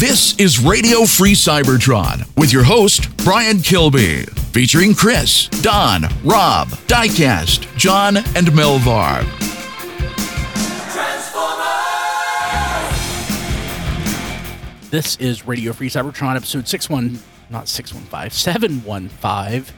This 0.00 0.34
is 0.38 0.58
Radio 0.58 1.04
Free 1.04 1.34
Cybertron 1.34 2.26
with 2.38 2.54
your 2.54 2.64
host, 2.64 3.14
Brian 3.18 3.60
Kilby, 3.60 4.22
featuring 4.50 4.94
Chris, 4.94 5.48
Don, 5.60 6.04
Rob, 6.24 6.68
Diecast, 6.88 7.76
John, 7.76 8.16
and 8.16 8.46
Melvar. 8.54 9.20
This 14.88 15.16
is 15.18 15.46
Radio 15.46 15.74
Free 15.74 15.90
Cybertron, 15.90 16.34
episode 16.34 16.66
61, 16.66 17.18
not 17.50 17.68
615, 17.68 18.30
715. 18.30 19.74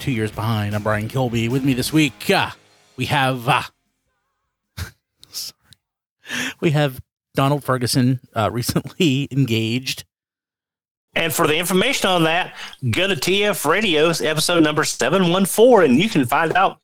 Two 0.00 0.12
years 0.12 0.30
behind. 0.30 0.74
I'm 0.74 0.82
Brian 0.82 1.08
Kilby. 1.08 1.48
With 1.48 1.64
me 1.64 1.72
this 1.72 1.94
week, 1.94 2.28
uh, 2.28 2.50
we 2.94 3.06
have, 3.06 3.48
uh, 3.48 3.62
sorry, 5.30 5.56
we 6.60 6.72
have 6.72 7.00
Donald 7.34 7.64
Ferguson, 7.64 8.20
uh, 8.34 8.50
recently 8.52 9.28
engaged. 9.30 10.04
And 11.14 11.32
for 11.32 11.46
the 11.46 11.56
information 11.56 12.08
on 12.08 12.24
that, 12.24 12.54
go 12.90 13.06
to 13.06 13.14
TF 13.14 13.68
Radio's 13.68 14.22
episode 14.22 14.62
number 14.62 14.82
714 14.84 15.90
and 15.90 16.00
you 16.00 16.08
can 16.08 16.24
find 16.24 16.54
out 16.54 16.78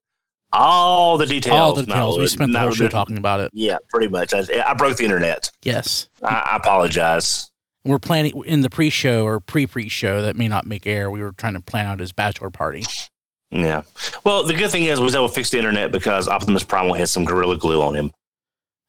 all 0.52 1.16
the 1.16 1.26
details. 1.26 1.58
All 1.58 1.72
the 1.74 1.82
details. 1.84 2.16
Not- 2.16 2.20
we 2.20 2.26
spent 2.26 2.52
the 2.52 2.58
whole 2.60 2.70
show 2.72 2.88
talking 2.88 3.16
about 3.18 3.40
it. 3.40 3.50
Yeah, 3.54 3.78
pretty 3.88 4.08
much. 4.08 4.34
I, 4.34 4.44
I 4.66 4.74
broke 4.74 4.96
the 4.98 5.04
internet. 5.04 5.50
Yes. 5.62 6.08
I, 6.22 6.50
I 6.52 6.56
apologize. 6.56 7.50
We're 7.84 7.98
planning 7.98 8.42
in 8.44 8.60
the 8.60 8.68
pre 8.68 8.90
show 8.90 9.24
or 9.24 9.40
pre 9.40 9.66
pre 9.66 9.88
show 9.88 10.20
that 10.22 10.36
may 10.36 10.48
not 10.48 10.66
make 10.66 10.86
air. 10.86 11.10
We 11.10 11.22
were 11.22 11.32
trying 11.32 11.54
to 11.54 11.60
plan 11.60 11.86
out 11.86 12.00
his 12.00 12.12
bachelor 12.12 12.50
party. 12.50 12.84
Yeah. 13.50 13.82
Well, 14.24 14.42
the 14.44 14.52
good 14.52 14.70
thing 14.70 14.84
is 14.84 14.98
we 14.98 15.04
was 15.04 15.14
able 15.14 15.28
to 15.28 15.34
fix 15.34 15.48
the 15.50 15.56
internet 15.58 15.90
because 15.90 16.28
Optimus 16.28 16.64
Primal 16.64 16.94
had 16.94 17.08
some 17.08 17.24
Gorilla 17.24 17.56
Glue 17.56 17.80
on 17.80 17.94
him. 17.94 18.10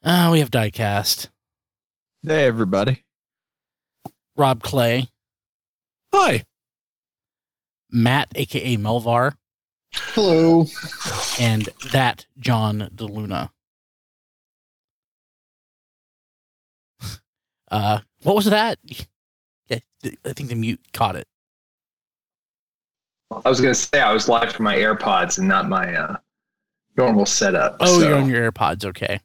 Uh, 0.03 0.30
we 0.31 0.39
have 0.39 0.52
Diecast, 0.52 1.30
Hey, 2.25 2.45
everybody. 2.45 3.03
Rob 4.35 4.61
Clay, 4.63 5.07
Hi. 6.13 6.44
Matt, 7.91 8.30
aka 8.35 8.77
Melvar, 8.77 9.35
Hello. 9.94 10.66
and 11.39 11.67
that 11.91 12.25
John 12.39 12.89
DeLuna. 12.95 13.49
Uh, 17.71 17.99
what 18.23 18.35
was 18.35 18.45
that? 18.45 18.79
I 19.72 20.33
think 20.33 20.49
the 20.49 20.55
mute 20.55 20.79
caught 20.91 21.16
it. 21.16 21.27
I 23.45 23.47
was 23.47 23.61
gonna 23.61 23.75
say 23.75 23.99
I 24.01 24.11
was 24.11 24.27
live 24.27 24.51
from 24.53 24.66
my 24.66 24.75
AirPods 24.75 25.38
and 25.38 25.47
not 25.47 25.69
my 25.69 25.94
uh, 25.94 26.16
normal 26.97 27.27
setup. 27.27 27.77
Oh, 27.79 27.99
so- 27.99 28.07
you're 28.07 28.17
on 28.17 28.27
your 28.27 28.51
AirPods. 28.51 28.85
Okay, 28.85 29.19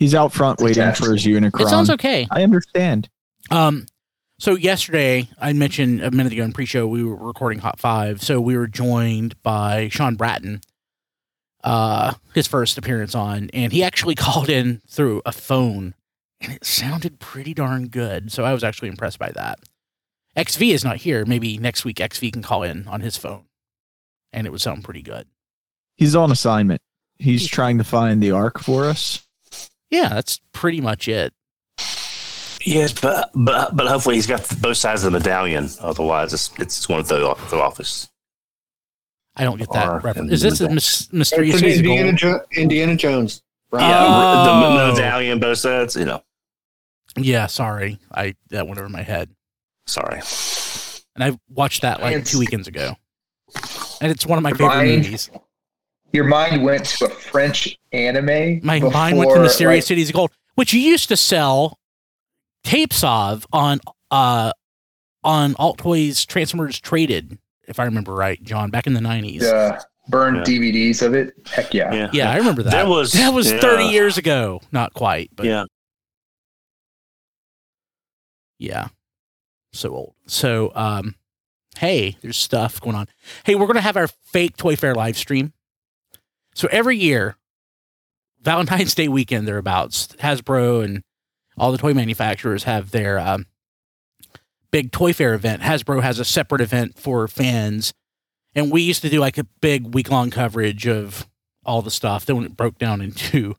He's 0.00 0.14
out 0.14 0.32
front 0.32 0.60
waiting 0.60 0.82
test. 0.82 1.04
for 1.04 1.12
his 1.12 1.24
Unicron. 1.26 1.60
it 1.60 1.68
sounds 1.68 1.90
okay. 1.90 2.26
I 2.30 2.42
understand. 2.42 3.10
Um, 3.50 3.84
so 4.38 4.54
yesterday 4.54 5.28
I 5.38 5.52
mentioned 5.52 6.02
a 6.02 6.10
minute 6.10 6.32
ago 6.32 6.42
in 6.42 6.54
pre-show 6.54 6.86
we 6.86 7.04
were 7.04 7.14
recording 7.14 7.58
Hot 7.58 7.78
Five, 7.78 8.22
so 8.22 8.40
we 8.40 8.56
were 8.56 8.66
joined 8.66 9.40
by 9.42 9.90
Sean 9.90 10.16
Bratton, 10.16 10.62
uh, 11.62 12.14
his 12.34 12.46
first 12.46 12.78
appearance 12.78 13.14
on, 13.14 13.50
and 13.52 13.72
he 13.74 13.84
actually 13.84 14.14
called 14.16 14.48
in 14.48 14.80
through 14.88 15.20
a 15.26 15.32
phone, 15.32 15.94
and 16.40 16.54
it 16.54 16.64
sounded 16.64 17.20
pretty 17.20 17.52
darn 17.52 17.88
good. 17.88 18.32
So 18.32 18.42
I 18.44 18.54
was 18.54 18.64
actually 18.64 18.88
impressed 18.88 19.18
by 19.18 19.30
that. 19.32 19.58
XV 20.40 20.62
is 20.62 20.82
not 20.82 20.96
here. 20.96 21.26
Maybe 21.26 21.58
next 21.58 21.84
week 21.84 22.00
XV 22.00 22.32
can 22.32 22.42
call 22.42 22.62
in 22.62 22.88
on 22.88 23.02
his 23.02 23.18
phone, 23.18 23.44
and 24.32 24.46
it 24.46 24.50
would 24.50 24.62
sound 24.62 24.82
pretty 24.82 25.02
good. 25.02 25.26
He's 25.98 26.16
on 26.16 26.32
assignment. 26.32 26.80
He's 27.18 27.46
trying 27.46 27.76
to 27.76 27.84
find 27.84 28.22
the 28.22 28.30
arc 28.30 28.58
for 28.60 28.86
us. 28.86 29.26
Yeah, 29.90 30.08
that's 30.08 30.40
pretty 30.52 30.80
much 30.80 31.08
it. 31.08 31.32
Yes, 32.64 32.92
but 32.92 33.30
but 33.34 33.74
but 33.76 33.86
hopefully 33.86 34.16
he's 34.16 34.26
got 34.26 34.46
both 34.60 34.76
sides 34.76 35.02
of 35.04 35.12
the 35.12 35.18
medallion. 35.18 35.68
Otherwise, 35.80 36.34
it's 36.34 36.50
it's 36.58 36.86
going 36.86 37.02
to 37.02 37.08
throw 37.08 37.34
the 37.34 37.56
office. 37.56 38.08
I 39.36 39.44
don't 39.44 39.56
get 39.58 39.72
that 39.72 39.88
Or- 39.88 39.98
reference. 40.00 40.32
Is 40.32 40.42
this 40.42 40.60
a 40.60 40.68
mys- 40.68 41.08
mysterious 41.12 41.54
It's 41.54 41.60
Cities 41.62 41.78
Indiana, 41.78 42.12
jo- 42.12 42.40
Indiana 42.54 42.96
Jones. 42.96 43.42
Right. 43.72 43.88
Yeah, 43.88 44.04
Oh. 44.06 44.86
the 44.88 44.92
medallion, 44.92 45.38
both 45.38 45.58
sides. 45.58 45.96
You 45.96 46.04
know, 46.04 46.22
Yeah, 47.16 47.46
sorry, 47.46 47.98
I 48.12 48.34
that 48.50 48.66
went 48.66 48.78
over 48.78 48.88
my 48.88 49.02
head. 49.02 49.30
sorry. 49.86 50.20
and 51.16 51.24
I 51.24 51.38
watched 51.48 51.82
that 51.82 52.00
like 52.00 52.12
It's- 52.14 52.30
two 52.30 52.38
weekends 52.38 52.68
ago, 52.68 52.94
and 54.00 54.12
it's 54.12 54.26
one 54.26 54.36
of 54.38 54.42
my 54.42 54.50
favorite 54.50 54.68
Mine- 54.76 54.88
movies. 54.98 55.30
Your 56.12 56.24
mind 56.24 56.64
went 56.64 56.84
to 56.86 57.06
a 57.06 57.08
French 57.08 57.78
anime. 57.92 58.60
My 58.64 58.78
before, 58.80 58.90
mind 58.90 59.18
went 59.18 59.32
to 59.34 59.40
Mysterious 59.40 59.84
like, 59.84 59.88
Cities 59.88 60.08
of 60.08 60.14
Gold, 60.14 60.30
which 60.56 60.72
you 60.72 60.80
used 60.80 61.08
to 61.08 61.16
sell 61.16 61.78
tapes 62.64 63.02
of 63.04 63.46
on 63.52 63.80
uh 64.10 64.52
on 65.22 65.54
Alt 65.58 65.78
Toys 65.78 66.24
Transformers 66.24 66.80
Traded, 66.80 67.38
if 67.68 67.78
I 67.78 67.84
remember 67.84 68.12
right, 68.14 68.42
John, 68.42 68.70
back 68.70 68.86
in 68.86 68.94
the 68.94 69.00
nineties. 69.00 69.44
uh, 69.44 69.80
burned 70.08 70.38
Yeah. 70.38 70.42
DVDs 70.44 71.02
of 71.02 71.14
it. 71.14 71.32
Heck 71.46 71.72
yeah. 71.72 71.92
Yeah, 71.94 72.10
Yeah, 72.12 72.30
I 72.32 72.36
remember 72.38 72.62
that. 72.64 72.70
There 72.72 72.88
was- 72.88 73.12
that 73.12 73.32
was 73.32 73.50
yeah. 73.52 73.60
thirty 73.60 73.84
years 73.84 74.18
ago, 74.18 74.60
not 74.72 74.92
quite, 74.94 75.30
but 75.36 75.46
yeah. 75.46 75.64
Yeah. 78.58 78.88
So 79.72 79.90
old. 79.94 80.14
So 80.26 80.72
um 80.74 81.14
hey, 81.78 82.16
there's 82.20 82.36
stuff 82.36 82.80
going 82.80 82.96
on. 82.96 83.06
Hey, 83.44 83.54
we're 83.54 83.66
gonna 83.66 83.80
have 83.80 83.96
our 83.96 84.08
fake 84.08 84.56
Toy 84.56 84.74
Fair 84.76 84.94
live 84.94 85.16
stream. 85.16 85.52
So 86.54 86.68
every 86.70 86.96
year, 86.96 87.36
Valentine's 88.42 88.94
Day 88.94 89.08
weekend 89.08 89.46
thereabouts, 89.46 90.08
Hasbro 90.18 90.84
and 90.84 91.02
all 91.56 91.72
the 91.72 91.78
toy 91.78 91.94
manufacturers 91.94 92.64
have 92.64 92.90
their 92.90 93.18
um, 93.18 93.46
big 94.70 94.92
Toy 94.92 95.12
Fair 95.12 95.34
event. 95.34 95.62
Hasbro 95.62 96.02
has 96.02 96.18
a 96.18 96.24
separate 96.24 96.60
event 96.60 96.98
for 96.98 97.28
fans. 97.28 97.92
And 98.54 98.72
we 98.72 98.82
used 98.82 99.02
to 99.02 99.10
do 99.10 99.20
like 99.20 99.38
a 99.38 99.44
big 99.44 99.94
week 99.94 100.10
long 100.10 100.30
coverage 100.30 100.86
of 100.86 101.28
all 101.64 101.82
the 101.82 101.90
stuff. 101.90 102.26
Then 102.26 102.42
it 102.44 102.56
broke 102.56 102.78
down 102.78 103.00
into 103.00 103.54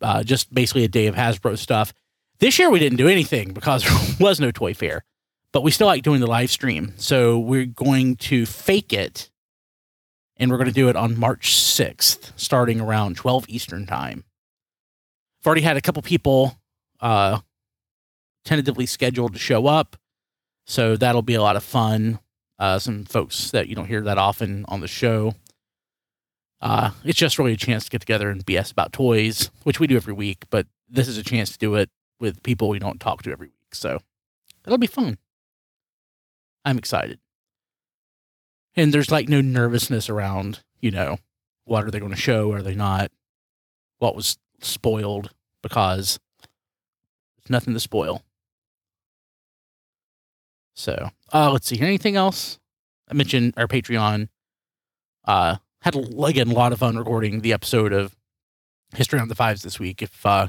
uh, 0.00 0.22
just 0.22 0.52
basically 0.54 0.84
a 0.84 0.88
day 0.88 1.06
of 1.06 1.14
Hasbro 1.14 1.58
stuff. 1.58 1.92
This 2.38 2.58
year 2.58 2.70
we 2.70 2.78
didn't 2.78 2.98
do 2.98 3.08
anything 3.08 3.52
because 3.52 3.84
there 3.84 4.16
was 4.20 4.40
no 4.40 4.50
toy 4.50 4.74
fair, 4.74 5.04
but 5.52 5.62
we 5.62 5.70
still 5.70 5.86
like 5.86 6.02
doing 6.02 6.20
the 6.20 6.26
live 6.26 6.50
stream. 6.50 6.94
So 6.96 7.38
we're 7.38 7.66
going 7.66 8.16
to 8.16 8.46
fake 8.46 8.92
it 8.92 9.30
and 10.36 10.50
we're 10.50 10.56
going 10.56 10.68
to 10.68 10.74
do 10.74 10.88
it 10.88 10.96
on 10.96 11.18
March 11.18 11.54
6th, 11.54 12.32
starting 12.36 12.80
around 12.80 13.16
12 13.16 13.46
Eastern 13.48 13.86
time. 13.86 14.24
I've 15.40 15.46
already 15.46 15.62
had 15.62 15.76
a 15.76 15.80
couple 15.80 16.02
people 16.02 16.58
uh, 17.00 17.40
tentatively 18.44 18.86
scheduled 18.86 19.32
to 19.32 19.38
show 19.38 19.66
up. 19.66 19.96
So 20.66 20.96
that'll 20.96 21.22
be 21.22 21.34
a 21.34 21.42
lot 21.42 21.56
of 21.56 21.64
fun. 21.64 22.20
Uh, 22.58 22.78
some 22.78 23.04
folks 23.04 23.50
that 23.50 23.68
you 23.68 23.74
don't 23.74 23.86
hear 23.86 24.02
that 24.02 24.18
often 24.18 24.64
on 24.68 24.80
the 24.80 24.88
show. 24.88 25.34
Uh, 26.60 26.92
it's 27.04 27.18
just 27.18 27.38
really 27.38 27.52
a 27.52 27.56
chance 27.56 27.84
to 27.84 27.90
get 27.90 28.00
together 28.00 28.30
and 28.30 28.46
BS 28.46 28.70
about 28.70 28.92
toys, 28.92 29.50
which 29.64 29.80
we 29.80 29.88
do 29.88 29.96
every 29.96 30.12
week, 30.12 30.44
but 30.48 30.68
this 30.88 31.08
is 31.08 31.18
a 31.18 31.24
chance 31.24 31.50
to 31.50 31.58
do 31.58 31.74
it 31.74 31.90
with 32.20 32.42
people 32.44 32.68
we 32.68 32.78
don't 32.78 33.00
talk 33.00 33.22
to 33.22 33.32
every 33.32 33.48
week. 33.48 33.74
So 33.74 33.98
it'll 34.64 34.78
be 34.78 34.86
fun. 34.86 35.18
I'm 36.64 36.78
excited. 36.78 37.18
And 38.76 38.92
there's 38.92 39.10
like 39.10 39.28
no 39.28 39.40
nervousness 39.40 40.08
around, 40.08 40.60
you 40.80 40.90
know, 40.90 41.18
what 41.64 41.84
are 41.84 41.90
they 41.90 42.00
going 42.00 42.12
to 42.12 42.16
show? 42.16 42.52
Are 42.52 42.62
they 42.62 42.74
not? 42.74 43.10
What 43.98 44.16
was 44.16 44.38
spoiled? 44.60 45.30
Because 45.62 46.18
there's 47.36 47.50
nothing 47.50 47.74
to 47.74 47.80
spoil. 47.80 48.22
So, 50.74 51.10
uh, 51.32 51.50
let's 51.52 51.66
see 51.66 51.76
here. 51.76 51.86
Anything 51.86 52.16
else? 52.16 52.58
I 53.08 53.14
mentioned 53.14 53.54
our 53.56 53.68
Patreon. 53.68 54.28
Uh, 55.24 55.56
had 55.82 55.94
again 55.96 56.50
a 56.50 56.54
lot 56.54 56.72
of 56.72 56.78
fun 56.78 56.96
recording 56.96 57.40
the 57.40 57.52
episode 57.52 57.92
of 57.92 58.16
History 58.94 59.20
on 59.20 59.28
the 59.28 59.34
Fives 59.34 59.62
this 59.62 59.78
week. 59.78 60.00
If 60.00 60.24
uh, 60.24 60.48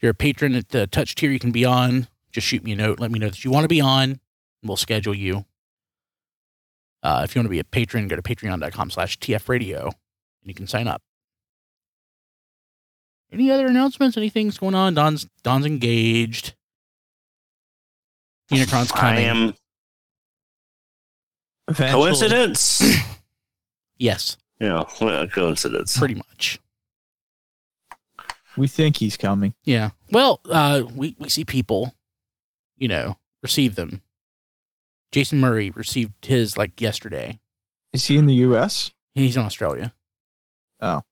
you're 0.00 0.12
a 0.12 0.14
patron 0.14 0.54
at 0.54 0.70
the 0.70 0.86
touch 0.86 1.14
tier 1.14 1.30
you 1.30 1.38
can 1.38 1.52
be 1.52 1.64
on, 1.64 2.08
just 2.30 2.46
shoot 2.46 2.64
me 2.64 2.72
a 2.72 2.76
note. 2.76 3.00
Let 3.00 3.10
me 3.10 3.18
know 3.18 3.28
that 3.28 3.44
you 3.44 3.50
want 3.50 3.64
to 3.64 3.68
be 3.68 3.80
on, 3.80 4.02
and 4.10 4.20
we'll 4.64 4.76
schedule 4.76 5.14
you. 5.14 5.44
Uh, 7.02 7.22
if 7.24 7.34
you 7.34 7.40
want 7.40 7.46
to 7.46 7.50
be 7.50 7.58
a 7.58 7.64
patron, 7.64 8.06
go 8.08 8.16
to 8.16 8.22
patreon.com 8.22 8.90
slash 8.90 9.18
tfradio, 9.18 9.84
and 9.86 9.92
you 10.44 10.54
can 10.54 10.66
sign 10.66 10.86
up. 10.86 11.02
Any 13.32 13.50
other 13.50 13.66
announcements? 13.66 14.16
Anything's 14.16 14.58
going 14.58 14.74
on? 14.74 14.94
Don's 14.94 15.26
Don's 15.42 15.66
engaged. 15.66 16.54
Unicron's 18.52 18.92
I 18.92 18.98
coming. 19.00 19.24
am 19.24 19.54
Eventually. 21.68 22.02
coincidence. 22.04 22.82
Yes, 23.98 24.36
yeah, 24.58 24.82
well, 25.00 25.28
coincidence. 25.28 25.96
pretty 25.96 26.14
much. 26.16 26.58
We 28.56 28.66
think 28.66 28.96
he's 28.96 29.16
coming. 29.16 29.54
Yeah. 29.62 29.90
Well, 30.10 30.40
uh, 30.50 30.82
we, 30.92 31.14
we 31.20 31.28
see 31.28 31.44
people, 31.44 31.94
you 32.76 32.88
know, 32.88 33.16
receive 33.44 33.76
them. 33.76 34.02
Jason 35.12 35.38
Murray 35.40 35.70
received 35.70 36.24
his 36.24 36.56
like 36.56 36.80
yesterday. 36.80 37.38
Is 37.92 38.06
he 38.06 38.16
in 38.16 38.26
the 38.26 38.34
U.S.? 38.34 38.90
He's 39.14 39.36
in 39.36 39.42
Australia. 39.42 39.92
Oh, 40.80 41.02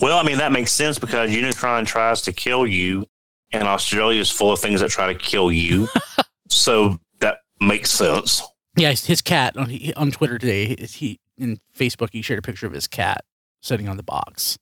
Well, 0.00 0.18
I 0.18 0.22
mean 0.22 0.38
that 0.38 0.50
makes 0.50 0.72
sense 0.72 0.98
because 0.98 1.30
Unicron 1.30 1.86
tries 1.86 2.22
to 2.22 2.32
kill 2.32 2.66
you, 2.66 3.06
and 3.52 3.64
Australia 3.64 4.20
is 4.20 4.30
full 4.30 4.50
of 4.50 4.58
things 4.58 4.80
that 4.80 4.90
try 4.90 5.12
to 5.12 5.18
kill 5.18 5.52
you. 5.52 5.88
so 6.48 6.98
that 7.20 7.38
makes 7.60 7.90
sense. 7.90 8.42
Yeah, 8.76 8.90
his, 8.90 9.04
his 9.06 9.20
cat 9.22 9.56
on 9.56 9.70
on 9.96 10.10
Twitter 10.10 10.38
today. 10.38 10.74
He, 10.74 10.86
he 10.86 11.20
in 11.36 11.60
Facebook 11.76 12.08
he 12.12 12.22
shared 12.22 12.38
a 12.38 12.42
picture 12.42 12.66
of 12.66 12.72
his 12.72 12.86
cat 12.86 13.24
sitting 13.60 13.88
on 13.88 13.96
the 13.98 14.02
box. 14.02 14.58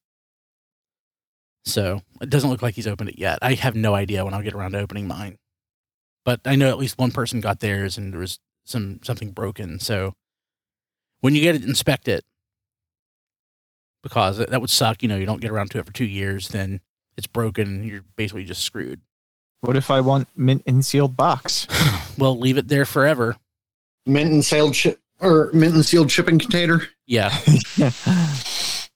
So 1.64 2.02
it 2.20 2.30
doesn't 2.30 2.50
look 2.50 2.62
like 2.62 2.74
he's 2.74 2.86
opened 2.86 3.10
it 3.10 3.18
yet. 3.18 3.38
I 3.42 3.54
have 3.54 3.76
no 3.76 3.94
idea 3.94 4.24
when 4.24 4.34
I'll 4.34 4.42
get 4.42 4.54
around 4.54 4.72
to 4.72 4.78
opening 4.80 5.06
mine, 5.06 5.38
but 6.24 6.40
I 6.44 6.56
know 6.56 6.68
at 6.68 6.78
least 6.78 6.98
one 6.98 7.10
person 7.10 7.40
got 7.40 7.60
theirs 7.60 7.96
and 7.98 8.12
there 8.12 8.20
was 8.20 8.38
some 8.64 9.00
something 9.02 9.30
broken. 9.30 9.78
So 9.78 10.14
when 11.20 11.34
you 11.34 11.40
get 11.40 11.54
it, 11.54 11.64
inspect 11.64 12.08
it 12.08 12.24
because 14.02 14.38
that 14.38 14.50
that 14.50 14.60
would 14.60 14.70
suck. 14.70 15.02
You 15.02 15.08
know, 15.08 15.16
you 15.16 15.26
don't 15.26 15.40
get 15.40 15.50
around 15.50 15.70
to 15.72 15.78
it 15.78 15.86
for 15.86 15.92
two 15.92 16.04
years, 16.04 16.48
then 16.48 16.80
it's 17.16 17.26
broken, 17.26 17.66
and 17.66 17.84
you're 17.84 18.04
basically 18.16 18.44
just 18.44 18.62
screwed. 18.62 19.00
What 19.60 19.76
if 19.76 19.90
I 19.90 20.00
want 20.00 20.28
mint 20.36 20.62
and 20.66 20.84
sealed 20.84 21.16
box? 21.16 21.66
Well, 22.18 22.36
leave 22.36 22.58
it 22.58 22.66
there 22.66 22.84
forever. 22.84 23.36
Mint 24.04 24.32
and 24.32 24.44
sealed 24.44 24.74
ship 24.74 24.98
or 25.20 25.52
mint 25.52 25.76
and 25.76 25.86
sealed 25.86 26.10
shipping 26.10 26.40
container. 26.40 26.82
Yeah. 27.06 27.32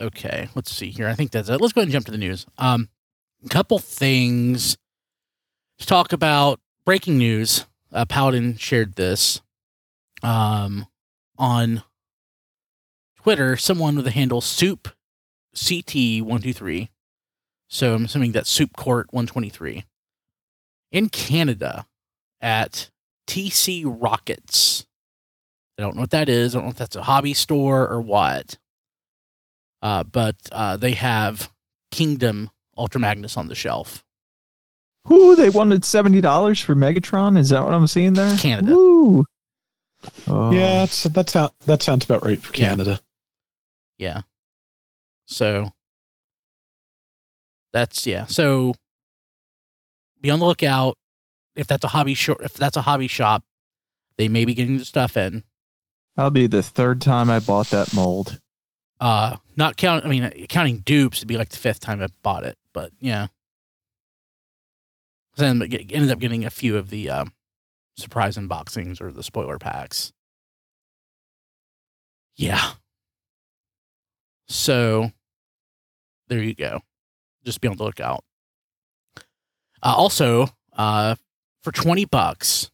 Okay, 0.00 0.48
let's 0.54 0.70
see 0.74 0.90
here. 0.90 1.08
I 1.08 1.14
think 1.14 1.30
that's 1.30 1.48
it. 1.48 1.60
Let's 1.60 1.72
go 1.72 1.80
ahead 1.80 1.86
and 1.86 1.92
jump 1.92 2.06
to 2.06 2.12
the 2.12 2.18
news. 2.18 2.46
Um, 2.58 2.90
a 3.44 3.48
couple 3.48 3.78
things 3.78 4.76
to 5.78 5.86
talk 5.86 6.12
about. 6.12 6.60
Breaking 6.84 7.18
news. 7.18 7.66
Uh, 7.92 8.04
Paladin 8.04 8.56
shared 8.56 8.94
this 8.94 9.40
um, 10.22 10.86
on 11.36 11.82
Twitter. 13.16 13.56
Someone 13.56 13.96
with 13.96 14.04
the 14.04 14.10
handle 14.12 14.40
Soup 14.40 14.88
CT 15.52 16.22
one 16.22 16.42
two 16.42 16.52
three. 16.52 16.90
So 17.68 17.94
I'm 17.94 18.04
assuming 18.04 18.32
that's 18.32 18.50
Soup 18.50 18.76
Court 18.76 19.08
one 19.10 19.26
twenty 19.26 19.48
three 19.48 19.84
in 20.92 21.08
Canada 21.08 21.86
at 22.40 22.90
TC 23.26 23.82
Rockets. 23.84 24.86
I 25.78 25.82
don't 25.82 25.96
know 25.96 26.02
what 26.02 26.10
that 26.10 26.28
is. 26.28 26.54
I 26.54 26.58
don't 26.58 26.66
know 26.66 26.70
if 26.70 26.76
that's 26.76 26.96
a 26.96 27.02
hobby 27.02 27.34
store 27.34 27.88
or 27.88 28.00
what. 28.00 28.58
Uh, 29.82 30.04
but 30.04 30.36
uh, 30.52 30.76
they 30.76 30.92
have 30.92 31.52
Kingdom 31.90 32.50
Ultra 32.78 33.00
Magnus 33.00 33.36
on 33.36 33.48
the 33.48 33.54
shelf. 33.54 34.05
Who 35.06 35.36
they 35.36 35.50
wanted 35.50 35.84
seventy 35.84 36.20
dollars 36.20 36.60
for 36.60 36.74
Megatron? 36.74 37.38
Is 37.38 37.50
that 37.50 37.64
what 37.64 37.74
I'm 37.74 37.86
seeing 37.86 38.14
there? 38.14 38.36
Canada. 38.36 38.74
Woo. 38.74 39.24
Oh. 40.28 40.52
Yeah, 40.52 40.80
that's, 40.80 41.04
that 41.04 41.30
sound 41.30 41.52
that 41.66 41.82
sounds 41.82 42.04
about 42.04 42.24
right 42.24 42.40
for 42.40 42.52
Canada. 42.52 43.00
Yeah. 43.98 44.22
So 45.26 45.72
that's 47.72 48.06
yeah. 48.06 48.26
So 48.26 48.74
be 50.20 50.30
on 50.30 50.38
the 50.38 50.46
lookout 50.46 50.98
if 51.54 51.66
that's 51.66 51.84
a 51.84 51.88
hobby 51.88 52.14
shop. 52.14 52.38
If 52.42 52.54
that's 52.54 52.76
a 52.76 52.82
hobby 52.82 53.08
shop, 53.08 53.44
they 54.16 54.28
may 54.28 54.44
be 54.44 54.54
getting 54.54 54.78
the 54.78 54.84
stuff 54.84 55.16
in. 55.16 55.44
That'll 56.16 56.30
be 56.30 56.46
the 56.46 56.62
third 56.62 57.00
time 57.00 57.30
I 57.30 57.40
bought 57.40 57.70
that 57.70 57.92
mold. 57.94 58.40
Uh, 58.98 59.36
not 59.56 59.76
count. 59.76 60.04
I 60.04 60.08
mean, 60.08 60.46
counting 60.48 60.78
dupes, 60.78 61.18
it'd 61.18 61.28
be 61.28 61.36
like 61.36 61.50
the 61.50 61.58
fifth 61.58 61.80
time 61.80 62.02
I 62.02 62.08
bought 62.22 62.44
it. 62.44 62.56
But 62.72 62.92
yeah. 62.98 63.28
Then 65.36 65.62
ended 65.62 66.10
up 66.10 66.18
getting 66.18 66.44
a 66.44 66.50
few 66.50 66.76
of 66.76 66.90
the 66.90 67.10
um, 67.10 67.32
surprise 67.96 68.36
unboxings 68.36 69.00
or 69.00 69.12
the 69.12 69.22
spoiler 69.22 69.58
packs. 69.58 70.12
Yeah. 72.36 72.72
So 74.48 75.10
there 76.28 76.42
you 76.42 76.54
go. 76.54 76.80
Just 77.44 77.60
be 77.60 77.68
on 77.68 77.76
the 77.76 77.84
lookout. 77.84 78.24
Uh, 79.82 79.94
also, 79.96 80.48
uh, 80.74 81.16
for 81.62 81.72
20 81.72 82.04
bucks, 82.06 82.70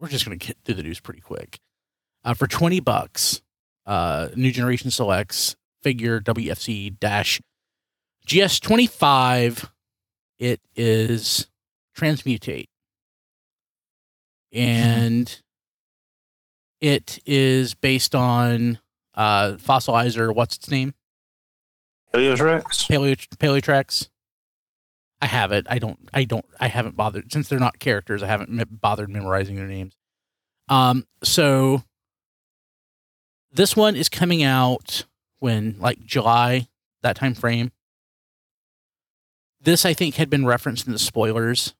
we're 0.00 0.08
just 0.08 0.24
going 0.24 0.38
to 0.38 0.46
get 0.46 0.56
through 0.64 0.76
the 0.76 0.82
news 0.82 1.00
pretty 1.00 1.20
quick. 1.20 1.60
Uh, 2.24 2.34
for 2.34 2.46
20 2.46 2.80
bucks, 2.80 3.42
uh, 3.86 4.28
New 4.36 4.52
Generation 4.52 4.90
Selects 4.90 5.56
figure 5.82 6.20
WFC 6.20 6.98
dash 6.98 7.40
GS25. 8.26 9.68
It 10.42 10.60
is 10.74 11.46
Transmutate. 11.96 12.66
And 14.52 15.40
it 16.80 17.20
is 17.24 17.74
based 17.74 18.16
on 18.16 18.80
uh, 19.14 19.52
Fossilizer, 19.52 20.34
what's 20.34 20.56
its 20.56 20.68
name? 20.68 20.94
Heliotrax. 22.12 22.88
Paleo 22.88 23.16
Paleotrex. 23.36 24.08
I 25.20 25.26
have 25.26 25.52
it. 25.52 25.64
I 25.70 25.78
don't. 25.78 26.08
I 26.12 26.24
don't. 26.24 26.44
I 26.58 26.66
haven't 26.66 26.96
bothered 26.96 27.32
since 27.32 27.48
they're 27.48 27.60
not 27.60 27.78
characters. 27.78 28.20
I 28.20 28.26
haven't 28.26 28.50
me- 28.50 28.64
bothered 28.64 29.10
memorizing 29.10 29.54
their 29.54 29.68
names. 29.68 29.94
Um. 30.68 31.06
So 31.22 31.84
this 33.52 33.76
one 33.76 33.94
is 33.94 34.08
coming 34.08 34.42
out 34.42 35.06
when 35.38 35.76
like 35.78 36.04
July 36.04 36.66
that 37.04 37.14
time 37.14 37.34
frame. 37.34 37.70
This 39.62 39.84
I 39.84 39.94
think 39.94 40.16
had 40.16 40.28
been 40.28 40.44
referenced 40.44 40.86
in 40.86 40.92
the 40.92 40.98
spoilers 40.98 41.74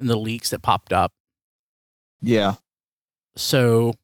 in 0.00 0.06
the 0.06 0.16
leaks 0.16 0.50
that 0.50 0.62
popped 0.62 0.92
up. 0.92 1.12
Yeah. 2.20 2.54
So 3.36 3.94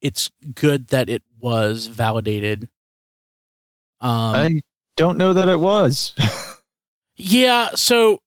it's 0.00 0.30
good 0.54 0.88
that 0.88 1.08
it 1.08 1.22
was 1.38 1.86
validated. 1.86 2.64
Um, 4.00 4.34
I 4.34 4.60
don't 4.96 5.18
know 5.18 5.32
that 5.34 5.48
it 5.48 5.60
was. 5.60 6.14
Yeah, 7.22 7.68
so 7.74 8.20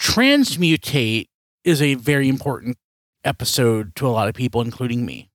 transmutate 0.00 1.26
is 1.64 1.82
a 1.82 1.94
very 1.94 2.28
important 2.28 2.78
episode 3.24 3.96
to 3.96 4.06
a 4.06 4.10
lot 4.10 4.28
of 4.28 4.36
people, 4.36 4.60
including 4.60 5.04
me. 5.04 5.28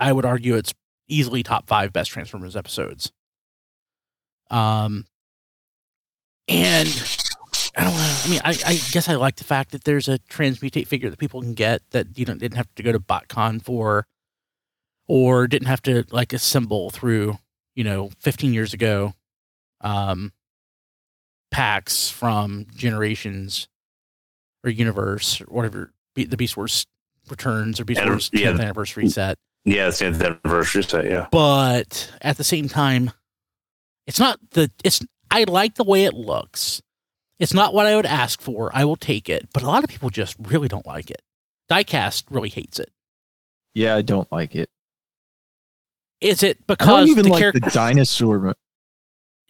I 0.00 0.12
would 0.12 0.24
argue 0.24 0.56
it's 0.56 0.74
easily 1.06 1.44
top 1.44 1.68
five 1.68 1.92
best 1.92 2.10
Transformers 2.10 2.56
episodes. 2.56 3.12
Um, 4.50 5.06
and 6.48 6.88
I 7.76 7.84
don't 7.84 7.94
know. 7.94 8.20
I 8.24 8.28
mean, 8.28 8.40
I, 8.44 8.50
I 8.66 8.80
guess 8.90 9.08
I 9.08 9.14
like 9.14 9.36
the 9.36 9.44
fact 9.44 9.72
that 9.72 9.84
there's 9.84 10.08
a 10.08 10.18
transmutate 10.18 10.86
figure 10.86 11.10
that 11.10 11.18
people 11.18 11.40
can 11.40 11.54
get 11.54 11.82
that 11.90 12.18
you 12.18 12.24
know 12.24 12.34
didn't 12.34 12.56
have 12.56 12.74
to 12.76 12.82
go 12.82 12.92
to 12.92 13.00
BotCon 13.00 13.62
for, 13.62 14.06
or 15.06 15.46
didn't 15.46 15.68
have 15.68 15.82
to 15.82 16.04
like 16.10 16.32
assemble 16.32 16.90
through 16.90 17.38
you 17.74 17.84
know 17.84 18.10
15 18.20 18.52
years 18.52 18.74
ago. 18.74 19.12
Um, 19.80 20.32
packs 21.50 22.10
from 22.10 22.66
generations 22.74 23.68
or 24.64 24.70
universe 24.70 25.40
or 25.40 25.44
whatever 25.44 25.92
the 26.14 26.36
Beast 26.36 26.56
Wars 26.56 26.84
returns 27.30 27.80
or 27.80 27.84
Beast 27.84 28.04
Wars 28.04 28.30
yeah. 28.32 28.52
10th 28.52 28.60
anniversary 28.60 29.08
set. 29.08 29.38
Yeah, 29.64 29.88
it's 29.88 29.98
the 29.98 30.06
anniversary 30.44 30.82
set. 30.82 31.04
Yeah. 31.04 31.28
But 31.30 32.12
at 32.20 32.36
the 32.36 32.44
same 32.44 32.68
time, 32.68 33.12
it's 34.06 34.18
not 34.18 34.38
the 34.50 34.70
it's 34.82 35.04
I 35.30 35.44
like 35.44 35.74
the 35.74 35.84
way 35.84 36.04
it 36.04 36.14
looks. 36.14 36.82
It's 37.38 37.54
not 37.54 37.72
what 37.72 37.86
I 37.86 37.94
would 37.96 38.06
ask 38.06 38.40
for. 38.40 38.70
I 38.74 38.84
will 38.84 38.96
take 38.96 39.28
it, 39.28 39.48
but 39.52 39.62
a 39.62 39.66
lot 39.66 39.84
of 39.84 39.90
people 39.90 40.10
just 40.10 40.36
really 40.40 40.68
don't 40.68 40.86
like 40.86 41.10
it. 41.10 41.22
Diecast 41.70 42.24
really 42.30 42.48
hates 42.48 42.78
it. 42.78 42.90
yeah, 43.74 43.94
I 43.94 44.02
don't 44.02 44.30
like 44.32 44.54
it. 44.54 44.70
Is 46.20 46.42
it 46.42 46.66
because 46.66 46.88
I 46.88 47.00
don't 47.00 47.08
even 47.08 47.24
the 47.24 47.30
like 47.30 47.40
character? 47.40 47.60
the 47.60 47.70
dinosaur. 47.70 48.38
mo- 48.40 48.54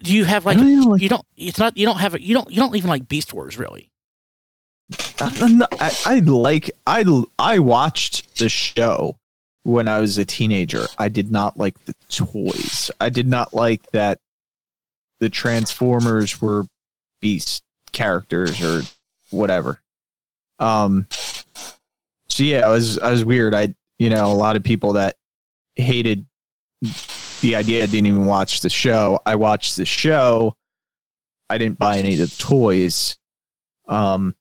do 0.03 0.15
you 0.15 0.25
have 0.25 0.45
like 0.45 0.59
don't 0.59 0.83
like. 0.83 1.01
you 1.01 1.09
don't? 1.09 1.25
It's 1.37 1.59
not 1.59 1.77
you 1.77 1.87
don't 1.87 1.99
have 1.99 2.15
it. 2.15 2.21
You 2.21 2.35
don't 2.35 2.51
you 2.51 2.57
don't 2.57 2.77
even 2.77 2.91
like 2.91 3.09
Beast 3.09 3.33
Wars 3.33 3.57
really. 3.57 3.91
Uh, 5.21 5.31
I, 5.41 5.69
I, 5.81 6.17
I 6.17 6.19
like. 6.21 6.71
I 6.87 7.23
I 7.39 7.59
watched 7.59 8.39
the 8.39 8.49
show 8.49 9.17
when 9.63 9.89
I 9.89 10.01
was 10.01 10.19
a 10.19 10.25
teenager. 10.25 10.87
I 10.99 11.09
did 11.09 11.31
not 11.31 11.57
like 11.57 11.83
the 11.87 11.95
toys. 12.09 12.91
I 13.01 13.09
did 13.09 13.27
not 13.27 13.55
like 13.55 13.91
that 13.93 14.19
the 15.21 15.29
Transformers 15.29 16.41
were 16.41 16.65
beast 17.21 17.63
characters 17.93 18.63
or 18.63 18.83
whatever. 19.31 19.81
Um. 20.59 21.07
So 22.29 22.43
yeah, 22.45 22.67
I 22.67 22.69
was 22.71 22.99
I 22.99 23.11
was 23.11 23.25
weird. 23.25 23.55
I 23.55 23.75
you 23.99 24.11
know 24.11 24.27
a 24.31 24.35
lot 24.35 24.57
of 24.57 24.63
people 24.63 24.93
that 24.95 25.17
hated 25.77 26.27
the 27.41 27.57
idea 27.57 27.87
didn't 27.87 28.07
even 28.07 28.27
watch 28.27 28.61
the 28.61 28.71
show. 28.71 29.21
I 29.27 29.35
watched 29.37 29.77
the 29.77 29.85
show. 29.87 30.55
I 31.51 31.59
didn't 31.59 31.79
buy 31.79 31.99
any 31.99 32.13
of 32.15 32.19
the 32.31 32.37
toys. 32.37 33.17
Um. 33.89 34.35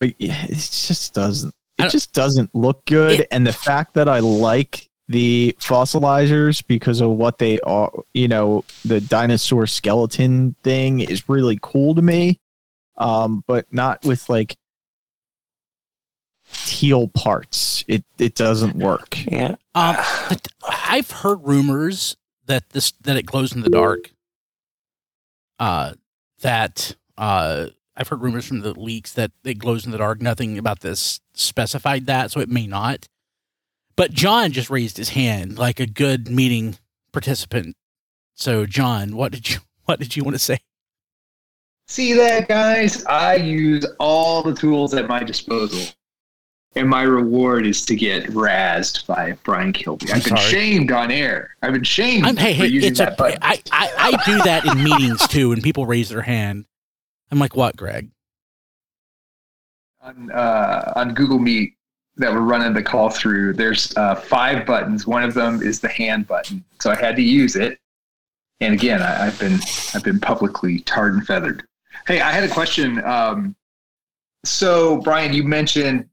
But 0.00 0.14
yeah, 0.20 0.44
it 0.44 0.54
just 0.54 1.14
doesn't. 1.14 1.54
It 1.78 1.90
just 1.90 2.12
doesn't 2.12 2.54
look 2.54 2.84
good. 2.86 3.20
It- 3.20 3.28
and 3.30 3.46
the 3.46 3.52
fact 3.52 3.94
that 3.94 4.08
I 4.08 4.18
like 4.20 4.87
the 5.08 5.56
fossilizers 5.58 6.62
because 6.66 7.00
of 7.00 7.10
what 7.10 7.38
they 7.38 7.60
are, 7.60 7.90
you 8.12 8.28
know, 8.28 8.64
the 8.84 9.00
dinosaur 9.00 9.66
skeleton 9.66 10.54
thing 10.62 11.00
is 11.00 11.28
really 11.28 11.58
cool 11.62 11.94
to 11.94 12.02
me. 12.02 12.38
Um, 12.96 13.44
but 13.46 13.72
not 13.72 14.04
with 14.04 14.28
like 14.28 14.56
teal 16.52 17.08
parts. 17.08 17.84
It 17.86 18.04
it 18.18 18.34
doesn't 18.34 18.76
work. 18.76 19.18
Yeah. 19.26 19.56
Um, 19.74 19.96
I've 20.68 21.10
heard 21.10 21.38
rumors 21.44 22.16
that 22.46 22.70
this 22.70 22.92
that 23.02 23.16
it 23.16 23.26
glows 23.26 23.54
in 23.54 23.60
the 23.60 23.70
dark. 23.70 24.10
Uh, 25.58 25.94
that 26.40 26.96
uh, 27.16 27.66
I've 27.96 28.08
heard 28.08 28.22
rumors 28.22 28.46
from 28.46 28.60
the 28.60 28.78
leaks 28.78 29.12
that 29.14 29.32
it 29.44 29.58
glows 29.58 29.84
in 29.84 29.92
the 29.92 29.98
dark. 29.98 30.20
Nothing 30.20 30.58
about 30.58 30.80
this 30.80 31.20
specified 31.34 32.06
that, 32.06 32.30
so 32.30 32.40
it 32.40 32.48
may 32.48 32.66
not. 32.66 33.08
But 33.98 34.12
John 34.12 34.52
just 34.52 34.70
raised 34.70 34.96
his 34.96 35.08
hand 35.08 35.58
like 35.58 35.80
a 35.80 35.86
good 35.86 36.28
meeting 36.28 36.78
participant. 37.12 37.74
So, 38.34 38.64
John, 38.64 39.16
what 39.16 39.32
did 39.32 39.50
you 39.50 39.58
what 39.86 39.98
did 39.98 40.16
you 40.16 40.22
want 40.22 40.36
to 40.36 40.38
say? 40.38 40.60
See 41.88 42.12
that, 42.12 42.48
guys? 42.48 43.04
I 43.06 43.34
use 43.34 43.84
all 43.98 44.42
the 44.42 44.54
tools 44.54 44.94
at 44.94 45.08
my 45.08 45.24
disposal. 45.24 45.92
And 46.76 46.88
my 46.88 47.02
reward 47.02 47.66
is 47.66 47.84
to 47.86 47.96
get 47.96 48.26
razzed 48.26 49.04
by 49.06 49.32
Brian 49.42 49.72
Kilby. 49.72 50.12
I've 50.12 50.22
been 50.22 50.36
sorry. 50.36 50.50
shamed 50.50 50.92
on 50.92 51.10
air. 51.10 51.56
I've 51.62 51.72
been 51.72 51.82
shamed 51.82 52.24
I'm 52.24 52.36
hey 52.36 52.52
for 52.52 52.64
hey, 52.64 52.68
using 52.68 52.90
it's 52.92 53.00
a 53.00 53.10
button. 53.18 53.38
I, 53.42 53.60
I 53.72 53.90
I 53.98 54.24
do 54.24 54.38
that 54.44 54.64
in 54.64 54.84
meetings 54.84 55.26
too, 55.26 55.48
when 55.48 55.60
people 55.60 55.86
raise 55.86 56.08
their 56.08 56.22
hand. 56.22 56.66
I'm 57.32 57.40
like, 57.40 57.56
what, 57.56 57.76
Greg? 57.76 58.10
on 60.00 60.30
uh, 60.30 60.92
on 60.96 61.14
Google 61.14 61.38
Meet 61.38 61.74
that 62.18 62.32
we're 62.32 62.40
running 62.40 62.72
the 62.74 62.82
call 62.82 63.10
through. 63.10 63.54
There's 63.54 63.96
uh, 63.96 64.14
five 64.16 64.66
buttons. 64.66 65.06
One 65.06 65.22
of 65.22 65.34
them 65.34 65.62
is 65.62 65.80
the 65.80 65.88
hand 65.88 66.26
button, 66.26 66.64
so 66.80 66.90
I 66.90 66.96
had 66.96 67.16
to 67.16 67.22
use 67.22 67.56
it. 67.56 67.78
And 68.60 68.74
again, 68.74 69.00
I, 69.02 69.26
I've 69.28 69.38
been 69.38 69.58
I've 69.94 70.04
been 70.04 70.20
publicly 70.20 70.80
tarred 70.80 71.14
and 71.14 71.26
feathered. 71.26 71.64
Hey, 72.06 72.20
I 72.20 72.32
had 72.32 72.44
a 72.44 72.48
question. 72.52 73.02
Um, 73.04 73.54
so 74.44 74.98
Brian, 74.98 75.32
you 75.32 75.44
mentioned 75.44 76.08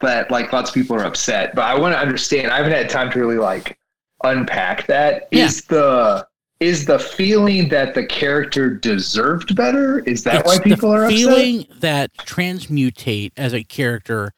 that 0.00 0.30
like 0.30 0.52
lots 0.52 0.70
of 0.70 0.74
people 0.74 0.96
are 0.96 1.04
upset, 1.04 1.54
but 1.54 1.62
I 1.62 1.78
want 1.78 1.94
to 1.94 1.98
understand. 1.98 2.50
I 2.50 2.56
haven't 2.58 2.72
had 2.72 2.90
time 2.90 3.10
to 3.12 3.18
really 3.18 3.38
like 3.38 3.78
unpack 4.24 4.86
that. 4.88 5.28
Yeah. 5.30 5.46
Is 5.46 5.62
the 5.62 6.26
is 6.60 6.84
the 6.84 6.98
feeling 6.98 7.68
that 7.70 7.94
the 7.94 8.06
character 8.06 8.70
deserved 8.70 9.56
better? 9.56 10.00
Is 10.00 10.22
that 10.24 10.40
It's 10.40 10.46
why 10.46 10.58
people 10.62 10.92
are 10.94 11.04
upset? 11.04 11.18
feeling 11.18 11.66
that 11.80 12.12
transmutate 12.18 13.32
as 13.36 13.52
a 13.52 13.64
character 13.64 14.32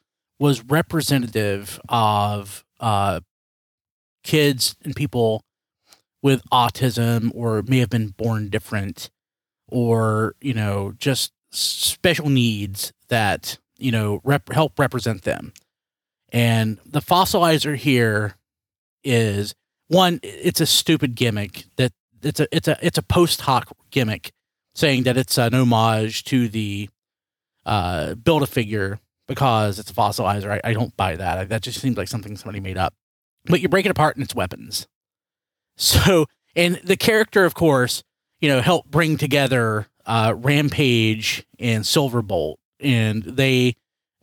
was 0.45 0.63
representative 0.65 1.81
of 1.89 2.67
uh, 2.79 3.19
kids 4.23 4.77
and 4.85 4.95
people 4.95 5.43
with 6.23 6.43
autism 6.53 7.31
or 7.35 7.63
may 7.63 7.79
have 7.79 7.89
been 7.89 8.09
born 8.09 8.51
different 8.51 9.09
or 9.69 10.35
you 10.43 10.53
know 10.53 10.93
just 10.99 11.33
special 11.51 12.29
needs 12.29 12.93
that 13.09 13.57
you 13.79 13.91
know 13.91 14.21
rep- 14.23 14.53
help 14.53 14.79
represent 14.79 15.23
them. 15.23 15.55
And 16.31 16.79
the 16.85 17.01
fossilizer 17.01 17.75
here 17.75 18.37
is 19.03 19.55
one 19.89 20.21
it's 20.23 20.61
a 20.61 20.67
stupid 20.67 21.15
gimmick 21.15 21.65
that 21.77 21.93
it's 22.23 22.41
a 22.41 22.47
it's 22.55 22.69
a 22.69 22.77
it's 22.83 22.99
a 22.99 23.03
post 23.03 23.41
hoc 23.41 23.75
gimmick 23.91 24.31
saying 24.75 25.05
that 25.05 25.17
it's 25.17 25.39
an 25.39 25.55
homage 25.55 26.23
to 26.25 26.49
the 26.51 26.91
uh, 27.65 28.15
build 28.17 28.43
a 28.43 28.47
figure 28.47 29.01
because 29.27 29.79
it's 29.79 29.91
a 29.91 29.95
fossilizer. 29.95 30.51
I, 30.51 30.61
I 30.71 30.73
don't 30.73 30.97
buy 30.97 31.17
that. 31.17 31.49
That 31.49 31.63
just 31.63 31.81
seems 31.81 31.97
like 31.97 32.09
something 32.09 32.37
somebody 32.37 32.61
made 32.61 32.79
up. 32.79 32.95
But 33.47 33.61
you 33.61 33.69
break 33.69 33.87
it 33.87 33.91
apart 33.91 34.17
and 34.17 34.25
it's 34.25 34.35
weapons. 34.35 34.87
So, 35.77 36.27
and 36.55 36.77
the 36.85 36.97
character, 36.97 37.45
of 37.45 37.55
course, 37.55 38.05
you 38.41 38.49
know, 38.49 38.61
helped 38.61 38.93
bring 38.93 39.17
together 39.17 39.89
uh, 40.07 40.33
Rampage 40.37 41.45
and 41.59 41.83
Silverbolt, 41.83 42.59
and 42.79 43.25
they 43.25 43.75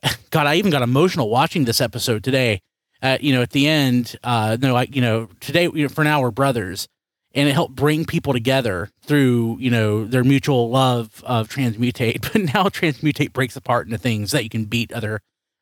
God, 0.31 0.47
I 0.47 0.55
even 0.55 0.71
got 0.71 0.81
emotional 0.81 1.29
watching 1.29 1.65
this 1.65 1.81
episode 1.81 2.23
today. 2.23 2.61
Uh, 3.01 3.17
you 3.19 3.33
know, 3.33 3.41
at 3.41 3.49
the 3.49 3.67
end, 3.67 4.15
uh, 4.23 4.55
they're 4.55 4.71
like, 4.71 4.95
you 4.95 5.01
know, 5.01 5.27
today, 5.39 5.63
you 5.63 5.83
know, 5.83 5.89
for 5.89 6.03
now, 6.03 6.21
we're 6.21 6.31
brothers 6.31 6.87
and 7.33 7.47
it 7.47 7.53
helped 7.53 7.75
bring 7.75 8.05
people 8.05 8.33
together 8.33 8.89
through 9.01 9.57
you 9.59 9.69
know 9.69 10.05
their 10.05 10.23
mutual 10.23 10.69
love 10.69 11.23
of 11.25 11.47
transmutate 11.47 12.21
but 12.33 12.41
now 12.53 12.65
transmutate 12.65 13.33
breaks 13.33 13.55
apart 13.55 13.87
into 13.87 13.97
things 13.97 14.31
that 14.31 14.43
you 14.43 14.49
can 14.49 14.65
beat 14.65 14.91
other 14.91 15.21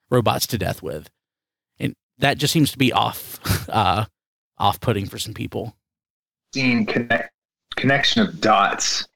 robots 0.09 0.47
to 0.47 0.57
death 0.57 0.81
with. 0.81 1.09
And 1.79 1.95
that 2.17 2.37
just 2.37 2.53
seems 2.53 2.71
to 2.71 2.77
be 2.77 2.91
off 2.91 3.39
uh 3.69 4.05
off 4.57 4.79
putting 4.79 5.05
for 5.07 5.17
some 5.17 5.33
people. 5.33 5.75
Seeing 6.53 6.85
connect 6.85 7.31
connection 7.75 8.21
of 8.21 8.41
dots 8.41 9.07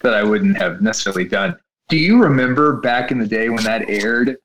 that 0.00 0.14
I 0.14 0.22
wouldn't 0.22 0.56
have 0.56 0.80
necessarily 0.80 1.24
done. 1.24 1.56
Do 1.88 1.96
you 1.96 2.20
remember 2.20 2.74
back 2.74 3.10
in 3.10 3.18
the 3.18 3.26
day 3.26 3.48
when 3.48 3.64
that 3.64 3.88
aired, 3.88 4.36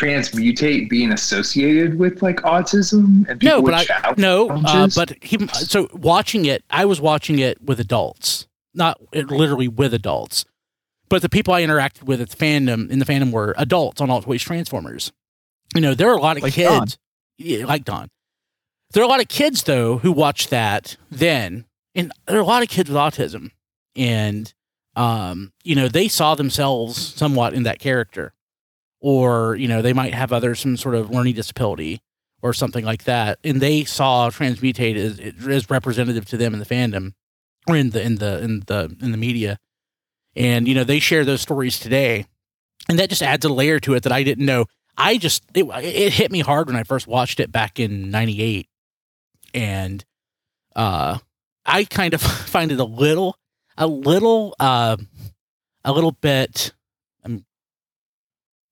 transmutate 0.00 0.88
being 0.88 1.12
associated 1.12 1.98
with 1.98 2.22
like 2.22 2.36
autism 2.38 3.28
and 3.28 3.40
people 3.40 3.56
no 3.56 3.62
but 3.62 3.64
with 3.64 3.74
i 3.74 3.84
challenges? 3.84 4.22
no 4.22 4.48
uh, 4.48 4.88
but 4.94 5.12
he 5.22 5.46
so 5.48 5.88
watching 5.92 6.44
it 6.46 6.64
i 6.70 6.84
was 6.84 7.00
watching 7.00 7.38
it 7.38 7.60
with 7.62 7.78
adults 7.78 8.46
not 8.74 8.98
literally 9.12 9.68
with 9.68 9.92
adults 9.92 10.44
but 11.08 11.20
the 11.22 11.28
people 11.28 11.52
i 11.52 11.62
interacted 11.62 12.04
with 12.04 12.20
at 12.20 12.30
the 12.30 12.36
fandom 12.36 12.90
in 12.90 12.98
the 12.98 13.04
fandom 13.04 13.30
were 13.30 13.54
adults 13.58 14.00
on 14.00 14.08
alt 14.10 14.26
ways 14.26 14.42
transformers 14.42 15.12
you 15.74 15.80
know 15.80 15.94
there 15.94 16.08
are 16.08 16.16
a 16.16 16.22
lot 16.22 16.36
of 16.36 16.42
Like 16.42 16.54
kids 16.54 16.68
Don. 16.68 16.86
Yeah, 17.40 17.64
like 17.64 17.84
Don. 17.84 18.10
There 18.92 19.02
are 19.02 19.06
a 19.06 19.08
lot 19.08 19.20
of 19.20 19.28
kids 19.28 19.62
though 19.62 19.98
who 19.98 20.12
watch 20.12 20.48
that 20.48 20.96
then, 21.10 21.64
and 21.94 22.12
there 22.26 22.36
are 22.36 22.42
a 22.42 22.44
lot 22.44 22.62
of 22.62 22.68
kids 22.68 22.90
with 22.90 22.98
autism, 22.98 23.50
and 23.96 24.52
um, 24.94 25.52
you 25.64 25.74
know 25.74 25.88
they 25.88 26.06
saw 26.08 26.34
themselves 26.34 26.98
somewhat 27.14 27.54
in 27.54 27.62
that 27.62 27.78
character, 27.78 28.34
or 29.00 29.56
you 29.56 29.68
know 29.68 29.82
they 29.82 29.92
might 29.92 30.14
have 30.14 30.32
other 30.32 30.54
some 30.54 30.76
sort 30.76 30.94
of 30.94 31.10
learning 31.10 31.34
disability 31.34 32.00
or 32.42 32.52
something 32.52 32.84
like 32.84 33.04
that, 33.04 33.38
and 33.44 33.60
they 33.60 33.84
saw 33.84 34.30
transmutate 34.30 34.96
as, 34.96 35.46
as 35.46 35.70
representative 35.70 36.24
to 36.26 36.36
them 36.36 36.54
in 36.54 36.60
the 36.60 36.66
fandom 36.66 37.12
or 37.68 37.76
in 37.76 37.90
the 37.90 38.02
in 38.02 38.16
the 38.16 38.42
in 38.42 38.60
the 38.66 38.96
in 39.00 39.12
the 39.12 39.18
media, 39.18 39.58
and 40.36 40.66
you 40.66 40.74
know 40.74 40.84
they 40.84 40.98
share 41.00 41.24
those 41.24 41.40
stories 41.40 41.78
today, 41.78 42.26
and 42.88 42.98
that 42.98 43.10
just 43.10 43.22
adds 43.22 43.44
a 43.44 43.48
layer 43.48 43.80
to 43.80 43.94
it 43.94 44.02
that 44.02 44.12
I 44.12 44.22
didn't 44.22 44.46
know. 44.46 44.66
I 44.96 45.18
just 45.18 45.44
it, 45.54 45.64
it 45.64 46.12
hit 46.12 46.30
me 46.30 46.40
hard 46.40 46.66
when 46.66 46.76
I 46.76 46.82
first 46.82 47.06
watched 47.06 47.40
it 47.40 47.52
back 47.52 47.78
in 47.78 48.10
'98, 48.10 48.68
and 49.54 50.04
uh, 50.76 51.18
I 51.66 51.84
kind 51.84 52.14
of 52.14 52.20
find 52.22 52.72
it 52.72 52.80
a 52.80 52.84
little, 52.84 53.36
a 53.76 53.86
little, 53.86 54.54
uh, 54.58 54.96
a 55.84 55.92
little 55.92 56.12
bit. 56.12 56.72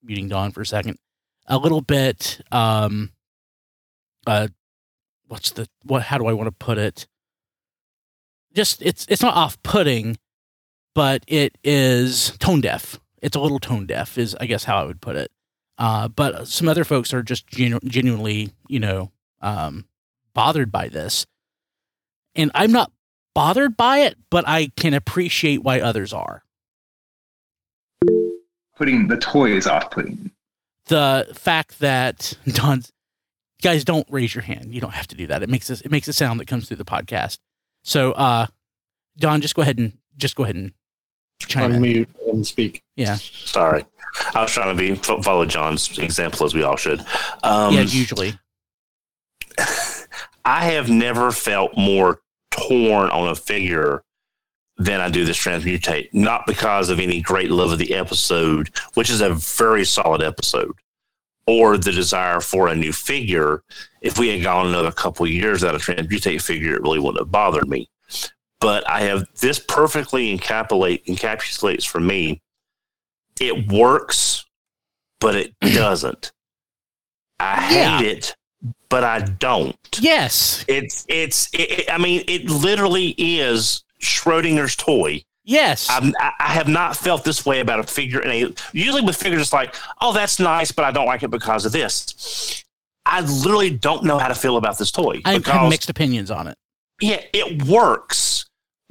Muting 0.02 0.28
Don 0.28 0.52
for 0.52 0.60
a 0.60 0.66
second. 0.66 0.98
A 1.46 1.58
little 1.58 1.80
bit. 1.80 2.40
Um, 2.52 3.12
uh, 4.26 4.48
what's 5.26 5.50
the 5.52 5.68
what? 5.82 6.02
How 6.02 6.18
do 6.18 6.26
I 6.26 6.32
want 6.32 6.46
to 6.48 6.52
put 6.52 6.78
it? 6.78 7.06
Just 8.54 8.82
it's 8.82 9.06
it's 9.08 9.22
not 9.22 9.34
off-putting, 9.34 10.18
but 10.94 11.24
it 11.26 11.56
is 11.64 12.32
tone 12.38 12.60
deaf. 12.60 12.98
It's 13.22 13.36
a 13.36 13.40
little 13.40 13.58
tone 13.58 13.86
deaf, 13.86 14.18
is 14.18 14.36
I 14.40 14.46
guess 14.46 14.64
how 14.64 14.78
I 14.78 14.84
would 14.84 15.00
put 15.00 15.16
it. 15.16 15.30
Uh, 15.78 16.08
but 16.08 16.48
some 16.48 16.68
other 16.68 16.84
folks 16.84 17.14
are 17.14 17.22
just 17.22 17.46
genu- 17.46 17.80
genuinely, 17.84 18.50
you 18.68 18.80
know, 18.80 19.12
um, 19.40 19.86
bothered 20.34 20.72
by 20.72 20.88
this. 20.88 21.26
And 22.34 22.50
I'm 22.54 22.72
not 22.72 22.92
bothered 23.34 23.76
by 23.76 23.98
it, 24.00 24.16
but 24.30 24.46
I 24.46 24.72
can 24.76 24.94
appreciate 24.94 25.62
why 25.62 25.80
others 25.80 26.12
are. 26.12 26.42
Putting 28.78 29.08
the 29.08 29.18
toys 29.18 29.66
off 29.66 29.90
putting. 29.90 30.30
The 30.86 31.28
fact 31.34 31.80
that 31.80 32.34
Don's 32.46 32.92
guys 33.60 33.84
don't 33.84 34.06
raise 34.10 34.34
your 34.34 34.42
hand. 34.42 34.72
You 34.72 34.80
don't 34.80 34.94
have 34.94 35.08
to 35.08 35.16
do 35.16 35.26
that. 35.26 35.42
It 35.42 35.48
makes 35.48 35.66
this, 35.66 35.80
it 35.80 35.90
makes 35.90 36.08
a 36.08 36.12
sound 36.12 36.40
that 36.40 36.46
comes 36.46 36.68
through 36.68 36.76
the 36.78 36.84
podcast. 36.84 37.38
So, 37.82 38.12
uh, 38.12 38.46
Don, 39.18 39.40
just 39.40 39.54
go 39.54 39.62
ahead 39.62 39.78
and 39.78 39.98
just 40.16 40.36
go 40.36 40.44
ahead 40.44 40.56
and 40.56 40.72
chime 41.40 41.72
in. 41.72 41.82
Unmute 41.82 42.08
and 42.30 42.46
speak. 42.46 42.82
Yeah, 42.96 43.16
Sorry. 43.16 43.84
I 44.34 44.42
was 44.42 44.52
trying 44.52 44.76
to 44.76 44.80
be 44.80 44.94
follow 45.22 45.44
John's 45.44 45.98
example 45.98 46.46
as 46.46 46.54
we 46.54 46.62
all 46.62 46.76
should. 46.76 47.00
Um, 47.42 47.74
yeah. 47.74 47.82
Usually, 47.82 48.38
I 50.44 50.64
have 50.64 50.88
never 50.88 51.30
felt 51.30 51.76
more 51.76 52.20
torn 52.50 53.10
on 53.10 53.28
a 53.28 53.34
figure 53.34 54.02
than 54.78 55.00
I 55.00 55.08
do 55.10 55.24
this 55.24 55.36
transmutate. 55.36 56.08
Not 56.14 56.46
because 56.46 56.88
of 56.88 57.00
any 57.00 57.20
great 57.20 57.50
love 57.50 57.72
of 57.72 57.78
the 57.78 57.94
episode, 57.94 58.70
which 58.94 59.10
is 59.10 59.20
a 59.20 59.30
very 59.34 59.84
solid 59.84 60.22
episode, 60.22 60.72
or 61.46 61.76
the 61.76 61.92
desire 61.92 62.40
for 62.40 62.68
a 62.68 62.74
new 62.76 62.92
figure. 62.92 63.62
If 64.00 64.18
we 64.18 64.28
had 64.28 64.42
gone 64.42 64.66
another 64.68 64.92
couple 64.92 65.26
of 65.26 65.32
years 65.32 65.62
without 65.62 65.74
a 65.74 65.78
transmutate 65.78 66.40
figure, 66.42 66.74
it 66.74 66.82
really 66.82 67.00
wouldn't 67.00 67.18
have 67.20 67.32
bothered 67.32 67.68
me. 67.68 67.88
But 68.60 68.88
I 68.88 69.00
have 69.02 69.24
this 69.40 69.58
perfectly 69.58 70.36
encapsulate 70.36 71.04
encapsulates 71.06 71.86
for 71.86 72.00
me. 72.00 72.40
It 73.40 73.70
works, 73.72 74.44
but 75.20 75.34
it 75.36 75.54
doesn't. 75.60 76.32
I 77.40 77.74
Yeah. 77.74 77.98
hate 77.98 78.06
it, 78.06 78.36
but 78.88 79.04
I 79.04 79.20
don't. 79.20 79.76
yes, 80.00 80.64
It's 80.68 81.04
it's. 81.08 81.48
It, 81.52 81.70
it- 81.80 81.90
I 81.92 81.98
mean, 81.98 82.24
it 82.28 82.46
literally 82.50 83.14
is 83.18 83.84
Schrodinger's 84.00 84.76
toy. 84.76 85.22
Yes. 85.44 85.88
I'm, 85.90 86.12
I 86.20 86.32
I 86.40 86.48
have 86.48 86.68
not 86.68 86.96
felt 86.96 87.24
this 87.24 87.46
way 87.46 87.60
about 87.60 87.80
a 87.80 87.82
figure. 87.84 88.20
And 88.20 88.60
usually 88.72 89.02
with 89.02 89.16
figures, 89.16 89.40
it's 89.40 89.52
like, 89.52 89.74
oh, 90.00 90.12
that's 90.12 90.38
nice, 90.38 90.72
but 90.72 90.84
I 90.84 90.90
don't 90.90 91.06
like 91.06 91.22
it 91.22 91.30
because 91.30 91.64
of 91.64 91.72
this. 91.72 92.64
I 93.06 93.22
literally 93.22 93.70
don't 93.70 94.04
know 94.04 94.18
how 94.18 94.28
to 94.28 94.34
feel 94.34 94.58
about 94.58 94.76
this 94.76 94.90
toy 94.90 95.22
I 95.24 95.32
have 95.32 95.70
mixed 95.70 95.88
opinions 95.88 96.30
on 96.30 96.46
it. 96.48 96.58
yeah, 97.00 97.22
it 97.32 97.62
works 97.66 98.44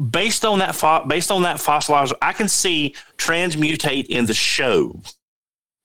based 0.10 0.44
on 0.46 0.58
that 0.60 0.76
fo- 0.76 1.06
based 1.06 1.30
on 1.30 1.44
that 1.44 1.58
fossilizer. 1.58 2.14
I 2.22 2.34
can 2.34 2.48
see 2.48 2.96
transmutate 3.18 4.08
in 4.08 4.26
the 4.26 4.34
show 4.34 5.00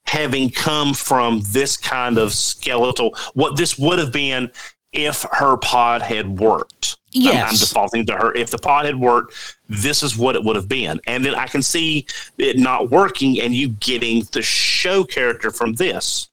having 0.06 0.50
come 0.50 0.94
from 0.94 1.42
this 1.50 1.76
kind 1.76 2.16
of 2.18 2.32
skeletal. 2.32 3.14
What 3.34 3.56
this 3.56 3.78
would 3.78 3.98
have 3.98 4.12
been 4.12 4.50
if 4.92 5.24
her 5.32 5.56
pod 5.56 6.02
had 6.02 6.38
worked. 6.38 6.96
I'm- 7.14 7.26
I'm, 7.26 7.32
Yes. 7.32 7.60
defaulting 7.60 8.06
to 8.06 8.14
her. 8.14 8.34
If 8.34 8.50
the 8.50 8.58
pod 8.58 8.86
had 8.86 8.96
worked, 8.96 9.34
this 9.68 10.02
is 10.02 10.16
what 10.16 10.34
it 10.34 10.42
would 10.44 10.56
have 10.56 10.68
been. 10.68 11.00
And 11.06 11.24
then 11.24 11.34
I 11.34 11.46
can 11.46 11.62
see 11.62 12.06
it 12.38 12.58
not 12.58 12.90
working 12.90 13.38
and 13.40 13.54
you 13.54 13.68
getting 13.68 14.26
the 14.32 14.40
show 14.42 15.04
character 15.04 15.50
from 15.50 15.74
this. 15.74 16.28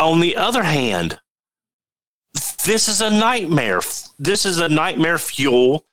On 0.00 0.20
the 0.20 0.36
other 0.36 0.62
hand, 0.62 1.18
this 2.64 2.88
is 2.88 3.00
a 3.00 3.10
nightmare. 3.10 3.80
This 4.18 4.44
is 4.46 4.58
a 4.58 4.68
nightmare 4.68 5.18
fuel 5.18 5.84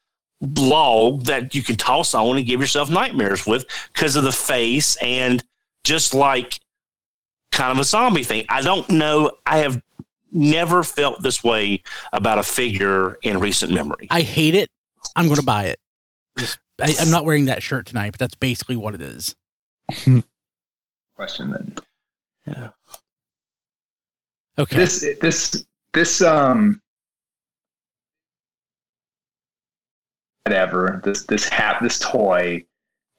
log 0.58 1.26
that 1.26 1.54
you 1.54 1.62
can 1.62 1.76
toss 1.76 2.14
on 2.16 2.38
and 2.38 2.46
give 2.46 2.60
yourself 2.62 2.90
nightmares 2.90 3.46
with 3.46 3.66
because 3.94 4.16
of 4.16 4.24
the 4.24 4.32
face 4.32 4.96
and 4.98 5.44
just 5.84 6.14
like 6.14 6.60
kind 7.52 7.72
of 7.72 7.78
a 7.78 7.84
zombie 7.84 8.24
thing. 8.24 8.46
I 8.50 8.62
don't 8.62 8.90
know. 8.90 9.32
I 9.46 9.58
have 9.60 9.82
never 10.32 10.84
felt 10.84 11.22
this 11.22 11.44
way 11.44 11.84
about 12.14 12.38
a 12.38 12.44
figure 12.44 13.18
in 13.22 13.40
recent 13.40 13.72
memory. 13.72 14.08
I 14.10 14.22
hate 14.22 14.56
it. 14.56 14.70
I'm 15.16 15.26
going 15.26 15.40
to 15.40 15.46
buy 15.46 15.66
it. 15.66 15.80
Just, 16.38 16.60
I, 16.82 16.96
I'm 17.00 17.10
not 17.10 17.26
wearing 17.26 17.46
that 17.46 17.62
shirt 17.64 17.86
tonight, 17.86 18.12
but 18.12 18.20
that's 18.20 18.36
basically 18.36 18.76
what 18.76 18.96
it 18.96 19.02
is. 19.02 19.36
Question 21.16 21.52
then. 21.52 21.76
Yeah. 22.48 22.70
Okay. 24.58 24.78
This 24.78 25.06
this 25.22 25.66
this 25.94 26.22
um 26.22 26.82
whatever 30.46 31.02
this 31.04 31.26
this 31.26 31.48
hat 31.48 31.78
this 31.82 32.00
toy 32.00 32.64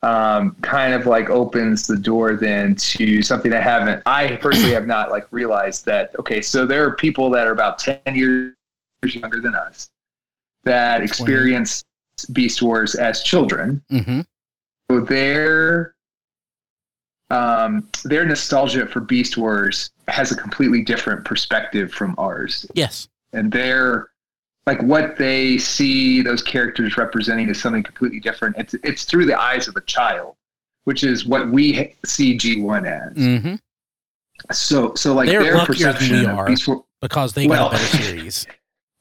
um 0.05 0.57
kind 0.63 0.95
of 0.95 1.07
like 1.07 1.31
opens 1.31 1.87
the 1.87 1.97
door 1.97 2.35
then 2.35 2.75
to 2.75 3.23
something 3.23 3.53
I 3.53 3.61
haven't 3.61 4.03
I 4.05 4.37
personally 4.37 4.73
have 4.73 4.87
not 4.87 5.11
like 5.11 5.27
realized 5.31 5.85
that 5.87 6.11
okay 6.19 6.41
so 6.43 6.67
there 6.67 6.85
are 6.85 6.97
people 6.97 7.31
that 7.31 7.47
are 7.47 7.53
about 7.53 7.79
10 7.79 8.01
years 8.15 8.53
younger 9.05 9.41
than 9.41 9.55
us 9.55 9.91
that 10.65 11.03
experience 11.03 11.85
Beast 12.33 12.63
Wars 12.63 12.95
as 12.95 13.23
children. 13.23 13.83
Hmm 13.91 14.21
so 14.91 15.01
their 15.01 15.95
um, 17.31 17.89
their 18.05 18.27
nostalgia 18.27 18.87
for 18.87 19.01
Beast 19.01 19.39
Wars 19.39 19.91
has 20.09 20.33
a 20.33 20.37
completely 20.37 20.83
different 20.83 21.25
perspective 21.25 21.91
from 21.91 22.15
ours, 22.19 22.67
Yes. 22.75 23.09
and 23.33 23.51
their 23.51 24.09
like 24.67 24.81
what 24.83 25.17
they 25.17 25.59
see 25.59 26.23
those 26.23 26.43
characters 26.43 26.97
representing 26.97 27.49
is 27.49 27.61
something 27.61 27.83
completely 27.83 28.21
different. 28.21 28.57
It's 28.59 28.75
it's 28.85 29.05
through 29.05 29.27
the 29.27 29.39
eyes 29.41 29.69
of 29.69 29.77
a 29.77 29.81
child, 29.83 30.35
which 30.85 31.05
is 31.05 31.25
what 31.27 31.51
we 31.51 31.95
see 32.05 32.37
G 32.37 32.61
one 32.61 32.87
as. 32.87 33.13
hmm 33.17 33.55
So 34.53 34.95
so 34.95 35.15
like 35.15 35.29
They're 35.29 35.43
their 35.43 35.65
perception 35.67 36.27
of. 36.27 36.47
Beast 36.47 36.69
Wars. 36.69 36.81
Because 37.01 37.33
they 37.33 37.47
Well- 37.49 37.71
got 37.71 37.81
a 37.81 37.83
better 37.93 38.03
series. 38.05 38.47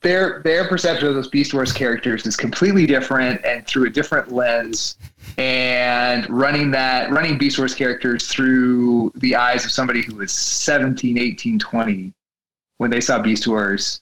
their 0.01 0.41
their 0.43 0.67
perception 0.67 1.07
of 1.07 1.13
those 1.15 1.27
Beast 1.27 1.53
Wars 1.53 1.71
characters 1.71 2.25
is 2.25 2.35
completely 2.35 2.87
different 2.87 3.43
and 3.45 3.65
through 3.67 3.85
a 3.85 3.89
different 3.91 4.31
lens. 4.31 4.97
And 5.37 6.27
running 6.29 6.71
that 6.71 7.11
running 7.11 7.37
Beast 7.37 7.59
Wars 7.59 7.75
characters 7.75 8.27
through 8.27 9.11
the 9.17 9.35
eyes 9.35 9.63
of 9.65 9.71
somebody 9.71 10.01
who 10.01 10.15
was 10.15 10.31
17, 10.31 11.19
18, 11.19 11.59
20 11.59 12.13
when 12.77 12.89
they 12.89 12.99
saw 12.99 13.19
Beast 13.21 13.47
Wars 13.47 14.00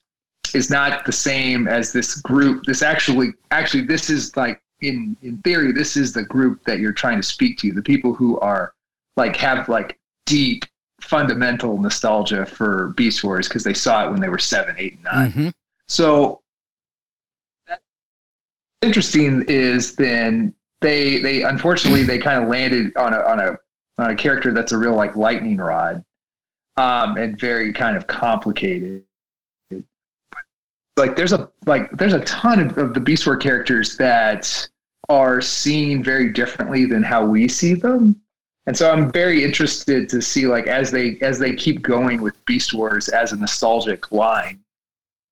is 0.55 0.69
not 0.69 1.05
the 1.05 1.11
same 1.11 1.67
as 1.67 1.91
this 1.91 2.15
group. 2.21 2.63
This 2.65 2.81
actually 2.81 3.33
actually 3.51 3.83
this 3.83 4.09
is 4.09 4.35
like 4.35 4.61
in 4.81 5.15
in 5.21 5.37
theory, 5.39 5.71
this 5.71 5.97
is 5.97 6.13
the 6.13 6.23
group 6.23 6.63
that 6.65 6.79
you're 6.79 6.93
trying 6.93 7.17
to 7.17 7.23
speak 7.23 7.57
to. 7.59 7.71
The 7.71 7.81
people 7.81 8.13
who 8.13 8.39
are 8.39 8.73
like 9.17 9.35
have 9.37 9.69
like 9.69 9.99
deep 10.25 10.65
fundamental 11.01 11.77
nostalgia 11.77 12.45
for 12.45 12.89
Beast 12.95 13.23
Wars 13.23 13.47
because 13.47 13.63
they 13.63 13.73
saw 13.73 14.05
it 14.05 14.11
when 14.11 14.21
they 14.21 14.29
were 14.29 14.39
seven, 14.39 14.75
eight, 14.77 14.93
and 14.93 15.03
9 15.03 15.31
hmm 15.31 15.49
so 15.87 16.41
interesting 18.81 19.43
is 19.47 19.95
then 19.95 20.53
they 20.81 21.19
they 21.19 21.43
unfortunately 21.43 22.03
they 22.03 22.19
kind 22.19 22.41
of 22.41 22.47
landed 22.47 22.95
on 22.95 23.13
a 23.13 23.19
on 23.21 23.39
a 23.39 23.57
on 23.97 24.11
a 24.11 24.15
character 24.15 24.53
that's 24.53 24.71
a 24.71 24.77
real 24.77 24.95
like 24.95 25.15
lightning 25.15 25.57
rod, 25.57 26.03
um, 26.77 27.17
and 27.17 27.39
very 27.39 27.73
kind 27.73 27.97
of 27.97 28.07
complicated. 28.07 29.03
Like 30.99 31.15
there's 31.15 31.33
a 31.33 31.49
like 31.65 31.89
there's 31.91 32.13
a 32.13 32.23
ton 32.25 32.59
of, 32.59 32.77
of 32.77 32.93
the 32.93 32.99
Beast 32.99 33.25
Wars 33.25 33.41
characters 33.41 33.97
that 33.97 34.69
are 35.07 35.41
seen 35.41 36.03
very 36.03 36.31
differently 36.31 36.85
than 36.85 37.01
how 37.01 37.25
we 37.25 37.47
see 37.47 37.73
them. 37.73 38.21
And 38.67 38.77
so 38.77 38.91
I'm 38.91 39.11
very 39.11 39.43
interested 39.43 40.07
to 40.09 40.21
see 40.21 40.45
like 40.45 40.67
as 40.67 40.91
they 40.91 41.17
as 41.21 41.39
they 41.39 41.55
keep 41.55 41.81
going 41.81 42.21
with 42.21 42.45
Beast 42.45 42.73
Wars 42.73 43.09
as 43.09 43.31
a 43.31 43.37
nostalgic 43.37 44.11
line, 44.11 44.59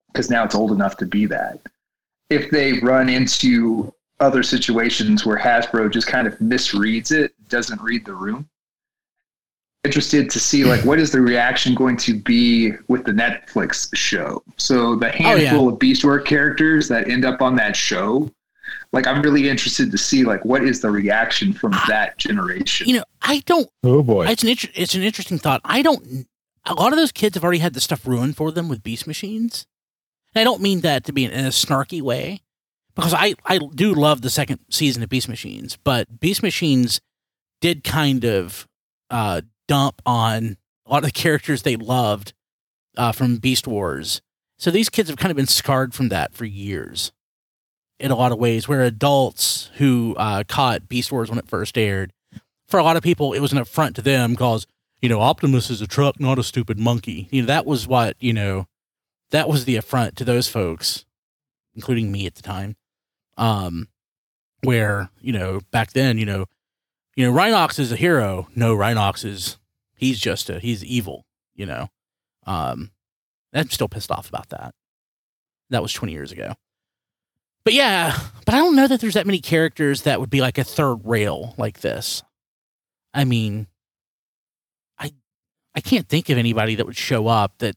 because 0.07 0.31
now 0.31 0.43
it's 0.43 0.55
old 0.55 0.71
enough 0.71 0.97
to 0.97 1.05
be 1.05 1.27
that. 1.27 1.59
If 2.29 2.49
they 2.49 2.79
run 2.79 3.09
into 3.09 3.93
other 4.19 4.41
situations 4.41 5.25
where 5.25 5.37
Hasbro 5.37 5.91
just 5.91 6.07
kind 6.07 6.27
of 6.27 6.33
misreads 6.39 7.11
it, 7.11 7.33
doesn't 7.49 7.81
read 7.81 8.05
the 8.05 8.13
room. 8.13 8.49
Interested 9.87 10.29
to 10.29 10.39
see 10.39 10.65
like 10.65 10.83
what 10.83 10.99
is 10.99 11.11
the 11.11 11.21
reaction 11.21 11.73
going 11.73 11.95
to 11.97 12.13
be 12.13 12.73
with 12.89 13.05
the 13.05 13.13
Netflix 13.13 13.87
show. 13.95 14.43
So 14.57 14.97
the 14.97 15.09
handful 15.09 15.69
of 15.69 15.79
Beast 15.79 16.03
Wars 16.03 16.23
characters 16.25 16.89
that 16.89 17.09
end 17.09 17.23
up 17.23 17.41
on 17.41 17.55
that 17.55 17.73
show, 17.73 18.29
like 18.91 19.07
I'm 19.07 19.21
really 19.21 19.47
interested 19.47 19.89
to 19.89 19.97
see 19.97 20.25
like 20.25 20.43
what 20.43 20.61
is 20.65 20.81
the 20.81 20.91
reaction 20.91 21.53
from 21.53 21.71
that 21.87 22.17
generation. 22.17 22.89
You 22.89 22.97
know, 22.97 23.03
I 23.21 23.41
don't. 23.45 23.69
Oh 23.85 24.03
boy. 24.03 24.27
It's 24.27 24.43
an 24.43 24.49
inter- 24.49 24.71
it's 24.75 24.93
an 24.93 25.03
interesting 25.03 25.37
thought. 25.37 25.61
I 25.63 25.81
don't. 25.81 26.27
A 26.65 26.73
lot 26.73 26.91
of 26.91 26.97
those 26.97 27.13
kids 27.13 27.35
have 27.35 27.45
already 27.45 27.59
had 27.59 27.73
the 27.73 27.79
stuff 27.79 28.05
ruined 28.05 28.35
for 28.35 28.51
them 28.51 28.67
with 28.67 28.83
Beast 28.83 29.07
Machines. 29.07 29.65
And 30.35 30.41
I 30.41 30.43
don't 30.43 30.61
mean 30.61 30.81
that 30.81 31.05
to 31.05 31.13
be 31.13 31.23
in, 31.23 31.31
in 31.31 31.45
a 31.45 31.49
snarky 31.49 32.01
way, 32.01 32.41
because 32.93 33.13
I 33.13 33.35
I 33.45 33.57
do 33.73 33.93
love 33.93 34.21
the 34.21 34.29
second 34.29 34.59
season 34.69 35.01
of 35.01 35.07
Beast 35.07 35.29
Machines, 35.29 35.77
but 35.81 36.19
Beast 36.19 36.43
Machines 36.43 36.99
did 37.61 37.85
kind 37.85 38.25
of 38.25 38.67
uh, 39.09 39.41
dump 39.67 40.01
on 40.05 40.57
a 40.85 40.91
lot 40.91 41.03
of 41.03 41.09
the 41.09 41.11
characters 41.11 41.61
they 41.61 41.75
loved 41.75 42.33
uh, 42.97 43.11
from 43.11 43.37
Beast 43.37 43.67
Wars. 43.67 44.21
So 44.57 44.71
these 44.71 44.89
kids 44.89 45.09
have 45.09 45.17
kind 45.17 45.31
of 45.31 45.37
been 45.37 45.47
scarred 45.47 45.93
from 45.93 46.09
that 46.09 46.33
for 46.33 46.45
years, 46.45 47.11
in 47.99 48.11
a 48.11 48.15
lot 48.15 48.31
of 48.31 48.39
ways. 48.39 48.67
Where 48.67 48.81
adults 48.81 49.69
who 49.75 50.15
uh, 50.17 50.43
caught 50.47 50.89
Beast 50.89 51.11
Wars 51.11 51.29
when 51.29 51.37
it 51.37 51.47
first 51.47 51.77
aired, 51.77 52.11
for 52.67 52.79
a 52.79 52.83
lot 52.83 52.97
of 52.97 53.03
people, 53.03 53.33
it 53.33 53.39
was 53.39 53.51
an 53.51 53.59
affront 53.59 53.95
to 53.97 54.01
them 54.01 54.31
because 54.31 54.65
you 55.01 55.09
know 55.09 55.21
Optimus 55.21 55.69
is 55.69 55.81
a 55.81 55.87
truck, 55.87 56.19
not 56.19 56.39
a 56.39 56.43
stupid 56.43 56.79
monkey. 56.79 57.27
You 57.31 57.43
know 57.43 57.47
that 57.47 57.65
was 57.65 57.87
what 57.87 58.15
you 58.19 58.33
know, 58.33 58.65
that 59.29 59.47
was 59.47 59.65
the 59.65 59.75
affront 59.75 60.15
to 60.17 60.25
those 60.25 60.47
folks, 60.47 61.05
including 61.75 62.11
me 62.11 62.25
at 62.25 62.35
the 62.35 62.41
time. 62.41 62.75
Um, 63.37 63.89
where 64.63 65.11
you 65.21 65.33
know 65.33 65.59
back 65.71 65.93
then, 65.93 66.17
you 66.17 66.25
know, 66.25 66.45
you 67.17 67.25
know 67.25 67.35
Rhinox 67.35 67.79
is 67.79 67.91
a 67.91 67.97
hero. 67.97 68.47
No, 68.55 68.75
Rhinox 68.75 69.25
is 69.25 69.57
he's 69.95 70.19
just 70.19 70.49
a 70.49 70.59
he's 70.59 70.85
evil. 70.85 71.25
You 71.55 71.65
know, 71.65 71.89
um, 72.45 72.91
I'm 73.53 73.69
still 73.71 73.89
pissed 73.89 74.11
off 74.11 74.29
about 74.29 74.49
that. 74.49 74.73
That 75.71 75.81
was 75.81 75.91
20 75.91 76.13
years 76.13 76.31
ago. 76.31 76.53
But 77.65 77.73
yeah, 77.73 78.17
but 78.45 78.53
I 78.53 78.59
don't 78.59 78.75
know 78.75 78.87
that 78.87 79.01
there's 79.01 79.15
that 79.15 79.25
many 79.25 79.39
characters 79.39 80.03
that 80.03 80.21
would 80.21 80.29
be 80.29 80.39
like 80.39 80.57
a 80.57 80.63
third 80.63 80.99
rail 81.03 81.55
like 81.57 81.81
this. 81.81 82.23
I 83.13 83.25
mean, 83.25 83.67
I 84.99 85.11
I 85.75 85.81
can't 85.81 86.07
think 86.07 86.29
of 86.29 86.37
anybody 86.37 86.75
that 86.75 86.85
would 86.85 86.95
show 86.95 87.27
up 87.27 87.57
that 87.57 87.75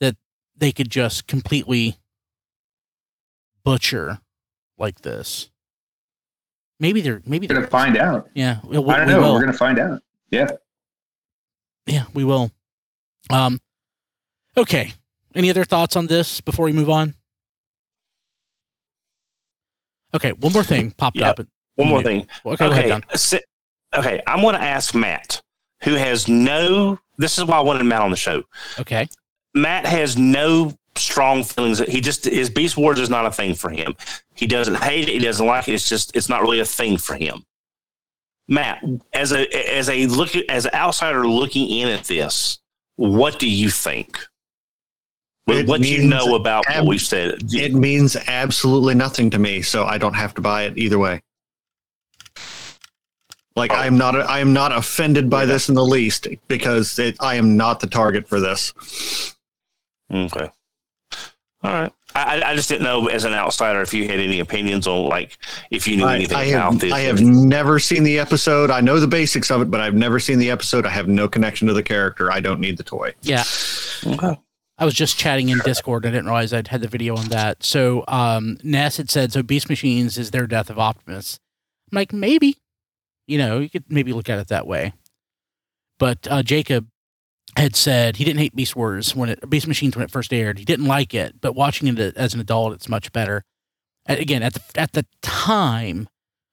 that 0.00 0.16
they 0.56 0.72
could 0.72 0.90
just 0.90 1.26
completely 1.26 1.96
butcher 3.64 4.20
like 4.76 5.00
this. 5.00 5.48
Maybe 6.82 7.00
they're 7.00 7.22
maybe 7.24 7.46
We're 7.46 7.54
they're 7.54 7.56
gonna 7.62 7.70
find 7.70 7.96
out. 7.96 8.28
yeah. 8.34 8.58
we- 8.64 8.76
we- 8.76 8.92
I 8.92 8.98
don't 8.98 9.06
we 9.06 9.12
know. 9.14 9.20
will. 9.20 9.34
We're 9.34 9.40
gonna 9.40 9.52
find 9.52 9.78
out. 9.78 10.02
Yeah. 10.32 10.48
Yeah, 11.86 12.04
we 12.12 12.24
will. 12.24 12.50
Um, 13.30 13.60
okay. 14.56 14.92
Any 15.34 15.48
other 15.48 15.64
thoughts 15.64 15.94
on 15.94 16.08
this 16.08 16.40
before 16.40 16.64
we 16.66 16.72
move 16.72 16.90
on? 16.90 17.14
Okay, 20.14 20.32
one 20.32 20.52
more 20.52 20.64
thing 20.64 20.90
popped 20.90 21.16
Yeah, 21.16 21.30
up. 21.30 21.40
One 21.76 21.88
more 21.88 22.02
thing. 22.02 22.26
Okay, 22.44 22.56
go 22.66 22.70
ahead, 22.72 23.02
okay, 23.14 23.40
okay. 23.96 24.22
I'm 24.26 24.40
going 24.42 24.54
to 24.54 24.60
ask 24.60 24.94
Matt, 24.94 25.40
who 25.84 25.94
has 25.94 26.28
no. 26.28 26.98
This 27.16 27.38
is 27.38 27.44
why 27.44 27.56
I 27.58 27.60
wanted 27.60 27.84
Matt 27.84 28.02
on 28.02 28.10
the 28.10 28.16
show. 28.16 28.42
Okay. 28.78 29.08
Matt 29.54 29.86
has 29.86 30.18
no 30.18 30.74
strong 30.96 31.42
feelings. 31.44 31.78
He 31.80 32.00
just 32.00 32.24
his 32.24 32.50
Beast 32.50 32.76
Wars 32.76 32.98
is 32.98 33.10
not 33.10 33.26
a 33.26 33.30
thing 33.30 33.54
for 33.54 33.70
him. 33.70 33.94
He 34.34 34.46
doesn't 34.46 34.76
hate 34.76 35.08
it. 35.08 35.12
He 35.12 35.18
doesn't 35.18 35.46
like 35.46 35.68
it. 35.68 35.74
It's 35.74 35.88
just 35.88 36.14
it's 36.16 36.28
not 36.28 36.42
really 36.42 36.60
a 36.60 36.64
thing 36.64 36.98
for 36.98 37.14
him. 37.14 37.44
Matt, 38.48 38.82
as 39.12 39.32
a 39.32 39.46
as 39.74 39.88
a 39.88 40.06
look 40.06 40.34
as 40.48 40.66
an 40.66 40.74
outsider 40.74 41.26
looking 41.26 41.68
in 41.70 41.88
at 41.88 42.04
this, 42.04 42.58
what 42.96 43.38
do 43.38 43.48
you 43.48 43.70
think? 43.70 44.18
With 45.46 45.58
It 45.58 45.66
what 45.66 45.80
you 45.80 46.04
know 46.04 46.34
about 46.36 46.64
ab- 46.68 46.84
what 46.84 46.90
we've 46.90 47.00
said, 47.00 47.42
It 47.52 47.74
means 47.74 48.16
absolutely 48.28 48.94
nothing 48.94 49.30
to 49.30 49.38
me, 49.38 49.62
so 49.62 49.84
I 49.84 49.98
don't 49.98 50.14
have 50.14 50.34
to 50.34 50.40
buy 50.40 50.64
it 50.64 50.78
either 50.78 50.98
way. 50.98 51.20
Like 53.56 53.72
Oh. 53.72 53.76
I'm 53.76 53.98
not, 53.98 54.14
I 54.14 54.38
am 54.38 54.52
not 54.52 54.72
offended 54.72 55.28
by 55.28 55.44
this 55.44 55.68
in 55.68 55.74
the 55.74 55.84
least 55.84 56.26
because 56.48 56.98
it, 56.98 57.16
I 57.20 57.34
am 57.34 57.56
not 57.56 57.80
the 57.80 57.86
target 57.86 58.28
for 58.28 58.40
this. 58.40 58.72
Okay. 60.12 60.48
All 61.62 61.72
right. 61.72 61.92
I, 62.14 62.40
I- 62.42 62.50
I 62.50 62.56
just 62.56 62.68
didn't 62.68 62.82
know 62.84 63.06
as 63.08 63.24
an 63.24 63.32
outsider 63.32 63.80
if 63.82 63.94
you 63.94 64.06
had 64.08 64.20
any 64.20 64.40
opinions 64.40 64.86
on 64.86 65.08
like 65.08 65.38
if 65.70 65.86
you 65.88 65.96
knew 65.96 66.04
I, 66.04 66.16
anything 66.16 66.36
I 66.36 66.44
about 66.44 66.72
have, 66.72 66.80
this. 66.80 66.92
I 66.92 67.00
have 67.00 67.20
never 67.20 67.78
seen 67.78 68.02
the 68.02 68.18
episode. 68.18 68.70
I 68.70 68.80
know 68.80 69.00
the 69.00 69.06
basics 69.06 69.50
of 69.50 69.62
it, 69.62 69.70
but 69.70 69.80
I've 69.80 69.94
never 69.94 70.18
seen 70.20 70.38
the 70.38 70.50
episode. 70.50 70.84
I 70.86 70.90
have 70.90 71.08
no 71.08 71.28
connection 71.28 71.68
to 71.68 71.74
the 71.74 71.82
character. 71.82 72.30
I 72.32 72.40
don't 72.40 72.60
need 72.60 72.76
the 72.76 72.82
toy. 72.84 73.14
Yeah. 73.22 73.44
Okay. 74.06 74.38
I 74.78 74.84
was 74.84 74.94
just 74.94 75.16
chatting 75.16 75.48
in 75.50 75.58
Discord. 75.60 76.04
I 76.04 76.10
didn't 76.10 76.26
realize 76.26 76.52
I'd 76.52 76.68
had 76.68 76.80
the 76.80 76.88
video 76.88 77.16
on 77.16 77.28
that. 77.28 77.62
So 77.62 78.04
um, 78.08 78.58
Ness 78.64 78.96
had 78.96 79.10
said, 79.10 79.32
so 79.32 79.42
Beast 79.42 79.68
Machines 79.68 80.18
is 80.18 80.32
their 80.32 80.46
death 80.48 80.70
of 80.70 80.78
Optimus. 80.78 81.38
I'm 81.92 81.96
like, 81.96 82.12
maybe. 82.12 82.56
You 83.28 83.38
know, 83.38 83.60
you 83.60 83.70
could 83.70 83.84
maybe 83.88 84.12
look 84.12 84.28
at 84.28 84.40
it 84.40 84.48
that 84.48 84.66
way. 84.66 84.92
But 86.00 86.26
uh, 86.28 86.42
Jacob 86.42 86.88
had 87.56 87.76
said 87.76 88.16
he 88.16 88.24
didn't 88.24 88.40
hate 88.40 88.56
Beast 88.56 88.74
Wars 88.74 89.14
when 89.14 89.28
it 89.28 89.48
Beast 89.48 89.66
Machines 89.66 89.94
when 89.94 90.04
it 90.04 90.10
first 90.10 90.32
aired. 90.32 90.58
He 90.58 90.64
didn't 90.64 90.86
like 90.86 91.14
it, 91.14 91.40
but 91.40 91.54
watching 91.54 91.88
it 91.88 92.16
as 92.16 92.34
an 92.34 92.40
adult, 92.40 92.72
it's 92.72 92.88
much 92.88 93.12
better. 93.12 93.42
And 94.06 94.18
again, 94.18 94.42
at 94.42 94.54
the 94.54 94.62
at 94.76 94.92
the 94.92 95.06
time, 95.20 96.08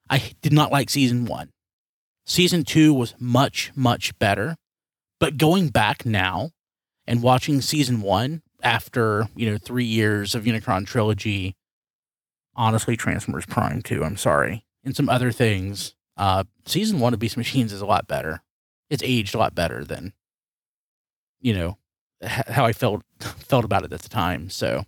I 0.09 0.33
did 0.41 0.53
not 0.53 0.71
like 0.71 0.89
season 0.89 1.25
one. 1.25 1.49
Season 2.25 2.63
two 2.63 2.93
was 2.93 3.15
much 3.19 3.71
much 3.75 4.17
better, 4.19 4.55
but 5.19 5.38
going 5.38 5.69
back 5.69 6.05
now 6.05 6.51
and 7.07 7.23
watching 7.23 7.62
season 7.62 8.01
one 8.01 8.41
after 8.62 9.29
you 9.35 9.49
know 9.49 9.57
three 9.57 9.85
years 9.85 10.35
of 10.35 10.43
Unicron 10.43 10.85
trilogy, 10.85 11.55
honestly, 12.55 12.97
Transformers 12.97 13.45
Prime 13.45 13.81
too. 13.81 14.03
I'm 14.03 14.17
sorry, 14.17 14.65
and 14.83 14.95
some 14.95 15.09
other 15.09 15.31
things. 15.31 15.95
Uh, 16.17 16.43
season 16.65 16.99
one 16.99 17.13
of 17.13 17.19
Beast 17.19 17.38
Machines 17.38 17.71
is 17.71 17.79
a 17.79 17.85
lot 17.85 18.05
better. 18.05 18.41
It's 18.89 19.03
aged 19.03 19.33
a 19.33 19.38
lot 19.38 19.55
better 19.55 19.85
than 19.85 20.13
you 21.41 21.54
know 21.54 21.78
how 22.21 22.65
I 22.65 22.73
felt 22.73 23.04
felt 23.19 23.65
about 23.65 23.84
it 23.84 23.93
at 23.93 24.02
the 24.02 24.10
time. 24.10 24.49
So, 24.49 24.86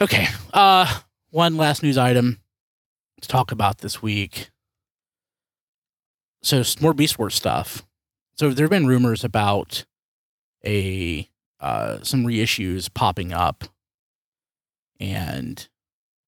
okay, 0.00 0.26
uh, 0.52 1.00
one 1.30 1.56
last 1.56 1.82
news 1.82 1.98
item 1.98 2.40
to 3.20 3.28
talk 3.28 3.52
about 3.52 3.78
this 3.78 4.02
week. 4.02 4.50
So, 6.42 6.62
more 6.80 6.94
Beast 6.94 7.18
Wars 7.18 7.34
stuff. 7.34 7.84
So, 8.34 8.50
there 8.50 8.64
have 8.64 8.70
been 8.70 8.86
rumors 8.86 9.24
about 9.24 9.84
a 10.64 11.28
uh, 11.60 11.98
some 12.02 12.24
reissues 12.24 12.92
popping 12.92 13.32
up, 13.32 13.64
and 15.00 15.68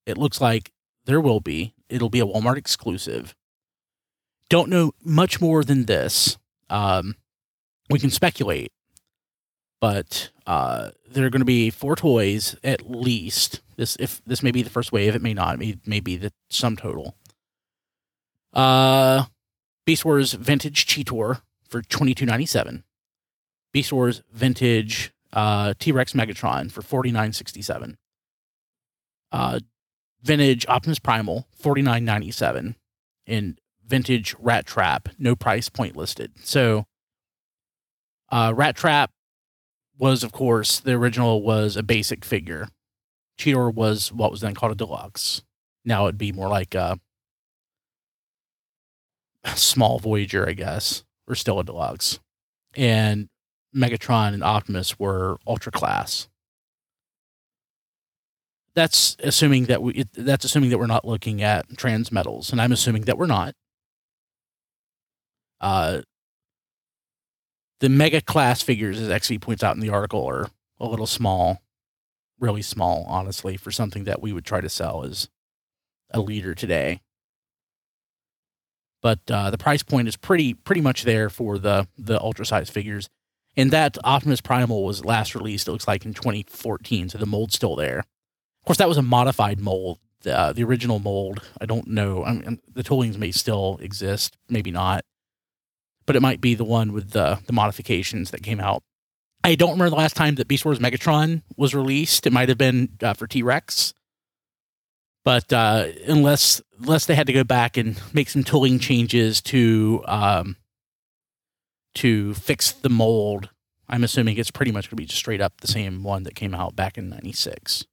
it 0.07 0.16
looks 0.16 0.40
like 0.40 0.72
there 1.05 1.20
will 1.20 1.40
be. 1.40 1.74
It'll 1.88 2.11
be 2.11 2.20
a 2.20 2.27
Walmart 2.27 2.57
exclusive. 2.57 3.35
Don't 4.51 4.70
know 4.70 4.92
much 5.05 5.40
more 5.40 5.62
than 5.62 5.85
this. 5.85 6.38
Um, 6.70 7.16
we 7.90 7.98
can 7.98 8.11
speculate, 8.11 8.72
but 9.81 10.31
uh, 10.46 10.90
there 11.11 11.24
are 11.27 11.31
going 11.31 11.40
to 11.40 11.46
be 11.46 11.70
four 11.70 11.96
toys 11.96 12.57
at 12.62 12.90
least. 12.90 13.61
This 13.77 13.96
if 14.01 14.20
this 14.27 14.42
may 14.42 14.51
be 14.51 14.62
the 14.62 14.70
first 14.70 14.92
wave, 14.92 15.14
it 15.14 15.22
may 15.22 15.35
not. 15.35 15.55
It 15.55 15.59
may, 15.59 15.77
may 15.87 16.01
be 16.01 16.16
the 16.16 16.33
sum 16.51 16.77
total. 16.77 17.14
Uh, 18.53 19.24
Beast 19.87 20.05
Wars 20.05 20.33
Vintage 20.33 20.87
Cheetor 20.87 21.42
for 21.68 21.83
twenty 21.83 22.14
two 22.14 22.27
ninety 22.27 22.46
seven. 22.46 22.85
Beast 23.72 23.92
Wars 23.92 24.22
Vintage 24.33 25.12
uh, 25.33 25.74
T 25.79 25.92
Rex 25.92 26.12
Megatron 26.12 26.72
for 26.72 26.83
forty 26.83 27.12
nine 27.12 27.33
sixty 27.33 27.62
seven. 27.62 27.98
Uh, 29.31 29.61
vintage 30.22 30.66
Optimus 30.66 30.98
Primal 30.98 31.46
forty 31.53 31.83
nine 31.83 32.05
ninety 32.05 32.33
seven, 32.33 32.74
and 33.27 33.61
vintage 33.87 34.35
Rat 34.40 34.66
Trap 34.66 35.11
no 35.18 35.37
price 35.37 35.68
point 35.68 35.96
listed. 35.96 36.33
So, 36.42 36.87
uh, 38.31 38.53
Rat 38.55 38.77
Trap 38.77 39.11
was 39.99 40.23
of 40.23 40.33
course 40.33 40.81
the 40.81 40.93
original 40.93 41.43
was 41.43 41.77
a 41.77 41.83
basic 41.83 42.25
figure. 42.25 42.69
Cheetor 43.38 43.73
was 43.73 44.12
what 44.12 44.31
was 44.31 44.41
then 44.41 44.55
called 44.55 44.73
a 44.73 44.75
deluxe. 44.75 45.43
Now 45.85 46.05
it'd 46.05 46.19
be 46.19 46.33
more 46.33 46.49
like 46.49 46.75
a 46.75 46.99
small 49.55 49.99
Voyager, 49.99 50.49
I 50.49 50.53
guess, 50.53 51.05
or 51.27 51.35
still 51.35 51.59
a 51.61 51.64
deluxe. 51.64 52.21
And 52.75 53.29
Megatron 53.75 54.35
and 54.35 54.43
Optimus 54.43 54.99
were 54.99 55.38
ultra 55.47 55.73
class. 55.73 56.29
That's 58.75 59.17
assuming 59.21 59.64
that 59.67 59.83
we. 59.83 59.93
It, 59.95 60.09
that's 60.12 60.45
assuming 60.45 60.71
that 60.71 60.79
we're 60.79 60.87
not 60.87 61.05
looking 61.05 61.43
at 61.43 61.77
trans 61.77 62.12
metals, 62.12 62.53
and 62.53 62.61
I'm 62.61 62.71
assuming 62.71 63.03
that 63.03 63.19
we're 63.19 63.27
not. 63.27 63.55
Uh, 65.61 66.03
the 67.81 67.88
mega 67.88 68.21
class 68.21 68.62
figures, 68.62 69.01
as 69.01 69.23
XV 69.23 69.41
points 69.41 69.62
out 69.62 69.75
in 69.75 69.81
the 69.81 69.91
article, 69.91 70.27
are 70.27 70.49
a 70.81 70.87
little 70.87 71.07
small, 71.07 71.62
really 72.38 72.62
small, 72.62 73.05
honestly, 73.09 73.57
for 73.57 73.71
something 73.71 74.05
that 74.05 74.21
we 74.21 74.33
would 74.33 74.45
try 74.45 74.61
to 74.61 74.69
sell 74.69 75.05
as 75.05 75.29
a 76.11 76.21
leader 76.21 76.55
today. 76.55 77.01
But 79.01 79.21
uh, 79.31 79.51
the 79.51 79.59
price 79.59 79.83
point 79.83 80.09
is 80.09 80.17
pretty 80.17 80.55
pretty 80.55 80.81
much 80.81 81.05
there 81.05 81.31
for 81.31 81.59
the 81.59 81.87
the 81.97 82.21
ultra 82.21 82.45
size 82.45 82.69
figures. 82.69 83.09
And 83.57 83.71
that 83.73 83.99
Optimus 84.05 84.41
Primal 84.41 84.85
was 84.85 85.05
last 85.05 85.35
released, 85.35 85.67
it 85.67 85.73
looks 85.73 85.88
like, 85.88 86.05
in 86.05 86.14
2014. 86.14 87.09
So 87.09 87.19
the 87.19 87.27
mold's 87.27 87.57
still 87.57 87.75
there. 87.75 87.99
Of 87.99 88.64
course, 88.67 88.79
that 88.79 88.88
was 88.88 88.99
a 88.99 89.03
modified 89.03 89.59
mold. 89.59 89.99
The, 90.23 90.37
uh, 90.37 90.53
the 90.53 90.62
original 90.62 91.01
mold, 91.01 91.43
I 91.61 91.67
don't 91.67 91.88
know. 91.88 92.25
I 92.25 92.35
mean, 92.35 92.61
the 92.73 92.85
toolings 92.85 93.19
may 93.19 93.33
still 93.33 93.79
exist, 93.81 94.37
maybe 94.49 94.71
not. 94.71 95.05
But 96.09 96.16
it 96.16 96.23
might 96.23 96.40
be 96.40 96.55
the 96.55 96.64
one 96.64 96.94
with 96.94 97.11
the, 97.11 97.38
the 97.47 97.53
modifications 97.53 98.31
that 98.31 98.42
came 98.42 98.61
out. 98.61 98.83
I 99.44 99.57
don't 99.57 99.73
remember 99.73 99.90
the 99.90 99.97
last 99.97 100.16
time 100.16 100.37
that 100.37 100.49
Beast 100.49 100.64
Wars 100.64 100.79
Megatron 100.79 101.42
was 101.59 101.75
released. 101.75 102.27
It 102.27 102.33
might 102.33 102.49
have 102.49 102.57
been 102.57 102.88
uh, 103.03 103.12
for 103.12 103.27
T 103.27 103.42
Rex. 103.42 103.92
But 105.23 105.53
uh, 105.53 105.88
unless 106.07 106.62
unless 106.81 107.05
they 107.05 107.14
had 107.14 107.27
to 107.27 107.35
go 107.35 107.44
back 107.44 107.77
and 107.77 108.01
make 108.14 108.31
some 108.31 108.42
tooling 108.42 108.79
changes 108.79 109.42
to 109.42 110.03
um, 110.07 110.57
to 111.97 112.33
fix 112.33 112.73
the 112.73 112.88
mold, 112.88 113.51
I'm 113.87 114.03
assuming 114.03 114.38
it's 114.38 114.51
pretty 114.51 114.73
much 114.73 114.87
going 114.87 114.97
to 114.97 115.03
be 115.03 115.05
just 115.05 115.18
straight 115.18 115.42
up 115.42 115.61
the 115.61 115.66
same 115.66 116.03
one 116.05 116.23
that 116.23 116.35
came 116.35 116.55
out 116.55 116.75
back 116.75 116.97
in 116.97 117.11
'96. 117.11 117.85